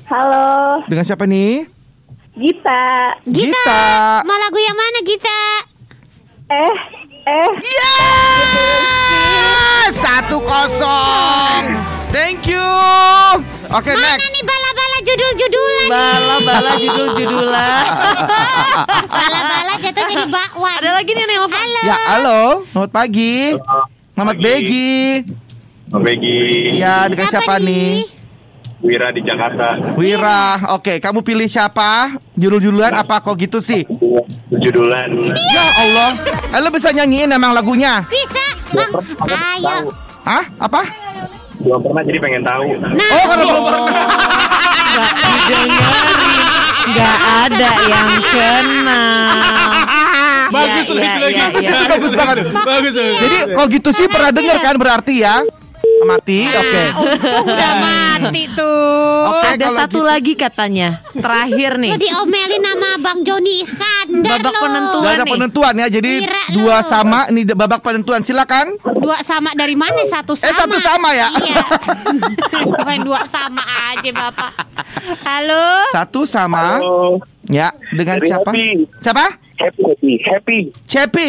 Halo, 0.07 0.47
Dengan 0.85 1.03
siapa 1.03 1.25
nih? 1.25 1.67
Gita. 2.33 2.83
Gita. 3.25 3.55
Gita. 3.59 3.83
Mau 4.23 4.37
lagu 4.37 4.57
yang 4.57 4.75
mana 4.75 4.99
Gita? 5.03 5.41
Eh, 6.49 6.75
eh, 7.25 7.49
Ya, 7.59 7.95
satu 9.93 10.39
kosong. 10.41 11.75
Thank 12.09 12.47
you. 12.47 12.63
Oke 13.69 13.91
Mana 13.91 14.15
next. 14.15 14.31
nih 14.31 14.43
bala-bala 14.43 14.86
judul-judulan? 15.07 15.87
Bala-bala 15.87 16.73
judul-judulan 16.83 17.85
Bala-bala 19.07 19.73
jatuh 19.79 20.05
jadi 20.05 20.27
bakwan. 20.27 20.75
Ada 20.77 20.91
lagi 20.93 21.11
nih 21.11 21.23
yang 21.23 21.31
nelpon 21.31 21.51
Halo. 21.55 21.81
Ya, 21.81 21.97
halo. 22.11 22.43
Selamat 22.75 22.91
pagi. 22.91 23.35
Selamat 24.13 24.35
Pagi. 24.35 24.45
Begi. 24.45 24.99
Begi 25.87 26.39
Ya, 26.75 27.07
dengan 27.07 27.27
siapa 27.31 27.55
nih? 27.63 28.11
Wira 28.77 29.09
di 29.09 29.25
Jakarta 29.25 29.97
Wira. 29.97 30.61
Oke, 30.77 31.01
kamu 31.01 31.25
pilih 31.25 31.49
siapa? 31.49 32.13
Judul-juluan 32.37 32.93
apa 32.93 33.25
kok 33.25 33.35
gitu 33.37 33.59
sih? 33.59 33.87
Judulan 34.53 35.09
Ya 35.33 35.65
Allah. 35.81 36.11
Eh, 36.53 36.61
lo 36.61 36.69
bisa 36.69 36.93
nyanyiin 36.93 37.31
emang 37.31 37.57
lagunya? 37.57 38.05
Bisa. 38.07 38.45
Bang, 38.77 38.93
ayo. 39.57 39.91
Hah? 40.27 40.45
Apa? 40.59 40.83
Belum 41.57 41.81
pernah 41.81 42.03
jadi 42.05 42.19
pengen 42.21 42.43
tahu 42.45 42.67
Nah, 42.77 42.93
Oh, 42.93 43.25
karena 43.27 43.45
belum 43.45 43.63
pernah. 43.65 43.87
Nggak 46.87 47.17
ada 47.51 47.71
yang 47.91 48.09
kena. 48.23 49.03
Bagus 50.47 50.87
lagi 50.95 51.19
lagi. 51.19 51.41
Bagus 51.91 52.13
banget. 52.15 52.37
Bagus. 52.55 52.95
bagus. 52.95 52.95
Jadi 52.95 53.37
kok 53.53 53.67
gitu 53.71 53.91
sih 53.91 54.07
pernah 54.07 54.31
denger 54.31 54.57
kan 54.63 54.75
berarti 54.79 55.15
ya? 55.23 55.43
Mati. 56.03 56.39
Oke. 56.45 56.83
Untung 56.99 57.45
udah 57.47 57.73
mati 57.79 58.43
tuh. 58.53 59.21
Oke, 59.27 59.49
Ada 59.55 59.67
satu 59.77 59.99
gitu- 59.99 60.07
lagi 60.07 60.33
katanya. 60.35 60.89
Terakhir 61.11 61.71
nih. 61.77 61.93
Lo 61.93 61.99
diomelin 61.99 62.63
sama 62.63 62.91
Bang 62.99 63.21
Joni 63.23 63.53
Iskandar 63.61 64.39
Babak 64.39 64.53
lo. 64.53 64.61
penentuan. 64.63 65.07
Ada 65.09 65.25
nih. 65.25 65.33
penentuan 65.33 65.75
ya. 65.77 65.87
Jadi 65.89 66.13
Kira 66.21 66.43
dua 66.53 66.77
lo. 66.77 66.87
sama 66.87 67.19
ini 67.29 67.43
babak 67.47 67.81
penentuan. 67.81 68.21
Silakan. 68.21 68.67
Dua 68.97 69.17
sama 69.23 69.51
dari 69.53 69.75
mana? 69.75 70.03
Satu 70.05 70.35
sama. 70.35 70.47
Eh, 70.47 70.55
satu 70.55 70.77
sama 70.79 71.09
ya? 71.13 71.29
Iya. 71.33 71.65
Main 72.87 73.03
dua 73.03 73.23
sama 73.25 73.63
aja 73.91 74.11
Bapak. 74.11 74.53
Halo. 75.23 75.65
Satu 75.91 76.21
sama. 76.25 76.79
Halo. 76.79 77.19
Ya, 77.47 77.71
dengan 77.89 78.19
Dari 78.19 78.27
siapa? 78.27 78.51
Happy. 78.51 78.69
Siapa? 78.99 79.27
Happy, 79.57 79.83
happy, 79.87 80.13
happy. 80.21 80.59
Cepi. 80.85 81.29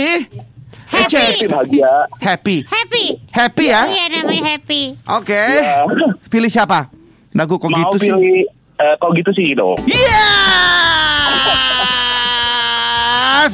Happy. 0.88 1.20
Happy 1.20 1.46
bahagia. 1.48 1.94
Happy. 2.18 2.58
Happy. 2.64 3.06
Happy 3.30 3.66
ya. 3.68 3.82
Iya 3.88 4.06
namanya 4.20 4.44
Happy. 4.56 4.82
Oke. 5.04 5.36
Ya. 5.36 5.84
Pilih 6.32 6.48
siapa? 6.48 6.88
Lagu 7.36 7.60
kok 7.60 7.68
Mau 7.68 7.92
gitu 7.92 8.08
sih? 8.08 8.12
pilih 8.12 8.48
eh, 8.80 8.96
kok 8.96 9.12
gitu 9.14 9.32
sih 9.36 9.52
dong. 9.52 9.76
Yes. 9.84 10.32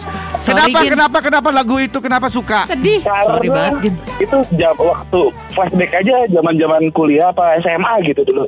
Kenapa? 0.44 0.84
Gin. 0.84 0.92
Kenapa? 0.92 1.18
Kenapa 1.24 1.50
lagu 1.50 1.80
itu? 1.80 1.98
Kenapa 2.04 2.28
suka? 2.28 2.68
Sedih. 2.68 3.00
Sorry 3.00 3.48
banget, 3.48 3.90
Gin. 3.90 3.96
itu 4.20 4.38
jam 4.60 4.76
waktu 4.76 5.22
flashback 5.56 5.92
aja 5.96 6.16
zaman-zaman 6.28 6.92
kuliah 6.92 7.32
apa 7.32 7.58
SMA 7.64 7.94
gitu 8.12 8.28
dulu. 8.28 8.44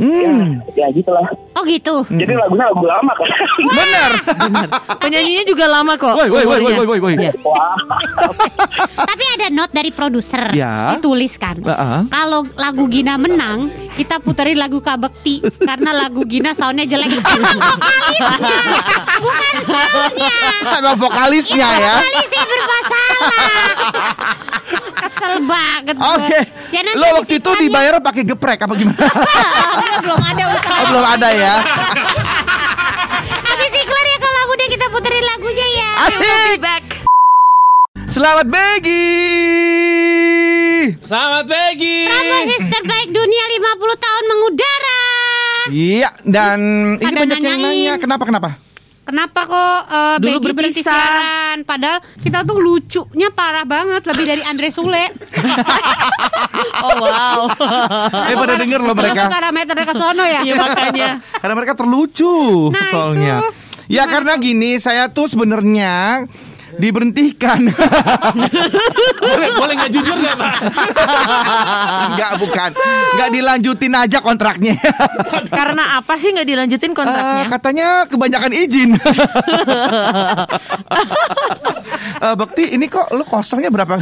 Hmm. 0.00 0.64
Ya 0.72 0.88
gitulah. 0.96 1.28
Oh 1.52 1.60
gitu. 1.68 2.08
Jadi 2.08 2.32
lagunya 2.32 2.72
lagu 2.72 2.88
lama 2.88 3.12
kan. 3.12 3.28
Bener. 3.60 4.10
Benar. 4.48 4.68
Penyanyinya 4.96 5.44
juga 5.44 5.68
lama 5.68 5.92
kok. 6.00 6.16
Woi, 6.16 6.32
woi, 6.32 6.44
woi, 6.48 6.60
woi, 6.64 6.86
woi, 6.88 7.00
woi. 7.04 7.14
Iya. 7.20 7.32
Tapi 8.96 9.24
ada 9.36 9.52
note 9.52 9.76
dari 9.76 9.92
produser. 9.92 10.56
Ya. 10.56 10.96
Ditulis 10.96 11.36
kan. 11.36 11.60
Heeh. 11.60 12.08
Kalau 12.08 12.48
lagu 12.56 12.88
Gina 12.88 13.20
menang, 13.20 13.68
kita 13.92 14.24
puterin 14.24 14.56
lagu 14.56 14.80
Kabekti 14.80 15.44
karena 15.60 15.92
lagu 15.92 16.24
Gina 16.24 16.56
soundnya 16.56 16.88
jelek. 16.88 17.12
Vokalisnya, 17.20 18.56
bukan 19.20 19.54
soundnya. 19.68 20.36
Emang 20.80 20.96
vokalisnya 20.96 21.68
ya. 21.76 21.94
Vokalisnya 22.00 22.44
bermasalah. 22.48 24.59
Kesel 25.20 25.36
banget. 25.44 25.96
Oke. 26.00 26.38
Ya, 26.72 26.80
nanti 26.80 26.96
Lo 26.96 27.06
waktu 27.20 27.34
itu 27.36 27.50
dibayar 27.60 28.00
pakai 28.00 28.24
geprek 28.24 28.64
apa 28.64 28.72
gimana? 28.72 28.96
belum 30.04 30.16
ada 30.16 30.44
usaha. 30.56 30.80
Oh, 30.80 30.84
belum 30.88 31.04
ada 31.04 31.28
ya. 31.28 31.54
Habis 33.52 33.72
iklan 33.76 34.06
ya 34.08 34.16
kalau 34.16 34.42
udah 34.48 34.68
kita 34.72 34.86
puterin 34.88 35.24
lagunya 35.28 35.66
ya. 35.76 35.90
Asik. 36.08 36.56
Back. 36.64 36.84
Selamat 38.08 38.48
pagi. 38.48 39.12
Selamat 41.04 41.44
pagi. 41.52 41.98
Prambors 42.08 42.66
terbaik 42.72 43.08
dunia 43.12 43.44
50 43.60 44.00
tahun 44.00 44.24
mengudara. 44.24 45.00
Iya, 45.68 46.10
dan 46.24 46.58
ini 46.96 47.04
Ada 47.04 47.18
banyak 47.20 47.38
yang 47.44 47.60
nanyain. 47.60 47.76
nanya 47.76 47.92
kenapa 48.00 48.24
kenapa? 48.24 48.48
Kenapa 49.10 49.40
kok 49.42 49.78
eh, 49.84 50.16
Dulu 50.18 50.38
berhenti 50.40 50.80
berpisah. 50.80 50.94
siaran? 50.94 51.56
Padahal 51.62 51.98
kita 52.16 52.38
tuh 52.40 52.56
lucunya 52.56 53.28
parah 53.28 53.62
banget, 53.64 54.06
lebih 54.06 54.24
dari 54.24 54.42
Andre 54.42 54.68
Sule. 54.70 55.04
Oh 56.80 56.96
wow. 56.98 57.40
Eh 58.24 58.36
pada 58.36 58.54
denger 58.56 58.80
loh 58.80 58.92
mereka. 58.92 59.28
Parameternya 59.28 59.84
ke 59.84 59.94
sono 59.94 60.22
ya. 60.22 60.40
Iya 60.40 60.54
makanya. 60.56 61.08
Karena 61.40 61.54
mereka 61.54 61.72
terlucu 61.74 62.68
Nah, 62.70 62.88
soalnya. 62.90 63.36
itu. 63.38 63.48
Ya 63.90 64.06
karena 64.06 64.38
gini, 64.38 64.78
saya 64.78 65.10
tuh 65.10 65.26
sebenarnya 65.26 66.24
diberhentikan. 66.76 67.60
boleh 69.20 69.48
boleh 69.52 69.74
nggak 69.74 69.90
jujur 69.90 70.14
nggak 70.14 70.36
pak? 70.36 70.54
Enggak, 72.10 72.32
bukan. 72.38 72.70
Enggak 73.10 73.30
dilanjutin 73.30 73.92
aja 73.92 74.18
kontraknya. 74.20 74.74
Karena 75.58 75.98
apa 75.98 76.14
sih 76.16 76.30
nggak 76.30 76.46
dilanjutin 76.46 76.92
kontraknya? 76.92 77.42
Eh, 77.42 77.48
katanya 77.48 77.88
kebanyakan 78.06 78.52
izin. 78.52 78.90
Eh, 82.00 82.34
Bekti, 82.34 82.64
ini 82.70 82.84
kok 82.86 83.12
lu 83.12 83.24
kosongnya 83.24 83.68
berapa 83.68 84.00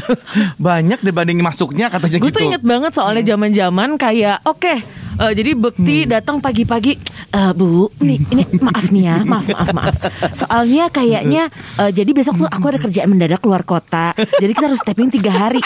banyak 0.56 1.02
dibanding 1.02 1.38
masuknya 1.38 1.86
katanya 1.88 2.18
Gue 2.18 2.30
gitu. 2.30 2.38
tuh 2.38 2.46
inget 2.46 2.62
banget 2.62 2.92
soalnya 2.92 3.22
Hmm. 3.22 3.30
zaman-zaman 3.32 3.88
kayak 3.94 4.38
oke 4.44 4.74
eh, 5.18 5.32
jadi 5.34 5.50
Bekti 5.54 6.06
datang 6.06 6.38
pagi-pagi 6.38 6.94
"Eh, 7.28 7.52
Bu 7.52 7.90
nih 7.98 8.18
ini 8.24 8.42
maaf 8.58 8.86
nih 8.88 9.02
ya 9.04 9.16
maaf 9.22 9.46
maaf 9.48 9.68
maaf 9.72 9.94
soalnya 10.30 10.86
kayaknya 10.88 11.50
eh, 11.76 11.90
jadi 11.90 12.10
besok 12.12 12.38
tuh 12.38 12.48
aku 12.48 12.67
ada 12.68 12.80
kerjaan 12.80 13.08
mendadak 13.08 13.40
keluar 13.40 13.64
kota. 13.64 14.12
Jadi 14.16 14.52
kita 14.52 14.68
harus 14.68 14.82
taping 14.84 15.08
tiga 15.08 15.32
hari 15.32 15.60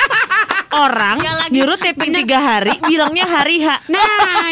orang 0.75 1.17
Ya 1.19 1.33
lagi, 1.37 1.53
nyuruh 1.53 1.77
taping 1.77 2.13
tiga 2.15 2.39
hari 2.41 2.75
bilangnya 2.81 3.25
hari 3.25 3.57
H 3.59 3.69
Nah, 3.87 4.01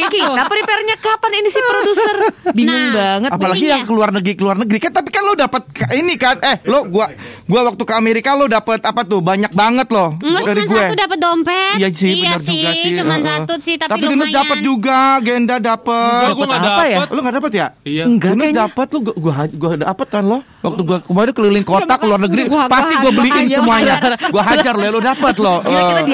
kita 0.07 0.43
prepare-nya 0.45 0.97
kapan 0.97 1.33
ini 1.35 1.49
si 1.49 1.59
produser 1.59 2.16
bingung 2.53 2.77
Nah. 2.87 2.93
banget 2.93 3.31
Apalagi 3.33 3.61
Iya. 3.62 3.73
yang 3.73 3.85
keluar 3.85 4.09
negeri 4.11 4.35
keluar 4.35 4.57
negeri 4.57 4.79
kan 4.79 4.93
tapi 4.93 5.09
kan 5.09 5.23
lo 5.23 5.35
dapat 5.35 5.62
ka- 5.66 5.93
ini 5.93 6.14
kan 6.14 6.37
eh 6.41 6.61
lo 6.64 6.85
gua 6.85 7.09
gua 7.45 7.61
waktu 7.66 7.81
ke 7.81 7.95
Amerika 7.95 8.33
lo 8.33 8.47
dapat 8.47 8.81
apa 8.81 9.01
tuh 9.03 9.21
banyak 9.21 9.51
banget 9.51 9.89
lo 9.89 10.16
Enggak 10.21 10.43
dari 10.47 10.61
cuma 10.62 10.71
gue. 10.71 10.83
satu 10.83 10.97
dapat 10.99 11.18
dompet. 11.18 11.75
Iya 11.77 11.89
sih 11.91 12.12
benar 12.18 12.39
juga 12.39 12.71
sih. 12.73 12.91
Cuma 12.93 13.14
Heeh. 13.14 13.25
satu 13.27 13.55
sih 13.59 13.75
tapi, 13.77 13.91
Tapi 13.91 14.05
lumayan. 14.07 14.35
dapat 14.35 14.59
juga, 14.61 14.99
Genda 15.21 15.57
dapat. 15.59 16.21
Enggak, 16.21 16.35
gua 16.35 16.47
nggak 16.47 16.61
apa 16.62 16.85
ya? 16.85 16.97
dapet. 16.97 17.09
Lo 17.09 17.21
nggak 17.21 17.37
dapat 17.37 17.53
ya? 17.53 17.66
Iya. 17.83 18.03
Enggak 18.05 18.33
dapat 18.53 18.87
lo 18.87 18.99
gua 19.01 19.35
gua, 19.51 19.71
dapat 19.77 20.07
kan 20.09 20.23
lo 20.23 20.39
waktu 20.61 20.83
gua 20.83 20.99
kemarin 21.01 21.33
keliling 21.33 21.64
kota 21.64 21.95
ke 21.95 22.05
luar 22.05 22.21
negeri 22.21 22.43
pasti 22.66 22.95
gua 22.97 23.12
beliin 23.12 23.47
semuanya. 23.49 23.95
Gua 24.35 24.43
hajar 24.45 24.75
lo, 24.75 24.87
lo 24.89 25.01
dapat 25.01 25.35
lo. 25.37 25.55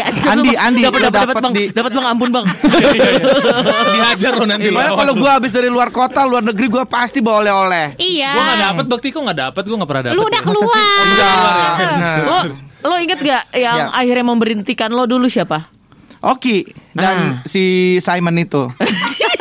Andi 0.03 0.51
lu, 0.51 0.57
Bang. 0.57 0.67
Andi 0.67 0.81
dapat 0.83 0.99
lo 0.99 1.09
dapat 1.09 1.21
dapat 1.27 1.37
bang 1.41 1.53
di 1.55 1.65
dapat 1.71 1.91
bang 1.93 2.07
ampun 2.07 2.29
bang 2.33 2.45
Iya, 2.67 2.89
iya, 2.93 3.11
iya. 3.13 3.25
Dihajar 3.93 4.33
lo 4.37 4.45
nanti. 4.45 4.69
Gimana 4.69 4.91
kalau 4.93 5.13
gua 5.17 5.31
habis 5.41 5.53
dari 5.53 5.69
luar 5.69 5.89
kota, 5.91 6.21
luar 6.25 6.43
negeri 6.43 6.67
gua 6.69 6.85
pasti 6.85 7.19
bawa 7.21 7.43
oleh-oleh. 7.45 7.87
Iya. 7.97 8.31
Gue 8.33 8.43
nggak 8.43 8.61
dapet 8.61 8.85
bakti 8.87 9.09
kok 9.11 9.21
nggak 9.23 9.39
dapet 9.39 9.63
gue 9.65 9.77
nggak 9.77 9.91
pernah 9.91 10.05
dapet. 10.05 10.17
Lu 10.17 10.23
udah 10.25 10.43
ya. 10.43 10.47
keluar. 10.47 10.83
Enggak. 11.07 11.77
Nah. 11.97 12.17
lo 12.23 12.39
lo 12.87 12.95
inget 13.03 13.19
gak 13.19 13.45
yang 13.51 13.77
Ya. 13.77 13.87
akhirnya 13.91 14.25
memberhentikan 14.25 14.95
lo 14.95 15.11
dulu 15.11 15.27
siapa 15.27 15.75
Oki 16.23 16.71
dan 16.95 17.43
si 17.45 17.97
Simon 18.01 18.37
itu. 18.39 18.71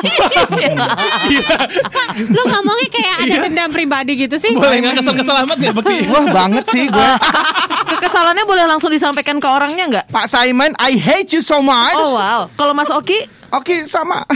Lu 2.31 2.41
ngomongnya 2.45 2.89
kayak 2.89 3.15
ada 3.25 3.35
dendam 3.49 3.69
pribadi 3.73 4.11
gitu 4.15 4.35
sih. 4.39 4.53
Boleh 4.55 4.79
nggak 4.81 5.01
kesel-kesel 5.01 5.35
amat 5.45 5.57
nggak 5.59 5.75
bakti? 5.75 5.95
Wah 6.09 6.25
banget 6.31 6.65
sih 6.71 6.83
gue. 6.87 7.09
kekesalannya 7.95 8.43
boleh 8.47 8.65
langsung 8.65 8.89
disampaikan 8.89 9.37
ke 9.37 9.47
orangnya 9.47 9.85
nggak 9.89 10.05
Pak 10.09 10.25
Simon, 10.29 10.73
I 10.81 10.97
hate 10.97 11.31
you 11.33 11.41
so 11.41 11.61
much. 11.61 11.97
Oh 11.97 12.17
wow, 12.17 12.49
kalau 12.57 12.73
Mas 12.73 12.89
Oki 12.89 13.25
Oki 13.53 13.85
sama. 13.87 14.25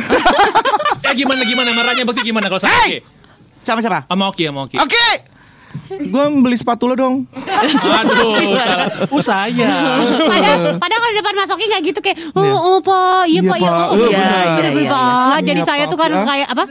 Eh 0.99 1.15
gimana 1.15 1.41
gimana 1.47 1.71
marahnya 1.71 2.03
bakti 2.03 2.27
gimana 2.27 2.51
kalau 2.51 2.59
sama 2.59 2.75
Hey! 2.75 2.99
Oki? 2.99 2.99
Sama 3.63 3.79
siapa? 3.79 3.99
Sama 4.05 4.23
Oki 4.29 4.43
sama 4.45 4.59
Oki. 4.67 4.77
Oki. 4.77 5.28
Gue 5.89 6.23
beli 6.39 6.53
sepatu 6.53 6.85
lo 6.85 6.93
dong. 6.93 7.15
Aduh, 7.33 8.55
salah. 8.55 8.87
Uh 9.09 9.21
saya. 9.21 9.69
Padahal, 10.21 10.77
padahal 10.77 10.99
kalau 11.01 11.11
di 11.11 11.17
depan 11.17 11.33
Mas 11.33 11.49
Oki 11.49 11.65
nggak 11.65 11.81
gitu 11.83 11.99
kayak, 11.99 12.17
oh, 12.33 12.45
oh 12.45 12.77
pak, 12.79 13.25
iya 13.25 13.41
Iya, 13.41 13.49
pak, 13.49 13.57
iya 13.57 13.71
oh, 13.71 13.95
Iya, 13.95 14.05
iya, 14.05 14.17
benar. 14.17 14.29
iya, 14.29 14.49
Iya, 14.59 14.69
iya, 14.71 14.89
Pak. 14.89 15.37
Jadi 15.43 15.59
Iya, 15.59 15.67
saya 15.67 15.83
Pak, 15.83 15.91
tuh 15.91 15.97
kan 15.97 16.09
ya. 16.09 16.21
kayak 16.23 16.47
apa? 16.47 16.63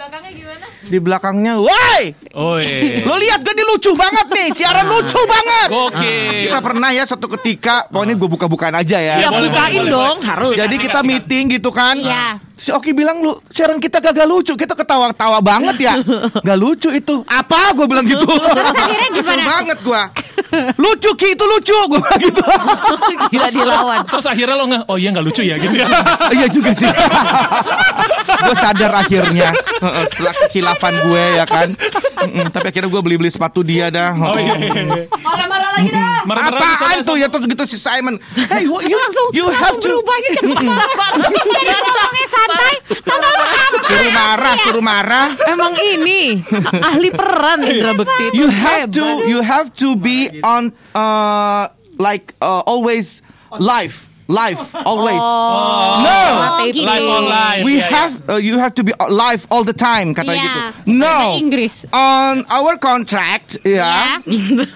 Di 0.88 0.98
belakangnya, 0.98 1.52
woi, 1.60 2.02
Oi. 2.32 2.66
lo 3.04 3.14
lihat 3.18 3.44
gue 3.44 3.52
ini 3.52 3.64
lucu 3.66 3.92
banget 3.92 4.26
nih, 4.30 4.48
siaran 4.56 4.86
lucu 4.88 5.20
banget. 5.28 5.68
Oke. 5.68 6.14
Kita 6.48 6.58
pernah 6.64 6.88
ya 6.88 7.04
suatu 7.04 7.28
ketika, 7.36 7.84
pokoknya 7.90 8.14
gue 8.16 8.28
buka-bukaan 8.30 8.74
aja 8.74 8.96
ya. 8.96 9.14
siap 9.20 9.36
bukain 9.36 9.84
boleh, 9.84 9.92
dong 9.92 10.16
boleh. 10.16 10.28
harus 10.32 10.54
Jadi 10.56 10.74
kita 10.80 11.00
meeting 11.04 11.44
gitu 11.52 11.68
kan. 11.68 11.92
Iya. 11.92 12.47
Si 12.58 12.74
Oki 12.74 12.90
bilang 12.90 13.22
lu 13.22 13.38
siaran 13.54 13.78
kita 13.78 14.02
kagak 14.02 14.26
lucu, 14.26 14.58
kita 14.58 14.74
ketawa-tawa 14.74 15.38
banget 15.38 15.78
ya. 15.78 15.94
Gak 16.46 16.58
lucu 16.58 16.90
itu. 16.90 17.22
Apa? 17.22 17.70
Gue 17.78 17.86
bilang 17.86 18.02
gitu. 18.02 18.26
Terus 18.26 18.74
akhirnya 18.74 19.10
gimana? 19.22 19.42
banget 19.46 19.78
gue. 19.78 20.02
Lucu 20.74 21.10
Ki 21.14 21.38
itu 21.38 21.44
lucu 21.46 21.78
gue 21.94 21.98
bilang 22.02 22.18
gitu. 22.22 22.42
gila 23.30 23.48
dilawan 23.50 23.98
Terus 24.06 24.26
akhirnya 24.26 24.54
lo 24.58 24.64
nggak, 24.66 24.82
oh 24.90 24.96
iya 24.98 25.08
nggak 25.14 25.26
lucu 25.30 25.42
ya 25.46 25.54
gitu 25.54 25.74
ya. 25.78 25.86
Iya 26.34 26.46
juga 26.50 26.70
sih. 26.74 26.90
gue 28.38 28.54
sadar 28.58 28.92
akhirnya 28.94 29.50
Heeh, 29.78 30.04
setelah 30.10 30.34
kekhilafan 30.46 30.94
gue 31.06 31.24
ya 31.38 31.44
kan. 31.46 31.68
Tapi 32.50 32.66
akhirnya 32.74 32.90
gue 32.90 33.02
beli-beli 33.06 33.30
sepatu 33.30 33.62
dia 33.62 33.86
dah. 33.94 34.10
Oh 34.18 34.34
iya. 34.34 34.54
iya, 34.58 34.70
iya. 34.82 35.06
Marah-marah 36.26 36.58
Apaan 36.58 36.74
bicara 36.74 37.06
tuh 37.06 37.16
ya 37.22 37.26
terus 37.30 37.46
gitu 37.46 37.64
si 37.70 37.78
Simon. 37.78 38.18
Hey, 38.34 38.66
you, 38.66 38.74
you 38.82 38.98
langsung 38.98 39.26
have 39.54 39.78
to 39.78 39.86
berubah 39.86 40.16
gitu. 40.26 40.42
Santai, 42.48 42.74
tahu 43.04 43.18
lu 43.20 43.44
apa? 43.44 43.78
suruh 43.88 44.12
marah, 44.12 44.54
suruh 44.64 44.84
marah. 44.84 45.28
emang 45.48 45.74
ini 45.76 46.40
ahli 46.80 47.08
peran 47.12 47.60
Indra 47.64 47.92
Bekti 47.92 48.24
You 48.32 48.48
have 48.48 48.88
to 48.96 49.04
you 49.28 49.40
have 49.44 49.68
to 49.76 49.92
be 49.96 50.40
on 50.40 50.72
uh 50.96 51.68
like 52.00 52.32
uh, 52.40 52.64
always 52.64 53.20
live. 53.52 54.07
Live 54.28 54.60
always. 54.84 55.16
Oh, 55.16 56.04
No. 56.04 56.68
gitu. 56.68 56.84
Live 56.84 57.06
on 57.08 57.24
live. 57.24 57.64
We 57.64 57.80
Ya, 57.80 57.88
ya. 57.88 57.96
have 57.96 58.12
uh, 58.28 58.36
you 58.36 58.60
have 58.60 58.76
to 58.76 58.84
be 58.84 58.92
live 59.08 59.48
all 59.50 59.64
the 59.64 59.72
time 59.72 60.12
kata 60.12 60.36
Iya. 60.36 60.44
gitu. 60.44 60.60
Bahasa 60.60 60.84
No. 60.84 61.18
Inggris. 61.40 61.74
On 61.92 62.44
our 62.52 62.76
contract, 62.76 63.56
ya, 63.64 64.20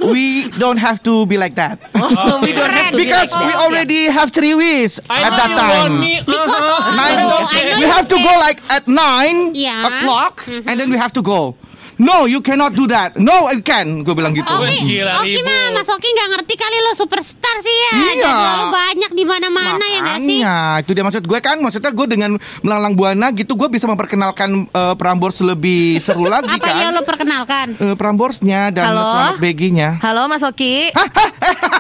we 0.00 0.48
don't 0.56 0.80
have 0.80 1.04
to 1.04 1.28
be 1.28 1.36
like 1.36 1.54
that. 1.60 1.78
Oh, 2.22 2.40
we 2.40 2.52
don't 2.52 2.72
have 2.72 2.92
to 2.92 2.98
be 2.98 3.04
Because 3.08 3.28
like 3.28 3.44
we 3.44 3.52
that. 3.52 3.60
already 3.60 4.00
have 4.08 4.32
three 4.32 4.54
weeks 4.56 5.00
I 5.08 5.20
at 5.28 5.32
that 5.36 5.52
time. 5.52 6.00
me, 6.00 6.20
uh-huh. 6.24 6.96
Nine, 6.96 7.16
Oh, 7.20 7.44
I 7.44 7.62
know 7.68 7.76
we 7.76 7.84
you 7.84 7.88
have 7.92 8.08
to 8.08 8.16
go 8.16 8.32
like 8.40 8.60
at 8.72 8.88
nine 8.88 9.52
Yeah. 9.54 9.84
o'clock, 9.88 10.44
Mhm. 10.48 10.64
and 10.68 10.74
then 10.80 10.88
we 10.88 10.96
have 10.96 11.12
to 11.12 11.22
go. 11.22 11.56
No, 12.02 12.26
you 12.26 12.42
cannot 12.42 12.74
do 12.74 12.90
that. 12.90 13.14
No, 13.14 13.46
I 13.46 13.62
can. 13.62 14.02
Gue 14.02 14.10
bilang 14.12 14.34
gitu. 14.34 14.50
Oke, 14.50 14.74
Gila, 14.74 15.22
Oki 15.22 15.38
ribut. 15.38 15.46
mah 15.46 15.62
Mas 15.72 15.86
Oki 15.86 16.08
nggak 16.08 16.28
ngerti 16.34 16.54
kali 16.56 16.76
lo 16.80 16.92
superstar 16.92 17.56
sih 17.60 17.70
ya. 17.70 17.92
Iya. 17.94 18.26
Jadwal 18.26 18.54
lo 18.58 18.66
banyak 18.74 19.10
di 19.12 19.24
mana-mana 19.24 19.84
ya 19.84 19.98
nggak 20.02 20.18
sih? 20.20 20.40
Itu 20.82 20.90
dia 20.92 21.04
maksud 21.04 21.22
gue 21.22 21.38
kan. 21.38 21.62
Maksudnya 21.62 21.94
gue 21.94 22.06
dengan 22.06 22.30
melanglang 22.58 22.94
buana 22.94 23.30
gitu, 23.30 23.54
gue 23.54 23.70
bisa 23.70 23.86
memperkenalkan 23.86 24.66
eh, 24.66 24.94
Prambors 24.94 25.38
lebih 25.40 26.02
seru 26.02 26.26
lagi 26.26 26.50
Apa 26.50 26.66
ya 26.66 26.90
kan. 26.90 26.92
lo 26.92 27.02
perkenalkan? 27.06 27.66
Eh, 27.78 27.94
Pramborsnya 27.94 28.74
dan 28.74 28.90
Halo? 28.90 29.02
selamat 29.06 29.36
beginya. 29.38 30.02
Halo 30.02 30.26
Mas 30.26 30.42
Oki. 30.42 30.90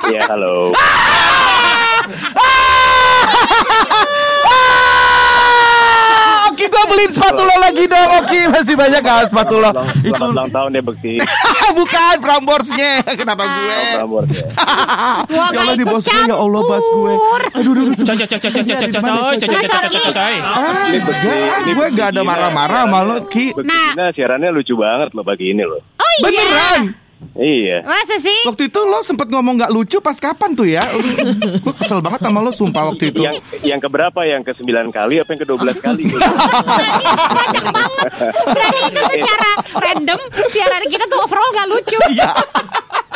Ya 0.06 0.30
halo. 0.30 0.70
Ah, 0.70 1.98
Oki 4.46 4.91
gue 6.64 6.84
beliin 6.86 7.10
spatula 7.10 7.54
lagi 7.58 7.84
dong 7.84 8.10
Oki 8.18 8.40
Masih 8.48 8.74
banyak 8.74 9.00
gak 9.00 9.18
spatula 9.28 9.70
Selamat 9.70 9.96
Itu 10.02 10.22
ulang 10.24 10.48
tahun 10.48 10.70
ya 10.72 10.82
Bekti. 10.82 11.14
bukan 11.72 12.14
Pramborsnya 12.18 12.92
Kenapa 13.12 13.42
gue 13.44 13.60
Oh, 13.72 13.92
Prambors 13.94 14.28
ya. 14.28 14.46
Gua 15.24 15.46
Ya 15.48 15.58
Allah 15.58 15.74
di 15.74 15.82
ikut 15.82 15.92
bos 15.92 16.04
gue 16.04 16.22
ya 16.24 16.36
Allah 16.36 16.60
bas 16.62 16.84
gue 16.84 17.14
Aduh 17.54 17.70
aduh 17.72 17.82
aduh 17.84 17.96
Coy, 18.02 18.16
coy, 18.16 18.26
coy, 18.26 18.38
coy, 18.38 18.50
coy, 18.52 18.62
coy, 18.62 18.76
coy, 18.76 18.88
coy, 18.88 18.90
coy, 18.92 19.36
coy, 19.38 19.48
coy, 19.48 19.68
coy, 19.72 19.90
coy, 19.92 20.12
coy. 20.12 20.34
Ah, 20.38 20.84
Ini 20.84 20.98
Bekti, 20.98 21.30
gue 21.68 21.86
gak 21.92 22.08
ada 22.10 22.22
marah-marah 22.22 22.82
sama 22.84 22.98
lo 23.02 23.16
Ki 23.26 23.46
Nah. 23.62 24.10
Siarannya 24.10 24.50
lucu 24.50 24.74
banget 24.74 25.12
loh 25.12 25.22
pagi 25.22 25.50
ini 25.50 25.62
loh. 25.62 25.78
Oh 25.78 26.10
iya. 26.12 26.22
Beneran 26.24 26.80
Iya. 27.32 27.86
Masa 27.86 28.20
sih? 28.20 28.40
Waktu 28.44 28.68
itu 28.68 28.80
lo 28.84 29.00
sempet 29.06 29.30
ngomong 29.32 29.56
gak 29.62 29.72
lucu 29.72 29.98
pas 30.04 30.18
kapan 30.20 30.52
tuh 30.52 30.68
ya 30.68 30.84
Gue 31.64 31.74
kesel 31.74 32.04
banget 32.04 32.20
sama 32.28 32.44
lo 32.44 32.52
sumpah 32.52 32.92
waktu 32.92 33.08
itu 33.14 33.24
Yang 33.24 33.40
yang 33.64 33.80
keberapa? 33.80 34.20
Yang 34.26 34.52
ke 34.52 34.52
sembilan 34.60 34.92
kali 34.92 35.22
apa 35.22 35.30
yang 35.32 35.40
ke 35.40 35.46
dua 35.48 35.58
belas 35.58 35.76
kali? 35.80 36.04
Berarti 38.52 38.80
itu 38.92 39.00
secara 39.00 39.50
random 39.80 40.18
siaran 40.52 40.84
kita 40.90 41.04
tuh 41.08 41.18
overall 41.24 41.50
gak 41.56 41.68
lucu. 41.70 41.98
Iya 42.12 42.30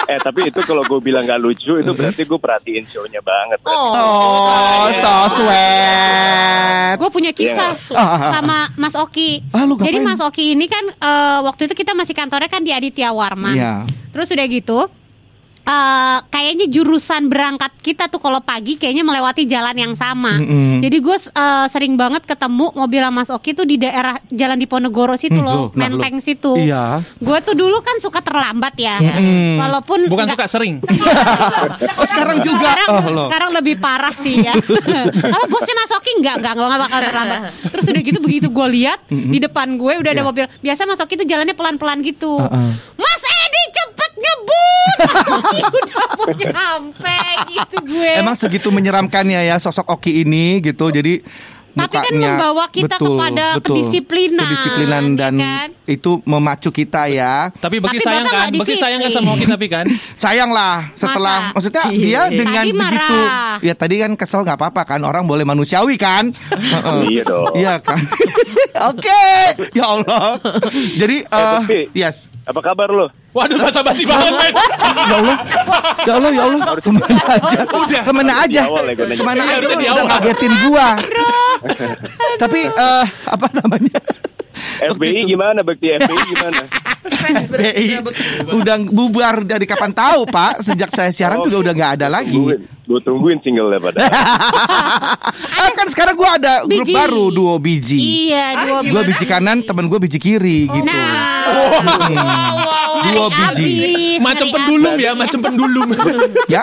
eh 0.07 0.19
tapi 0.19 0.47
itu 0.47 0.61
kalau 0.63 0.83
gue 0.83 0.99
bilang 1.01 1.23
gak 1.23 1.39
lucu 1.39 1.77
itu 1.77 1.91
berarti 1.91 2.23
gue 2.23 2.39
perhatiin 2.39 2.87
show-nya 2.87 3.19
banget. 3.21 3.59
Oh 3.63 4.87
so 4.95 5.15
sweet 5.37 6.95
Gue 6.97 7.11
punya 7.11 7.31
kisah 7.31 7.75
Ah. 7.93 8.33
sama 8.33 8.71
Mas 8.75 8.95
Oki. 8.95 9.43
Ah, 9.51 9.67
lu 9.67 9.77
Jadi? 9.77 10.01
Mas 10.01 10.19
Oki 10.19 10.55
ini 10.55 10.67
kan 10.67 10.85
eh, 10.89 11.39
waktu 11.43 11.67
itu 11.67 11.75
kita 11.75 11.93
masih 11.93 12.15
kantornya 12.15 12.47
kan 12.47 12.63
di 12.63 12.71
Aditya 12.71 13.11
Warman. 13.11 13.53
Iya 13.53 13.85
Terus 14.11 14.33
udah 14.33 14.47
gitu 14.47 14.79
eh, 15.67 16.19
kayaknya 16.25 16.67
jurusan 16.69 17.27
berangkat 17.27 17.75
kita 17.81 18.07
tuh 18.07 18.19
kalau 18.19 18.39
pagi 18.41 18.75
kayaknya 18.75 19.03
melewati 19.03 19.45
jalan 19.45 19.75
yang 19.75 19.93
sama. 19.93 20.39
Mm-mm. 20.39 20.79
Jadi 20.79 20.97
gue 20.97 21.17
eh, 21.19 21.67
sering 21.69 21.95
banget 21.95 22.23
ketemu 22.23 22.71
mobil 22.73 23.03
Mas 23.07 23.29
Oki 23.29 23.53
tuh 23.53 23.65
di 23.65 23.77
daerah 23.77 24.17
jalan 24.29 24.57
Diponegoro 24.57 25.15
situ 25.15 25.35
Hmm, 25.35 25.45
loh, 25.45 25.57
loh, 25.57 25.67
lah, 25.69 25.79
Menteng 25.81 26.19
situ. 26.19 26.55
Iya 26.57 27.03
Gue 27.17 27.39
tuh 27.41 27.53
dulu 27.53 27.79
kan 27.81 27.99
suka 27.99 28.19
terlambat 28.21 28.75
ya. 28.77 28.99
Mm-mm. 28.99 29.59
Walaupun 29.59 30.07
Bukan 30.07 30.25
nggak- 30.25 30.37
suka 30.37 30.47
sering. 30.49 30.75
Oh 31.97 32.07
sekarang 32.07 32.39
juga 32.41 32.69
sekarang, 32.69 32.89
Oh 32.89 33.09
lo 33.09 33.23
sekarang 33.27 33.51
lebih 33.53 33.75
parah 33.77 34.13
sih 34.15 34.37
ya. 34.39 34.53
Kalau 35.33 35.47
bosnya 35.47 35.75
Mas 35.75 35.93
Oki 35.93 36.11
enggak, 36.15 36.35
enggak, 36.39 36.53
enggak 36.55 36.81
bakal 36.81 36.99
terlambat. 37.03 37.41
Terus 37.67 37.85
udah 37.87 38.03
gitu 38.03 38.19
begitu 38.19 38.47
gue 38.49 38.67
lihat 38.73 38.99
di 39.09 39.39
depan 39.39 39.67
gue 39.75 39.93
udah 39.97 40.11
ada 40.11 40.17
Iya. 40.17 40.27
mobil. 40.27 40.45
Biasa 40.61 40.81
Mas 40.85 40.99
Oki 40.99 41.15
tuh 41.15 41.25
jalannya 41.25 41.53
pelan-pelan 41.53 42.01
gitu. 42.03 42.37
Uh-uh. 42.37 42.71
Mas 42.95 43.23
Edi 43.23 43.63
cepet 43.73 44.06
ngebut. 44.27 44.99
Udah 45.79 46.07
mau 46.19 46.31
nyampe 46.35 47.19
gitu 47.55 47.77
gue. 47.87 48.13
Emang 48.19 48.35
segitu 48.35 48.69
menyeramkannya 48.75 49.47
ya 49.47 49.57
sosok 49.63 49.87
Oki 49.95 50.27
ini 50.27 50.59
gitu. 50.59 50.91
Jadi 50.91 51.23
Tapi 51.77 51.93
kan 51.93 52.03
mukanya- 52.09 52.33
membawa 52.35 52.65
kita 52.69 52.97
kepada 52.97 53.47
kedisiplinan, 53.61 54.41
kedisiplinan 54.43 55.05
ya 55.07 55.17
dan 55.19 55.35
kan? 55.37 55.69
itu 55.85 56.11
memacu 56.25 56.71
kita 56.71 57.03
ya. 57.07 57.53
Tapi 57.53 57.77
Tapi 57.77 57.85
Beki 57.85 57.99
sayang 58.01 58.25
kan? 58.25 58.49
nggak 58.49 58.61
Beki 58.61 58.75
sayang 58.75 58.99
kan 58.99 59.11
sama 59.13 59.29
Oki 59.33 59.45
tapi 59.45 59.67
kan? 59.67 59.85
Sayang 60.25 60.49
lah 60.49 60.89
setelah 60.95 61.37
Masa? 61.43 61.53
maksudnya 61.53 61.85
dia 61.93 62.23
dengan 62.27 62.65
Tadi 62.65 62.73
marah. 62.73 62.89
begitu 62.89 63.19
ya 63.61 63.75
tadi 63.75 63.95
kan 63.99 64.11
kesel 64.15 64.41
nggak 64.41 64.57
apa-apa 64.57 64.83
kan 64.87 65.01
orang 65.03 65.23
boleh 65.23 65.45
manusiawi 65.45 65.95
kan. 65.95 66.33
Heeh. 66.73 67.01
Iya 67.11 67.23
dong. 67.23 67.53
Iya 67.53 67.75
kan. 67.79 68.01
Oke. 68.91 69.25
Ya 69.73 69.85
Allah. 69.87 70.41
Jadi 70.95 71.17
eh 71.23 71.59
Beki. 71.61 71.81
yes. 71.93 72.33
Apa 72.47 72.63
kabar 72.63 72.87
lo? 72.89 73.11
Waduh, 73.35 73.59
basa-basi 73.59 74.07
banget, 74.07 74.33
men. 74.33 74.55
Ya 74.55 75.17
Allah. 75.19 75.37
Ya 76.07 76.13
Allah 76.15 76.31
ya 76.31 76.43
Allah. 76.47 76.63
Ke 76.79 76.89
mana 76.89 77.21
aja. 77.29 77.59
Udah. 77.69 78.01
Ke 78.01 78.13
mana 78.15 78.33
aja. 78.39 78.63
Ke 78.95 79.21
mana 79.21 79.43
Iya, 79.43 79.55
aja 79.59 79.67
di 79.67 79.85
udah 79.85 80.05
ngagetin 80.07 80.53
gua. 80.65 80.89
Tapi 82.43 82.61
eh 82.67 83.07
apa 83.27 83.47
namanya? 83.55 83.99
FBI 84.93 85.25
gimana 85.27 85.61
Bekti? 85.61 85.93
FBI 85.95 86.23
gimana? 86.33 86.63
BI 87.47 87.87
udah 88.51 88.77
bubar 88.89 89.47
dari 89.47 89.63
kapan 89.63 89.93
tahu 89.93 90.27
Pak 90.27 90.65
sejak 90.65 90.91
saya 90.91 91.11
siaran 91.11 91.39
Oh. 91.39 91.45
juga 91.45 91.69
udah 91.69 91.73
nggak 91.73 91.93
ada 92.01 92.07
lagi. 92.11 92.35
Gue 92.87 93.03
tungguin 93.03 93.43
single 93.43 93.67
ya 93.69 93.81
pada. 93.81 93.99
ah, 95.59 95.71
kan 95.75 95.91
sekarang 95.91 96.15
gua 96.15 96.39
ada 96.39 96.63
grup 96.63 96.87
Biji. 96.87 96.95
baru 96.95 97.25
duo 97.29 97.59
biji 97.59 97.99
Iya, 98.31 98.47
dua 98.63 98.79
gua 98.85 99.03
biji 99.03 99.25
kanan 99.25 99.59
temen 99.61 99.87
gua 99.87 99.99
biji 99.99 100.17
kiri 100.17 100.67
gitu 100.67 100.87
Nah, 100.87 102.55
duo 103.05 103.27
hari 103.27 103.59
biji 103.59 103.83
abis, 103.83 104.23
Macam 104.23 104.47
pendulum 104.49 104.95
ya, 104.97 105.13
macam 105.13 105.39
pendulum. 105.41 105.89
ya 106.55 106.63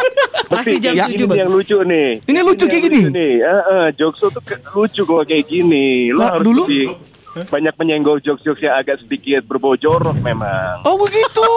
Masih 0.50 0.80
jam 0.80 0.94
Ya, 0.94 1.06
tujuh 1.08 1.18
ini 1.18 1.28
Bang. 1.28 1.38
yang 1.40 1.50
lucu 1.50 1.78
nih. 1.82 2.08
Ini 2.24 2.40
lucu 2.42 2.64
yang 2.64 2.72
kayak 2.72 2.84
gini? 2.86 3.00
Nih, 3.10 3.34
Heeh, 3.42 3.86
jokes 3.96 4.20
lo 4.22 4.30
tuh 4.30 4.44
ke- 4.44 4.62
lucu 4.70 5.02
kalau 5.02 5.24
kayak 5.24 5.44
gini. 5.44 6.08
Lo 6.10 6.20
Lah, 6.20 6.30
harus 6.38 6.46
dulu? 6.46 6.62
lebih 6.64 6.86
banyak 7.34 7.74
menyenggol 7.76 8.18
jokes-jokes 8.18 8.62
yang 8.62 8.76
agak 8.76 8.98
sedikit 9.00 9.42
berbau 9.44 9.74
jorok 9.74 10.14
memang. 10.16 10.82
oh 10.84 10.96
begitu 10.98 11.42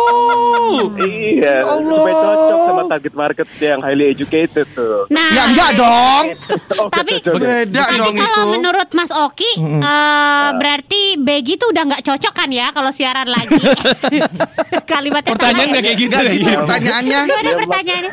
Iya, 0.99 1.53
Ya 1.55 1.63
Allah. 1.63 2.01
supaya 2.01 2.15
cocok 2.17 2.59
sama 2.65 2.83
target 2.87 3.15
market 3.15 3.47
yang 3.59 3.79
highly 3.79 4.05
educated 4.09 4.67
tuh. 4.73 5.05
Nah, 5.09 5.29
ya 5.31 5.43
enggak 5.47 5.71
dong 5.75 6.25
Oh, 6.77 6.89
Tapi- 6.97 7.21
cocok. 7.21 7.39
beda 7.39 7.81
Tapi 7.83 7.97
dong 7.99 8.15
kalau 8.17 8.43
itu 8.43 8.53
menurut 8.53 8.89
Mas 8.91 9.11
Oki, 9.11 9.53
eh, 9.61 10.49
berarti 10.55 11.01
Begi 11.19 11.55
tuh 11.57 11.69
udah 11.71 11.83
nggak 11.87 12.03
cocok 12.03 12.33
kan 12.35 12.49
ya 12.49 12.67
kalau 12.71 12.91
siaran 12.91 13.29
lagi. 13.29 13.57
Kalimatnya 14.87 15.31
Pertanyaan 15.31 15.69
nggak 15.69 15.85
kayak 15.85 15.99
gitu 15.99 16.17
gitu 16.33 16.51
pertanyaannya 16.57 17.19
Gimana 17.23 17.51
pertanyaannya? 17.59 18.13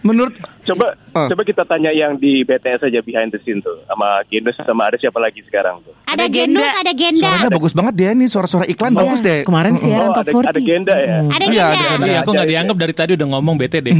menurut 0.00 0.34
Coba 0.64 0.96
Ah. 1.12 1.28
coba 1.28 1.42
kita 1.42 1.62
tanya 1.62 1.88
yang 1.88 2.16
di 2.16 2.42
BTS 2.42 2.82
aja 2.82 2.98
behind 2.98 3.28
the 3.28 3.38
scene 3.38 3.60
tuh 3.60 3.84
sama 3.84 4.24
Gendus 4.26 4.56
sama 4.56 4.82
ada 4.84 4.96
siapa 4.96 5.16
lagi 5.16 5.38
sekarang 5.42 5.78
tuh? 5.80 5.94
Ada 6.04 6.16
Ada 6.16 6.24
gendus, 6.26 6.64
Genda. 6.64 6.80
ada 6.80 6.92
genda. 6.92 7.22
suaranya 7.22 7.50
bagus 7.52 7.72
banget 7.72 7.94
dia 7.94 8.10
nih 8.10 8.26
suara-suara 8.26 8.64
iklan 8.66 8.92
bagus 8.92 9.20
deh 9.20 9.40
Kemarin 9.42 9.76
siaran 9.76 10.08
oh, 10.08 10.14
top 10.14 10.24
ada, 10.24 10.32
40. 10.32 10.48
ada 10.48 10.60
Genda 10.60 10.94
ya. 10.96 11.16
Ada 11.22 11.44
Iya, 11.44 11.66
genda. 11.68 11.86
ada- 11.86 12.04
Iya, 12.04 12.18
aku 12.18 12.30
nggak 12.30 12.42
Ada, 12.42 12.52
dianggap 12.52 12.76
dari 12.76 12.94
tadi 12.94 13.10
udah 13.14 13.28
ngomong 13.28 13.54
bete 13.54 13.78
deh. 13.78 13.94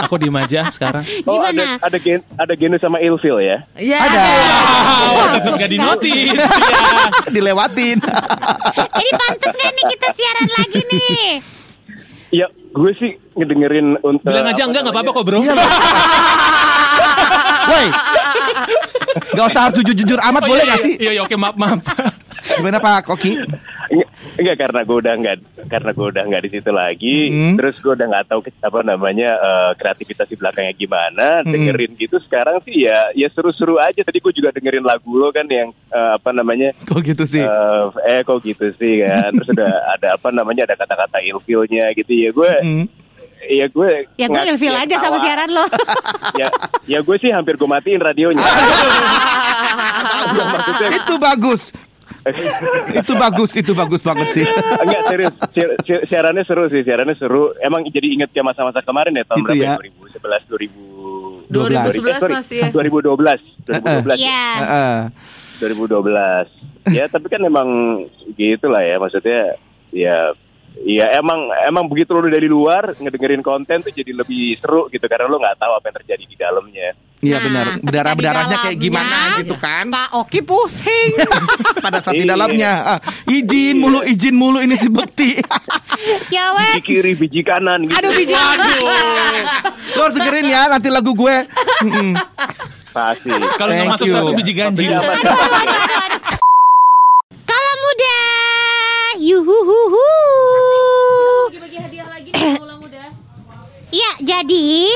Aku 0.00 0.14
diem 0.16 0.32
aja 0.34 0.60
sekarang. 0.68 1.04
Oh, 1.24 1.38
ada 1.38 1.52
Gimana? 1.52 1.76
ada 1.78 1.98
Gen, 1.98 2.20
ada 2.34 2.52
Gendus 2.54 2.80
sama 2.80 2.96
Ilfil 2.98 3.36
ya. 3.38 3.58
Iya. 3.74 3.98
ada 3.98 4.20
Wow, 5.10 5.26
tetap 5.34 5.52
nggak 5.52 5.70
dinotis. 5.70 6.32
Ya. 6.32 6.46
dilewatin 7.34 7.98
Jadi 8.00 9.10
pantas 9.12 9.54
kan 9.54 9.70
nih 9.70 9.84
kita 9.88 10.08
siaran 10.12 10.48
lagi 10.50 10.80
nih. 10.86 11.59
Ya, 12.30 12.46
gue 12.50 12.92
sih 12.94 13.18
ngedengerin 13.34 13.98
untuk 14.06 14.22
Bilang 14.22 14.46
aja 14.46 14.62
enggak, 14.62 14.82
nggak 14.86 14.94
apa-apa 14.94 15.10
kok 15.10 15.24
bro. 15.26 15.38
Woi 17.70 17.86
Gak 19.30 19.46
usah 19.50 19.60
harus 19.66 19.74
jujur-jujur 19.82 20.18
amat 20.18 20.42
Oh, 20.42 20.48
boleh 20.50 20.62
iya, 20.62 20.70
gak 20.70 20.78
iya. 20.78 20.86
sih? 20.86 20.94
Iya, 20.98 21.10
iya, 21.18 21.22
oke 21.26 21.34
maaf 21.34 21.56
maaf. 21.58 21.78
Gimana 22.60 22.78
Pak 22.78 23.08
Koki? 23.08 23.32
Enggak, 23.90 24.08
enggak 24.38 24.56
karena 24.60 24.80
gue 24.84 24.96
udah 25.00 25.14
enggak 25.16 25.36
karena 25.66 25.90
gue 25.90 26.06
udah 26.12 26.22
enggak 26.28 26.42
di 26.44 26.50
situ 26.52 26.70
lagi. 26.70 27.16
Hmm. 27.32 27.56
Terus 27.56 27.74
gue 27.80 27.92
udah 27.96 28.06
nggak 28.06 28.26
tahu 28.28 28.40
apa 28.46 28.80
namanya 28.84 29.28
eh, 29.34 29.70
kreativitas 29.80 30.28
di 30.28 30.36
belakangnya 30.36 30.74
gimana. 30.76 31.28
Hmm. 31.42 31.50
Dengerin 31.50 31.92
gitu 31.96 32.20
sekarang 32.22 32.60
sih 32.62 32.84
ya 32.84 33.10
ya 33.16 33.26
seru-seru 33.32 33.80
aja. 33.80 34.04
Tadi 34.04 34.20
gue 34.20 34.32
juga 34.36 34.52
dengerin 34.52 34.84
lagu 34.84 35.16
lo 35.16 35.32
kan 35.32 35.48
yang 35.48 35.72
eh, 35.72 36.12
apa 36.20 36.30
namanya 36.30 36.76
Kok 36.84 37.00
gitu 37.02 37.24
sih? 37.26 37.42
eh 37.42 37.84
eh 38.06 38.20
kok 38.22 38.38
gitu 38.44 38.70
sih 38.76 39.02
kan. 39.02 39.32
Terus 39.34 39.48
udah 39.56 39.72
ada 39.98 40.08
apa 40.20 40.28
namanya 40.30 40.68
ada 40.70 40.76
kata-kata 40.76 41.18
ilfilnya 41.24 41.90
gitu 41.96 42.12
ya 42.12 42.30
gue. 42.30 42.52
Hmm. 42.62 42.86
Ya 43.40 43.66
gue 43.72 43.90
Ya 44.20 44.28
gue 44.28 44.42
ilfil 44.52 44.76
ya 44.76 44.84
aja 44.84 44.96
sama 45.00 45.16
siaran 45.24 45.50
lo. 45.50 45.64
ya, 46.40 46.46
ya 46.84 46.98
gue 47.00 47.16
sih 47.18 47.32
hampir 47.32 47.56
gue 47.56 47.66
matiin 47.66 47.98
radionya. 47.98 48.44
Itu 51.00 51.16
bagus 51.18 51.72
Itu 52.92 53.12
bagus 53.14 53.50
Itu 53.52 53.72
bagus 53.72 54.00
banget 54.00 54.28
sih 54.32 54.44
Enggak 54.76 55.02
serius, 55.06 55.34
si- 55.50 55.74
si- 55.82 56.04
siarannya 56.06 56.42
seru 56.42 56.66
sih, 56.66 56.80
siarannya 56.80 57.16
seru. 57.16 57.56
Emang 57.58 57.84
jadi 57.86 58.08
inget 58.10 58.30
kayak 58.30 58.46
masa-masa 58.46 58.80
kemarin 58.80 59.12
ya 59.12 59.24
tahun 59.24 59.38
Gitu 59.38 59.52
berapa? 59.54 59.64
ya. 59.64 59.72
ya? 59.72 60.40
2011, 61.50 61.50
2011 61.50 62.20
sorry, 62.20 62.34
masih 62.36 62.56
ya. 62.56 62.68
2012 62.70 63.42
2012 63.64 64.18
Iya. 64.18 64.46
Heeh. 64.60 64.98
2012 65.58 66.46
ya 66.90 67.04
tapi 67.06 67.26
kan 67.26 67.42
emang 67.42 67.68
gitulah 68.32 68.80
ya 68.80 68.96
maksudnya 68.96 69.58
ya 69.90 70.32
ya 70.80 71.12
emang 71.12 71.36
emang 71.62 71.84
begitu 71.86 72.12
lo 72.12 72.24
dari 72.24 72.44
luar 72.44 72.96
ngedengerin 72.96 73.40
konten 73.40 73.80
tuh 73.80 73.92
jadi 73.92 74.12
lebih 74.12 74.56
seru 74.56 74.88
gitu 74.88 75.04
karena 75.04 75.26
lo 75.26 75.36
nggak 75.36 75.56
tahu 75.56 75.72
apa 75.74 75.84
yang 75.86 75.96
terjadi 75.98 76.24
di 76.24 76.36
dalamnya 76.36 76.88
Iya 77.20 77.36
Nah, 77.36 77.44
benar. 77.44 77.66
Berdarah 77.84 78.12
berdarahnya 78.16 78.56
kayak 78.64 78.78
gimana 78.80 79.16
gitu 79.36 79.52
kan? 79.60 79.92
Pak 79.92 80.08
Oki 80.16 80.40
pusing. 80.40 81.20
Pada 81.84 82.00
saat 82.00 82.16
di 82.16 82.24
Iya. 82.24 82.32
dalamnya. 82.32 82.72
Ah, 82.80 82.98
izin 83.28 83.76
mulu, 83.76 84.00
izin 84.00 84.32
mulu 84.32 84.56
ini 84.56 84.72
si 84.74 84.88
Bekti. 84.88 85.36
ya 86.34 86.56
wes. 86.56 86.80
biji 86.80 86.88
kiri 86.88 87.12
biji 87.12 87.44
kanan 87.44 87.84
gitu 87.84 87.92
Aduh 87.92 88.16
biji. 88.16 88.32
Lo 89.92 90.00
harus 90.00 90.16
dengerin 90.16 90.48
ya 90.48 90.72
nanti 90.72 90.88
lagu 90.88 91.12
gue. 91.12 91.36
Pasti 92.88 93.28
Kalau 93.54 93.68
nggak 93.70 93.88
masuk 93.92 94.06
you. 94.08 94.16
satu 94.16 94.32
biji 94.32 94.52
ganjil. 94.56 94.88
Aduh, 94.88 95.04
aduh, 95.04 95.20
aduh, 95.20 95.76
aduh. 96.00 96.20
Kalau 97.44 97.72
muda, 97.76 98.16
yuhuhuhu. 99.20 100.04
Bagi 101.60 101.76
hadiah 101.76 102.08
lagi 102.08 102.30
muda. 102.80 103.04
Iya, 103.90 104.10
jadi 104.22 104.86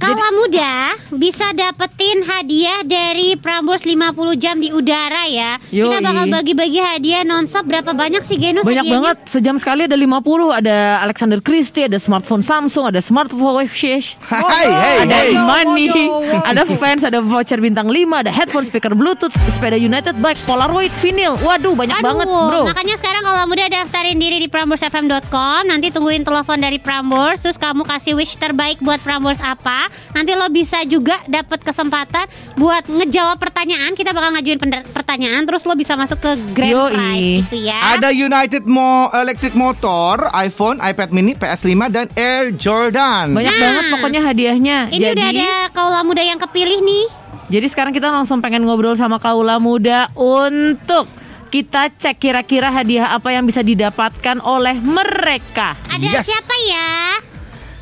Kala 0.00 0.32
muda 0.32 0.96
bisa 1.12 1.52
dapetin 1.52 2.24
hadiah 2.24 2.80
dari 2.88 3.36
Prambors 3.36 3.84
50 3.84 4.16
jam 4.40 4.56
di 4.56 4.72
udara 4.72 5.28
ya. 5.28 5.60
Kita 5.68 6.00
Yoi. 6.00 6.00
bakal 6.00 6.24
bagi-bagi 6.32 6.80
hadiah 6.80 7.20
nonstop 7.20 7.68
berapa 7.68 7.92
banyak 7.92 8.24
sih 8.24 8.40
Genus 8.40 8.64
Banyak 8.64 8.88
hadiahnya? 8.88 8.96
banget, 8.96 9.16
sejam 9.28 9.60
sekali 9.60 9.84
ada 9.84 10.00
50 10.00 10.56
Ada 10.56 11.04
Alexander 11.04 11.38
Christie, 11.44 11.84
ada 11.84 12.00
smartphone 12.00 12.40
Samsung, 12.40 12.88
ada 12.88 13.04
smartphone 13.04 13.60
Wish 13.60 14.16
Hai, 14.24 14.72
hey, 14.72 14.96
ada 15.04 15.16
hey. 15.20 15.36
money, 15.36 15.92
Waduh, 15.92 16.48
ada 16.48 16.62
fans, 16.80 17.04
ada 17.04 17.20
voucher 17.20 17.60
bintang 17.60 17.92
5, 17.92 18.24
ada 18.24 18.32
headphone, 18.32 18.64
speaker 18.64 18.96
bluetooth, 18.96 19.36
sepeda 19.52 19.76
United 19.76 20.16
Bike, 20.16 20.40
Polaroid, 20.48 20.88
vinyl. 21.04 21.36
Waduh, 21.44 21.76
banyak 21.76 22.00
Aduh, 22.00 22.08
banget, 22.08 22.26
bro. 22.32 22.60
Makanya 22.64 22.96
sekarang 22.96 23.20
kalau 23.20 23.44
muda 23.44 23.68
daftarin 23.68 24.16
diri 24.16 24.40
di 24.40 24.48
PramborsFM.com 24.48 25.68
Nanti 25.68 25.92
tungguin 25.92 26.24
telepon 26.24 26.56
dari 26.56 26.80
Prambors 26.80 27.44
Terus 27.44 27.60
kamu 27.60 27.84
kasih 27.84 28.16
wish 28.16 28.40
terbaik 28.40 28.80
buat 28.80 29.02
Prambors 29.04 29.42
apa 29.44 29.89
Nanti 30.10 30.32
lo 30.32 30.46
bisa 30.48 30.82
juga 30.84 31.20
dapat 31.24 31.60
kesempatan 31.60 32.26
Buat 32.54 32.86
ngejawab 32.86 33.36
pertanyaan 33.36 33.92
Kita 33.92 34.10
bakal 34.10 34.32
ngajuin 34.32 34.58
pertanyaan 34.86 35.42
Terus 35.42 35.62
lo 35.62 35.74
bisa 35.74 35.94
masuk 35.94 36.18
ke 36.18 36.30
grand 36.52 36.72
Yoi. 36.72 36.90
prize 36.90 37.36
gitu 37.44 37.58
ya 37.62 37.78
Ada 37.94 38.10
United 38.10 38.64
Mo 38.64 38.90
Electric 39.10 39.52
Motor, 39.52 40.30
iPhone, 40.32 40.78
iPad 40.78 41.10
Mini, 41.10 41.32
PS5 41.32 41.68
dan 41.88 42.06
Air 42.14 42.50
Jordan. 42.52 43.32
Banyak 43.32 43.50
Nah. 43.50 43.60
banget 43.60 43.84
pokoknya 43.90 44.20
hadiahnya. 44.22 44.78
Ini 44.88 45.00
jadi, 45.04 45.12
udah 45.12 45.26
ada 45.28 45.50
kaula 45.70 46.00
muda 46.02 46.20
yang 46.20 46.38
kepilih 46.38 46.80
nih 46.80 47.06
jadi 47.46 47.66
sekarang 47.66 47.90
kita 47.90 48.06
langsung 48.08 48.38
pengen 48.38 48.62
ngobrol 48.62 48.94
sama 48.94 49.18
kaula 49.18 49.58
muda 49.58 50.06
untuk 50.14 51.10
kita 51.50 51.90
cek 51.90 52.14
kira-kira 52.16 52.70
hadiah 52.70 53.10
apa 53.10 53.34
yang 53.34 53.42
bisa 53.42 53.58
didapatkan 53.60 54.38
oleh 54.38 54.78
mereka. 54.78 55.74
Ada 55.90 55.98
Yes. 56.14 56.30
siapa 56.30 56.54
ya? 56.62 56.90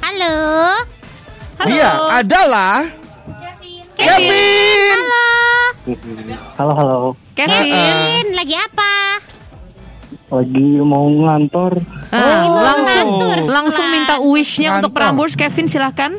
Halo 0.01 0.35
Halo. 1.59 1.69
Dia 1.69 1.91
adalah 2.15 2.75
Kevin. 3.95 4.99
Halo 5.89 5.93
Halo 6.55 6.73
halo, 6.75 6.99
Kevin. 7.33 7.67
Kevin, 7.67 8.27
lagi 8.33 8.55
apa? 8.55 8.93
lagi 10.29 10.61
mau 10.79 11.09
ngantor. 11.09 11.81
Ah, 12.11 12.21
Oh, 12.45 12.61
langsung 12.61 13.09
ngantur. 13.17 13.39
langsung 13.49 13.87
minta 13.89 14.21
wish-nya 14.21 14.77
untuk 14.77 14.93
Ngantor. 14.93 15.01
Prambors 15.01 15.35
Kevin 15.35 15.67
silahkan. 15.67 16.13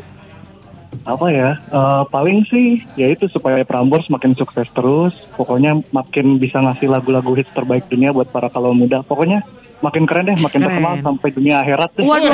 Apa 1.06 1.30
ya? 1.30 1.50
eh, 1.62 2.04
paling 2.10 2.42
sih 2.44 2.82
ya 2.96 3.06
itu 3.08 3.30
supaya 3.30 3.62
Prambors 3.62 4.10
makin 4.10 4.34
sukses 4.34 4.66
terus. 4.74 5.14
Pokoknya 5.36 5.78
makin 5.92 6.36
bisa 6.36 6.58
ngasih 6.58 6.90
lagu-lagu 6.90 7.32
hits 7.34 7.54
terbaik 7.54 7.86
dunia 7.86 8.10
buat 8.10 8.28
para 8.28 8.50
kalau 8.50 8.74
muda. 8.74 9.06
Pokoknya 9.06 9.46
makin 9.80 10.04
keren 10.04 10.24
deh, 10.26 10.38
makin 10.38 10.60
Keren. 10.60 10.68
terkenal 10.70 10.94
sampai 11.00 11.30
dunia 11.32 11.56
akhirat 11.60 11.90
deh. 11.94 12.04
Waduh. 12.04 12.32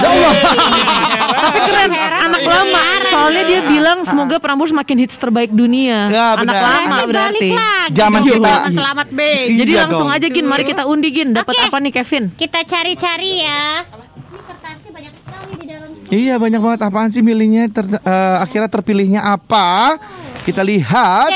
Tapi 1.36 1.60
keren, 1.62 1.92
anak 1.94 2.42
lama. 2.42 2.82
Soalnya 3.06 3.44
dia 3.46 3.60
bilang 3.62 4.00
semoga 4.02 4.36
Prambors 4.38 4.72
makin 4.72 4.98
hits 4.98 5.16
terbaik 5.16 5.50
dunia. 5.50 6.10
Ya, 6.10 6.26
anak 6.34 6.42
benar. 6.48 6.62
lama 6.62 6.98
berarti. 7.06 7.50
Zaman 7.88 8.22
kita- 8.24 8.66
selamat 8.68 9.08
Beg 9.10 9.46
Iya 9.46 9.60
Jadi 9.62 9.72
langsung 9.78 10.10
dong. 10.10 10.18
aja 10.18 10.28
Gin, 10.28 10.46
mari 10.46 10.64
kita 10.64 10.84
undi 10.84 11.10
Gin. 11.10 11.30
Dapat 11.32 11.54
Oke. 11.54 11.64
apa 11.64 11.78
nih 11.80 11.94
Kevin? 11.94 12.24
Kita 12.34 12.60
cari-cari 12.62 13.32
ya 13.40 13.66
Ini 13.86 14.42
kertasnya 14.42 14.90
banyak 14.90 15.14
sekali 15.16 15.54
di 15.56 15.66
dalam 15.66 15.90
sini 15.94 16.10
Iya 16.10 16.36
banyak 16.36 16.60
banget 16.60 16.80
apaan 16.82 17.10
sih 17.10 17.22
milihnya 17.22 17.70
ter- 17.70 17.94
eh, 17.96 18.36
akhirnya 18.40 18.68
terpilihnya 18.68 19.22
apa? 19.22 20.02
Kita 20.42 20.62
lihat. 20.62 21.30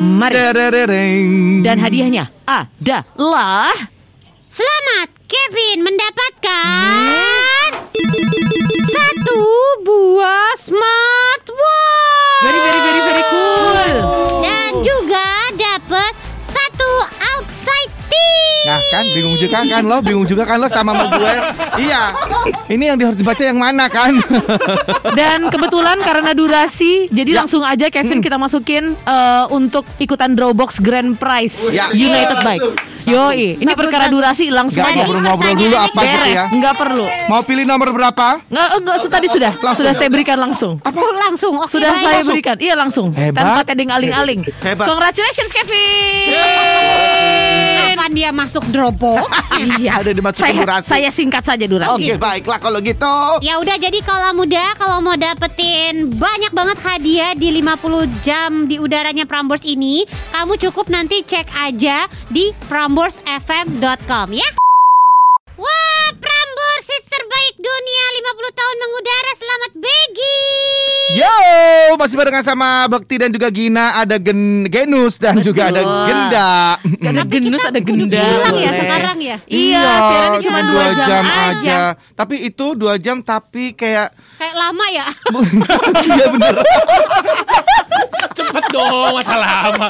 Mari. 0.00 0.38
Dan 1.60 1.76
hadiahnya 1.76 2.24
adalah 2.44 3.70
Selamat 4.50 5.06
Kevin 5.24 5.86
mendapatkan 5.86 7.70
satu 8.84 9.40
buah 9.80 10.52
smartwatch 10.58 12.42
very 12.42 12.58
very 12.58 12.80
very 12.82 13.00
very 13.00 13.24
cool. 13.30 13.78
dan 14.42 14.70
juga 14.82 15.26
dapat 15.54 16.12
satu 16.44 16.90
outside 17.30 17.92
tee. 18.06 18.66
Nah 18.66 18.80
kan 18.90 19.04
bingung 19.08 19.38
juga 19.38 19.62
kan 19.62 19.82
lo, 19.82 19.98
bingung 20.02 20.26
juga 20.26 20.42
kan 20.44 20.58
lo 20.58 20.66
sama 20.66 20.92
sama 20.92 21.04
gue. 21.14 21.32
Iya. 21.80 22.02
Ini 22.66 22.84
yang 22.90 22.98
harus 22.98 23.16
dibaca 23.16 23.42
yang 23.42 23.56
mana 23.56 23.86
kan? 23.86 24.18
Dan 25.18 25.46
kebetulan 25.48 25.98
karena 26.00 26.34
durasi, 26.34 27.06
jadi 27.08 27.30
Ya. 27.32 27.38
langsung 27.42 27.62
aja 27.62 27.86
Kevin 27.86 28.18
kita 28.18 28.34
masukin 28.34 28.98
eh, 28.98 29.44
untuk 29.48 29.86
ikutan 29.96 30.34
Drawbox 30.34 30.78
Grand 30.78 31.14
Prize 31.14 31.70
Ya. 31.70 31.86
United 31.90 32.42
Bike. 32.42 32.66
Yoi, 33.06 33.56
ini 33.56 33.72
perkara 33.72 34.08
durasi 34.08 34.50
langsung 34.52 34.82
Gak 34.82 34.92
aja. 34.92 34.96
ngobrol-ngobrol 35.04 35.54
dulu 35.54 35.76
apa 35.76 36.00
gitu 36.00 36.18
Beres, 36.20 36.34
ya? 36.34 36.44
nggak 36.50 36.74
perlu. 36.76 37.06
Mau 37.28 37.40
pilih 37.42 37.64
nomor 37.64 37.88
berapa? 37.90 38.26
Nggak, 38.46 38.68
enggak, 38.76 38.96
tadi 39.08 39.26
sudah, 39.28 39.52
Langsung 39.60 39.84
sudah 39.84 39.92
ya? 39.92 39.98
saya 39.98 40.08
berikan 40.10 40.38
langsung. 40.38 40.72
Apa 40.80 40.98
langsung? 41.28 41.54
Oke, 41.56 41.72
Sudah 41.72 41.90
baik. 41.94 42.04
saya 42.04 42.22
berikan, 42.24 42.56
iya 42.60 42.74
langsung. 42.76 43.08
Hebat. 43.10 43.40
Tanpa 43.40 43.62
tedeng 43.64 43.90
aling-aling. 43.90 44.40
Hebat. 44.60 44.86
Congratulations 44.88 45.50
Kevin. 45.50 46.34
Kapan 48.00 48.16
dia 48.16 48.30
masuk 48.32 48.64
Dropbox? 48.72 49.22
iya. 49.78 50.00
Ada 50.00 50.10
dimasukin 50.10 50.42
Saya, 50.50 50.56
durasi. 50.56 50.86
saya 50.88 51.08
singkat 51.12 51.44
saja 51.44 51.64
durasi. 51.68 51.94
Oke 51.94 52.14
baiklah 52.16 52.58
kalau 52.58 52.80
gitu. 52.82 53.14
Ya 53.44 53.60
udah 53.60 53.76
jadi 53.76 54.00
kalau 54.02 54.34
muda 54.34 54.72
kalau 54.74 54.98
mau 54.98 55.14
dapetin 55.14 56.08
banyak 56.10 56.50
banget 56.50 56.78
hadiah 56.80 57.36
di 57.36 57.52
50 57.60 58.24
jam 58.24 58.66
di 58.66 58.80
udaranya 58.80 59.28
Prambors 59.28 59.62
ini, 59.62 60.08
kamu 60.32 60.58
cukup 60.58 60.88
nanti 60.88 61.22
cek 61.22 61.52
aja 61.52 62.08
di 62.32 62.50
pramborsfm.com 62.90 64.34
ya. 64.34 64.48
Wah, 65.54 66.08
Prambors 66.18 66.88
terbaik 67.06 67.49
dunia 67.60 68.04
50 68.24 68.56
tahun 68.56 68.76
mengudara. 68.80 69.30
Selamat 69.36 69.72
Begi. 69.76 70.40
Yo, 71.10 71.34
masih 72.00 72.16
barengan 72.16 72.44
sama 72.46 72.88
Bekti 72.88 73.20
dan 73.20 73.30
juga 73.34 73.52
Gina 73.52 74.00
ada 74.00 74.16
Gen 74.16 74.64
Genus 74.70 75.20
dan 75.20 75.44
juga 75.44 75.68
ada 75.68 75.82
Betul. 75.84 76.06
Genda. 76.08 76.50
Ada 76.80 77.22
genus, 77.26 77.62
ada 77.66 77.80
genda. 77.82 78.22
pulang 78.22 78.56
ya 78.56 78.70
sekarang 78.78 79.18
ya? 79.18 79.36
Iya, 79.50 79.82
siarannya 79.82 80.40
cuma 80.40 80.60
dua 80.62 80.86
jam, 80.94 81.24
aja. 81.26 81.80
Tapi 82.14 82.34
itu 82.46 82.66
dua 82.78 82.94
jam 82.96 83.20
tapi 83.20 83.74
kayak 83.76 84.14
Kayak 84.40 84.56
lama 84.56 84.86
ya. 84.88 85.06
Iya 86.06 86.26
bener. 86.32 86.54
Cepet 88.30 88.64
dong, 88.70 89.12
masa 89.18 89.34
lama. 89.36 89.88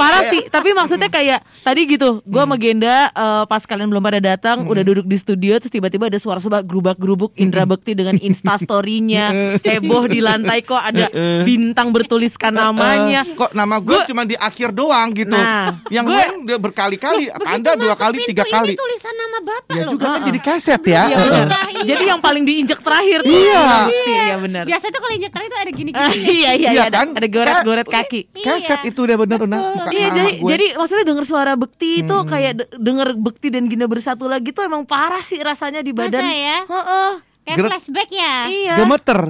Parah 0.00 0.22
sih, 0.32 0.48
tapi 0.48 0.72
maksudnya 0.72 1.12
kayak 1.12 1.44
tadi 1.60 1.84
gitu, 1.84 2.24
gua 2.24 2.48
sama 2.48 2.56
Genda 2.56 3.12
eh, 3.12 3.44
pas 3.44 3.62
kalian 3.62 3.92
belum 3.92 4.02
pada 4.02 4.20
datang, 4.20 4.64
udah 4.64 4.82
duduk 4.82 5.04
di 5.04 5.16
studio 5.20 5.60
terus 5.60 5.72
tiba-tiba 5.76 6.08
ada 6.08 6.16
suara-suara 6.16 6.60
gerubak-gerubuk 6.60 7.36
Indra 7.36 7.62
Bekti 7.62 7.92
dengan 7.92 8.16
Insta 8.18 8.56
story-nya, 8.56 9.28
heboh 9.68 10.06
di 10.06 10.18
lantai 10.18 10.60
kok 10.60 10.80
ada 10.80 11.12
bintang 11.42 11.90
bertuliskan 11.90 12.50
namanya. 12.50 13.28
Kok 13.28 13.52
nama 13.52 13.76
gue 13.78 13.98
cuma 14.04 14.22
di 14.22 14.34
akhir 14.34 14.72
doang 14.72 15.12
gitu. 15.12 15.30
Nah, 15.30 15.84
yang 15.88 16.04
gue- 16.04 16.16
lain 16.16 16.32
dia 16.44 16.56
berkali-kali. 16.56 17.28
Anda 17.38 17.74
dua 17.74 17.92
kali, 17.94 18.24
tiga 18.24 18.42
ini 18.42 18.52
kali. 18.52 18.72
tulisan 18.74 19.12
nama 19.12 19.38
bapak 19.38 19.72
Ya 19.72 19.84
loh. 19.84 19.92
juga 19.92 20.06
kan 20.08 20.20
jadi 20.24 20.40
kaset 20.40 20.82
ya. 20.82 21.02
Iya 21.06 21.18
benar. 21.36 21.64
Jadi 21.86 22.04
yang 22.04 22.18
paling 22.18 22.42
diinjek 22.42 22.80
terakhir 22.80 23.20
tuh 23.20 23.30
Iya. 23.30 23.62
Bekti, 23.84 24.10
Iya 24.10 24.36
benar. 24.38 24.62
Biasa 24.64 24.84
tuh 24.88 24.98
kalau 24.98 25.12
injek 25.12 25.30
terakhir 25.30 25.50
tuh 25.50 25.58
ada 25.58 25.66
Ah, 25.66 25.76
gini-gini. 25.76 26.24
iya 26.26 26.50
iya 26.50 26.50
Iya 26.56 26.70
iya 26.72 26.82
ada, 26.84 26.96
kan? 26.96 27.08
ada 27.12 27.26
goret-goret 27.28 27.86
kaki. 27.86 28.20
Kaset 28.34 28.80
itu 28.82 28.98
udah 28.98 29.16
bener 29.16 29.38
bener. 29.38 29.58
Bukan 29.76 29.90
Iya 29.92 30.08
jadi 30.10 30.30
jadi 30.42 30.66
maksudnya 30.74 31.04
denger 31.04 31.24
suara 31.24 31.52
Bekti 31.54 31.90
itu 32.00 32.16
kayak 32.24 32.52
de- 32.54 32.68
denger 32.72 33.08
Bekti 33.14 33.48
dan 33.48 33.66
Gina 33.66 33.86
bersatu 33.86 34.24
lagi 34.24 34.50
tuh 34.50 34.62
emang 34.62 34.82
parah 34.82 35.20
sih 35.20 35.36
rasanya 35.66 35.82
di 35.82 35.90
badan. 35.90 36.22
Masa 36.22 36.30
ya? 36.32 36.58
Heeh. 36.62 37.10
Kayak 37.42 37.56
Ger- 37.58 37.66
flashback 37.66 38.08
ya. 38.08 38.34
Iya. 38.46 38.74
gemeter. 38.78 39.20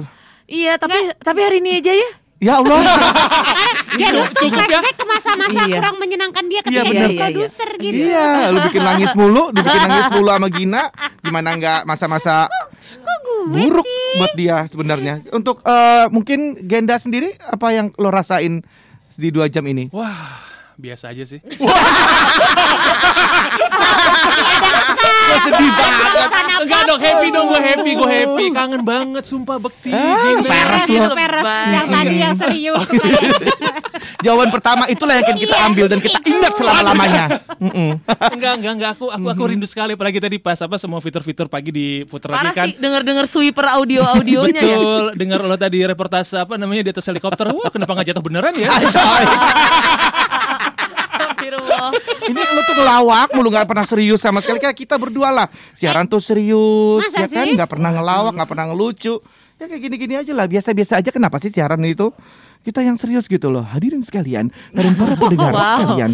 Iya, 0.47 0.73
tapi 0.77 0.97
tapi 1.17 1.39
hari 1.41 1.57
ini 1.59 1.81
aja 1.81 1.89
ya. 1.91 2.09
Ya 2.37 2.53
Allah. 2.61 2.77
Genus 3.99 4.29
tuh 4.29 4.45
Cukup 4.45 4.61
ya? 4.61 4.77
flashback 4.77 4.95
ke 4.95 5.05
masa-masa 5.07 5.61
Iya. 5.65 5.75
kurang 5.75 5.95
menyenangkan 5.97 6.45
dia 6.45 6.61
Iya, 6.61 6.61
ketika 6.61 6.85
bener. 6.85 6.93
jadi 6.93 7.01
Iya, 7.01 7.09
iya, 7.09 7.09
iya. 7.09 7.25
produser 7.25 7.69
gitu. 7.75 7.97
Iya, 8.05 8.27
lu 8.47 8.59
bikin 8.61 8.81
nangis 8.83 9.11
mulu, 9.11 9.43
lu 9.49 9.57
bikin 9.57 9.81
nangis 9.83 10.07
mulu 10.11 10.29
sama 10.29 10.47
Gina. 10.47 10.83
Gimana 11.19 11.49
nggak 11.57 11.79
masa-masa 11.83 12.35
buruk 13.49 13.87
buat 14.15 14.33
dia 14.37 14.57
sebenarnya. 14.67 15.25
Untuk 15.31 15.65
eh, 15.65 16.05
mungkin 16.07 16.39
Genda 16.61 17.01
sendiri 17.01 17.33
apa 17.39 17.73
yang 17.73 17.89
lo 17.95 18.13
rasain 18.13 18.61
di 19.11 19.33
dua 19.33 19.49
jam 19.49 19.65
ini? 19.65 19.89
Wah, 19.89 20.37
biasa 20.75 21.09
aja 21.09 21.25
sih. 21.25 21.41
Gua 25.27 25.37
sedih 25.43 25.71
banget. 25.75 26.13
Enggak 26.57 26.81
dong, 26.89 26.99
happy 26.99 27.27
dong 27.29 27.45
gue 27.47 27.61
happy, 27.61 27.91
gue 27.93 28.09
happy. 28.09 28.45
Kangen 28.55 28.81
banget 28.81 29.23
sumpah 29.27 29.57
bekti. 29.59 29.91
Peres 30.47 30.87
lo. 30.89 31.13
peres 31.13 31.45
yang 31.45 31.87
tadi 31.91 32.15
yang 32.17 32.35
serius. 32.39 32.87
Jawaban 34.25 34.49
pertama 34.49 34.89
itulah 34.89 35.13
yang 35.13 35.25
akan 35.29 35.37
kita 35.37 35.55
ambil 35.61 35.85
dan 35.85 35.99
kita 36.01 36.19
ingat 36.25 36.53
selama-lamanya. 36.57 37.23
Enggak, 38.33 38.53
enggak, 38.57 38.73
enggak. 38.77 38.91
Aku 38.97 39.09
aku 39.13 39.27
aku 39.29 39.43
rindu 39.49 39.65
sekali 39.69 39.93
apalagi 39.93 40.17
tadi 40.21 40.37
pas 40.41 40.57
apa 40.61 40.77
semua 40.81 41.01
fitur-fitur 41.01 41.49
pagi 41.49 41.69
diputar 41.73 42.33
lagi 42.33 42.39
Parah 42.41 42.53
kan. 42.53 42.65
sih 42.69 42.73
denger-denger 42.77 43.25
sweeper 43.29 43.65
audio-audionya 43.77 44.61
ya. 44.61 44.77
Betul, 44.77 45.05
dengar 45.17 45.39
lo 45.45 45.57
tadi 45.57 45.81
reportase 45.85 46.37
apa 46.37 46.57
namanya 46.57 46.85
di 46.85 46.91
atas 46.93 47.05
helikopter. 47.09 47.49
Wah, 47.53 47.69
kenapa 47.69 47.93
nggak 47.97 48.07
jatuh 48.13 48.23
beneran 48.25 48.53
ya? 48.57 48.69
Astagfirullah. 51.47 51.89
Ini 52.29 52.39
lo 52.43 52.61
tuh 52.67 52.75
ngelawak 52.75 53.27
mulu 53.31 53.47
nggak 53.51 53.67
pernah 53.67 53.85
serius 53.87 54.19
sama 54.19 54.43
sekali 54.43 54.59
kayak 54.59 54.77
kita 54.77 54.95
berdua 54.99 55.31
lah. 55.31 55.47
Siaran 55.73 56.05
tuh 56.05 56.19
serius, 56.19 57.07
Masa 57.07 57.23
ya 57.23 57.27
kan? 57.31 57.45
sih? 57.47 57.55
Nggak 57.55 57.69
pernah 57.71 57.89
ngelawak, 57.95 58.31
nggak 58.35 58.49
pernah 58.49 58.65
ngelucu. 58.71 59.15
Ya 59.57 59.65
kayak 59.65 59.81
gini-gini 59.81 60.13
aja 60.13 60.33
lah, 60.33 60.45
biasa-biasa 60.45 61.01
aja. 61.01 61.09
Kenapa 61.09 61.41
sih 61.41 61.49
siaran 61.49 61.81
itu? 61.81 62.13
Kita 62.57 62.83
yang 62.83 62.99
serius 62.99 63.25
gitu 63.25 63.47
loh, 63.47 63.63
hadirin 63.63 64.03
sekalian 64.03 64.51
dan 64.69 64.91
para 64.93 65.15
pendengar 65.21 65.55
Wow. 65.55 65.63
sekalian. 65.79 66.11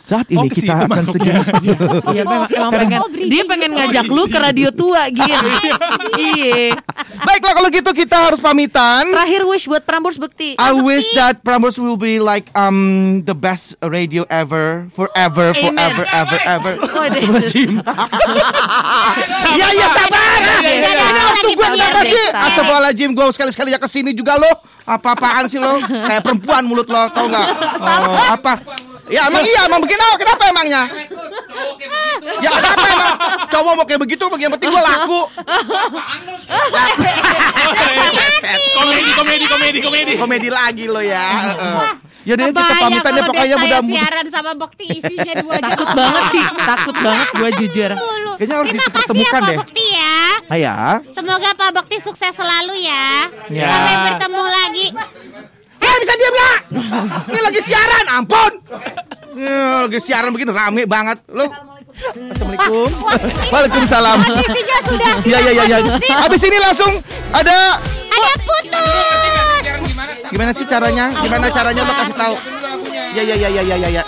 Saat 0.00 0.26
Oh, 0.32 0.34
ini 0.38 0.48
ke 0.48 0.64
kita 0.64 0.88
akan 0.88 1.02
segera 1.04 1.42
Iya 2.14 2.22
memang, 2.24 2.48
emang 2.48 2.72
pengen 2.72 3.00
dia 3.28 3.42
pengen 3.44 3.70
ngajak 3.76 4.06
lu 4.08 4.24
ke 4.24 4.38
radio 4.40 4.68
tua 4.72 5.06
gitu. 5.06 5.48
Iya. 6.20 6.72
Baiklah 7.20 7.52
kalau 7.54 7.68
gitu 7.68 7.90
kita 7.92 8.16
harus 8.16 8.40
pamitan. 8.40 9.12
Terakhir 9.12 9.44
wish 9.44 9.68
buat 9.68 9.84
Prambors 9.84 10.16
Bekti. 10.16 10.56
I 10.56 10.72
wish 10.72 11.04
that 11.12 11.44
Prambors 11.44 11.76
will 11.76 12.00
be 12.00 12.16
like 12.16 12.48
um 12.54 12.80
the 13.22 13.36
best 13.36 13.76
radio 13.80 14.24
ever, 14.26 14.88
forever, 14.90 15.52
Amen. 15.52 15.68
forever, 15.76 16.04
ever, 16.08 16.38
ever. 16.42 16.72
Oh. 16.80 17.06
Jim. 17.46 17.76
Ya 19.52 19.68
ya 19.68 19.86
sabar. 19.90 20.38
Iya, 20.40 20.70
iya, 20.70 20.80
Ini 20.80 20.96
iya. 20.96 21.24
waktu 21.28 21.48
sabar 21.52 21.70
kenapa 21.70 22.00
sih? 22.04 22.24
Astagfirullahaladzim, 22.80 23.10
gua 23.12 23.28
sekali-sekali 23.28 23.70
ya 23.76 23.78
ke 23.78 23.88
sini 23.92 24.10
juga 24.16 24.40
lo. 24.40 24.48
Apa-apaan 24.88 25.46
sih 25.52 25.60
lo? 25.60 25.78
Kayak 25.84 26.24
perempuan 26.24 26.64
mulut 26.64 26.88
lo, 26.88 27.12
tau 27.12 27.28
nggak? 27.28 27.48
Oh, 27.76 28.26
apa? 28.32 28.52
Ya 29.12 29.28
emang 29.28 29.44
iya, 29.44 29.68
emang 29.68 29.84
begini. 29.84 30.00
Oh, 30.00 30.16
kenapa 30.16 30.42
emangnya? 30.48 30.82
Ya 32.40 32.50
kenapa 32.50 32.84
emang? 32.88 33.12
Cowok 33.52 33.72
mau 33.76 33.84
kayak 33.84 34.00
begitu, 34.00 34.24
yang 34.40 34.52
penting 34.56 34.70
gua 34.72 34.82
laku. 34.82 35.20
komedi, 38.80 39.10
komedi, 39.12 39.44
komedi, 39.44 39.78
komedi. 39.84 40.12
Komedi 40.16 40.48
lagi 40.48 40.84
lo 40.88 41.04
ya. 41.04 41.52
Ya 42.20 42.34
deh 42.36 42.46
kita 42.48 42.74
pamitan 42.76 43.12
ya 43.12 43.22
pokoknya 43.24 43.46
Desta 43.48 43.62
mudah-mudahan. 43.64 43.96
siaran 43.96 44.26
sama 44.28 44.52
Bekti 44.54 44.84
isinya 44.92 45.34
dua. 45.40 45.56
Takut 45.64 45.88
banget 45.90 46.24
sih, 46.28 46.44
takut 46.60 46.96
banget 47.00 47.28
gue 47.32 47.50
jujur. 47.64 47.90
Mulu. 47.96 48.32
Kayaknya 48.36 48.54
harus 48.56 48.68
Terima 48.68 48.80
kasih 48.80 48.84
ya 48.84 48.92
dipertemukan 48.92 49.40
Pak 49.40 49.48
deh. 49.48 49.58
Bekti 49.58 49.86
ya. 49.88 50.18
Ah, 50.46 50.58
ya. 50.58 50.74
Semoga 51.10 51.50
Pak 51.56 51.70
Bekti 51.72 51.96
sukses 52.00 52.32
selalu 52.32 52.74
ya. 52.76 53.08
Ya. 53.48 53.66
Sampai 53.66 53.94
bertemu 54.04 54.42
lagi. 54.44 54.86
Eh 55.80 55.94
bisa 55.96 56.12
diam 56.12 56.34
ya? 56.36 56.52
Ini 57.24 57.40
lagi 57.40 57.60
siaran, 57.64 58.04
ampun. 58.12 58.52
Ya, 59.32 59.58
lagi 59.88 59.98
siaran 60.04 60.30
begini 60.30 60.52
rame 60.52 60.82
banget. 60.84 61.24
Lo. 61.26 61.48
Assalamualaikum. 62.00 62.88
Waalaikumsalam. 63.52 64.18
Isinya 64.24 64.78
sudah 64.88 65.14
Ya 65.28 65.38
ya 65.44 65.52
ya 65.52 65.64
ya. 65.68 65.78
Habis 66.24 66.42
ini 66.48 66.58
langsung 66.58 66.92
ada 67.30 67.76
ada 68.10 68.28
putus. 68.40 69.62
gimana 70.30 70.50
sih 70.54 70.66
caranya? 70.66 71.04
Gimana 71.20 71.46
caranya 71.50 71.82
lo 71.84 71.92
kasih 71.92 72.16
tahu? 72.16 72.34
Ya 73.12 73.22
ya 73.26 73.34
ya 73.36 73.48
ya 73.50 73.62
ya 73.62 73.76
ya 73.76 73.88
ya. 74.00 74.04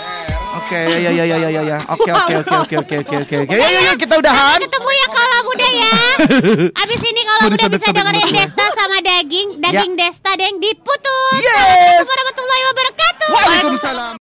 Oke 0.53 0.79
ya 0.79 0.97
ya 0.97 1.11
ya 1.11 1.23
ya 1.25 1.37
ya 1.37 1.49
ya 1.49 1.61
ya. 1.65 1.77
Oke 1.91 2.09
oke 2.13 2.33
oke 2.39 2.55
oke 2.61 2.75
oke 2.77 2.95
oke 3.03 3.15
oke 3.25 3.35
oke. 3.45 3.55
Ya 3.57 3.67
ya 3.67 3.81
ya 3.91 3.93
kita 3.97 4.13
udahan. 4.21 4.59
Ketemu 4.63 4.89
ya 4.93 5.07
kalau 5.11 5.39
muda 5.49 5.67
ya. 5.67 5.95
Abis 6.77 7.01
ini 7.03 7.21
kalau 7.25 7.41
muda 7.51 7.65
bisa 7.67 7.89
dengerin. 7.91 8.31
Desta 8.33 8.65
sama 8.73 8.97
daging, 9.03 9.47
daging 9.59 9.93
Desta 9.99 10.31
deng 10.39 10.55
diputus. 10.63 11.41
Yes. 11.41 12.05
Assalamualaikum 12.05 12.09
warahmatullahi 12.09 12.63
wabarakatuh. 12.71 14.22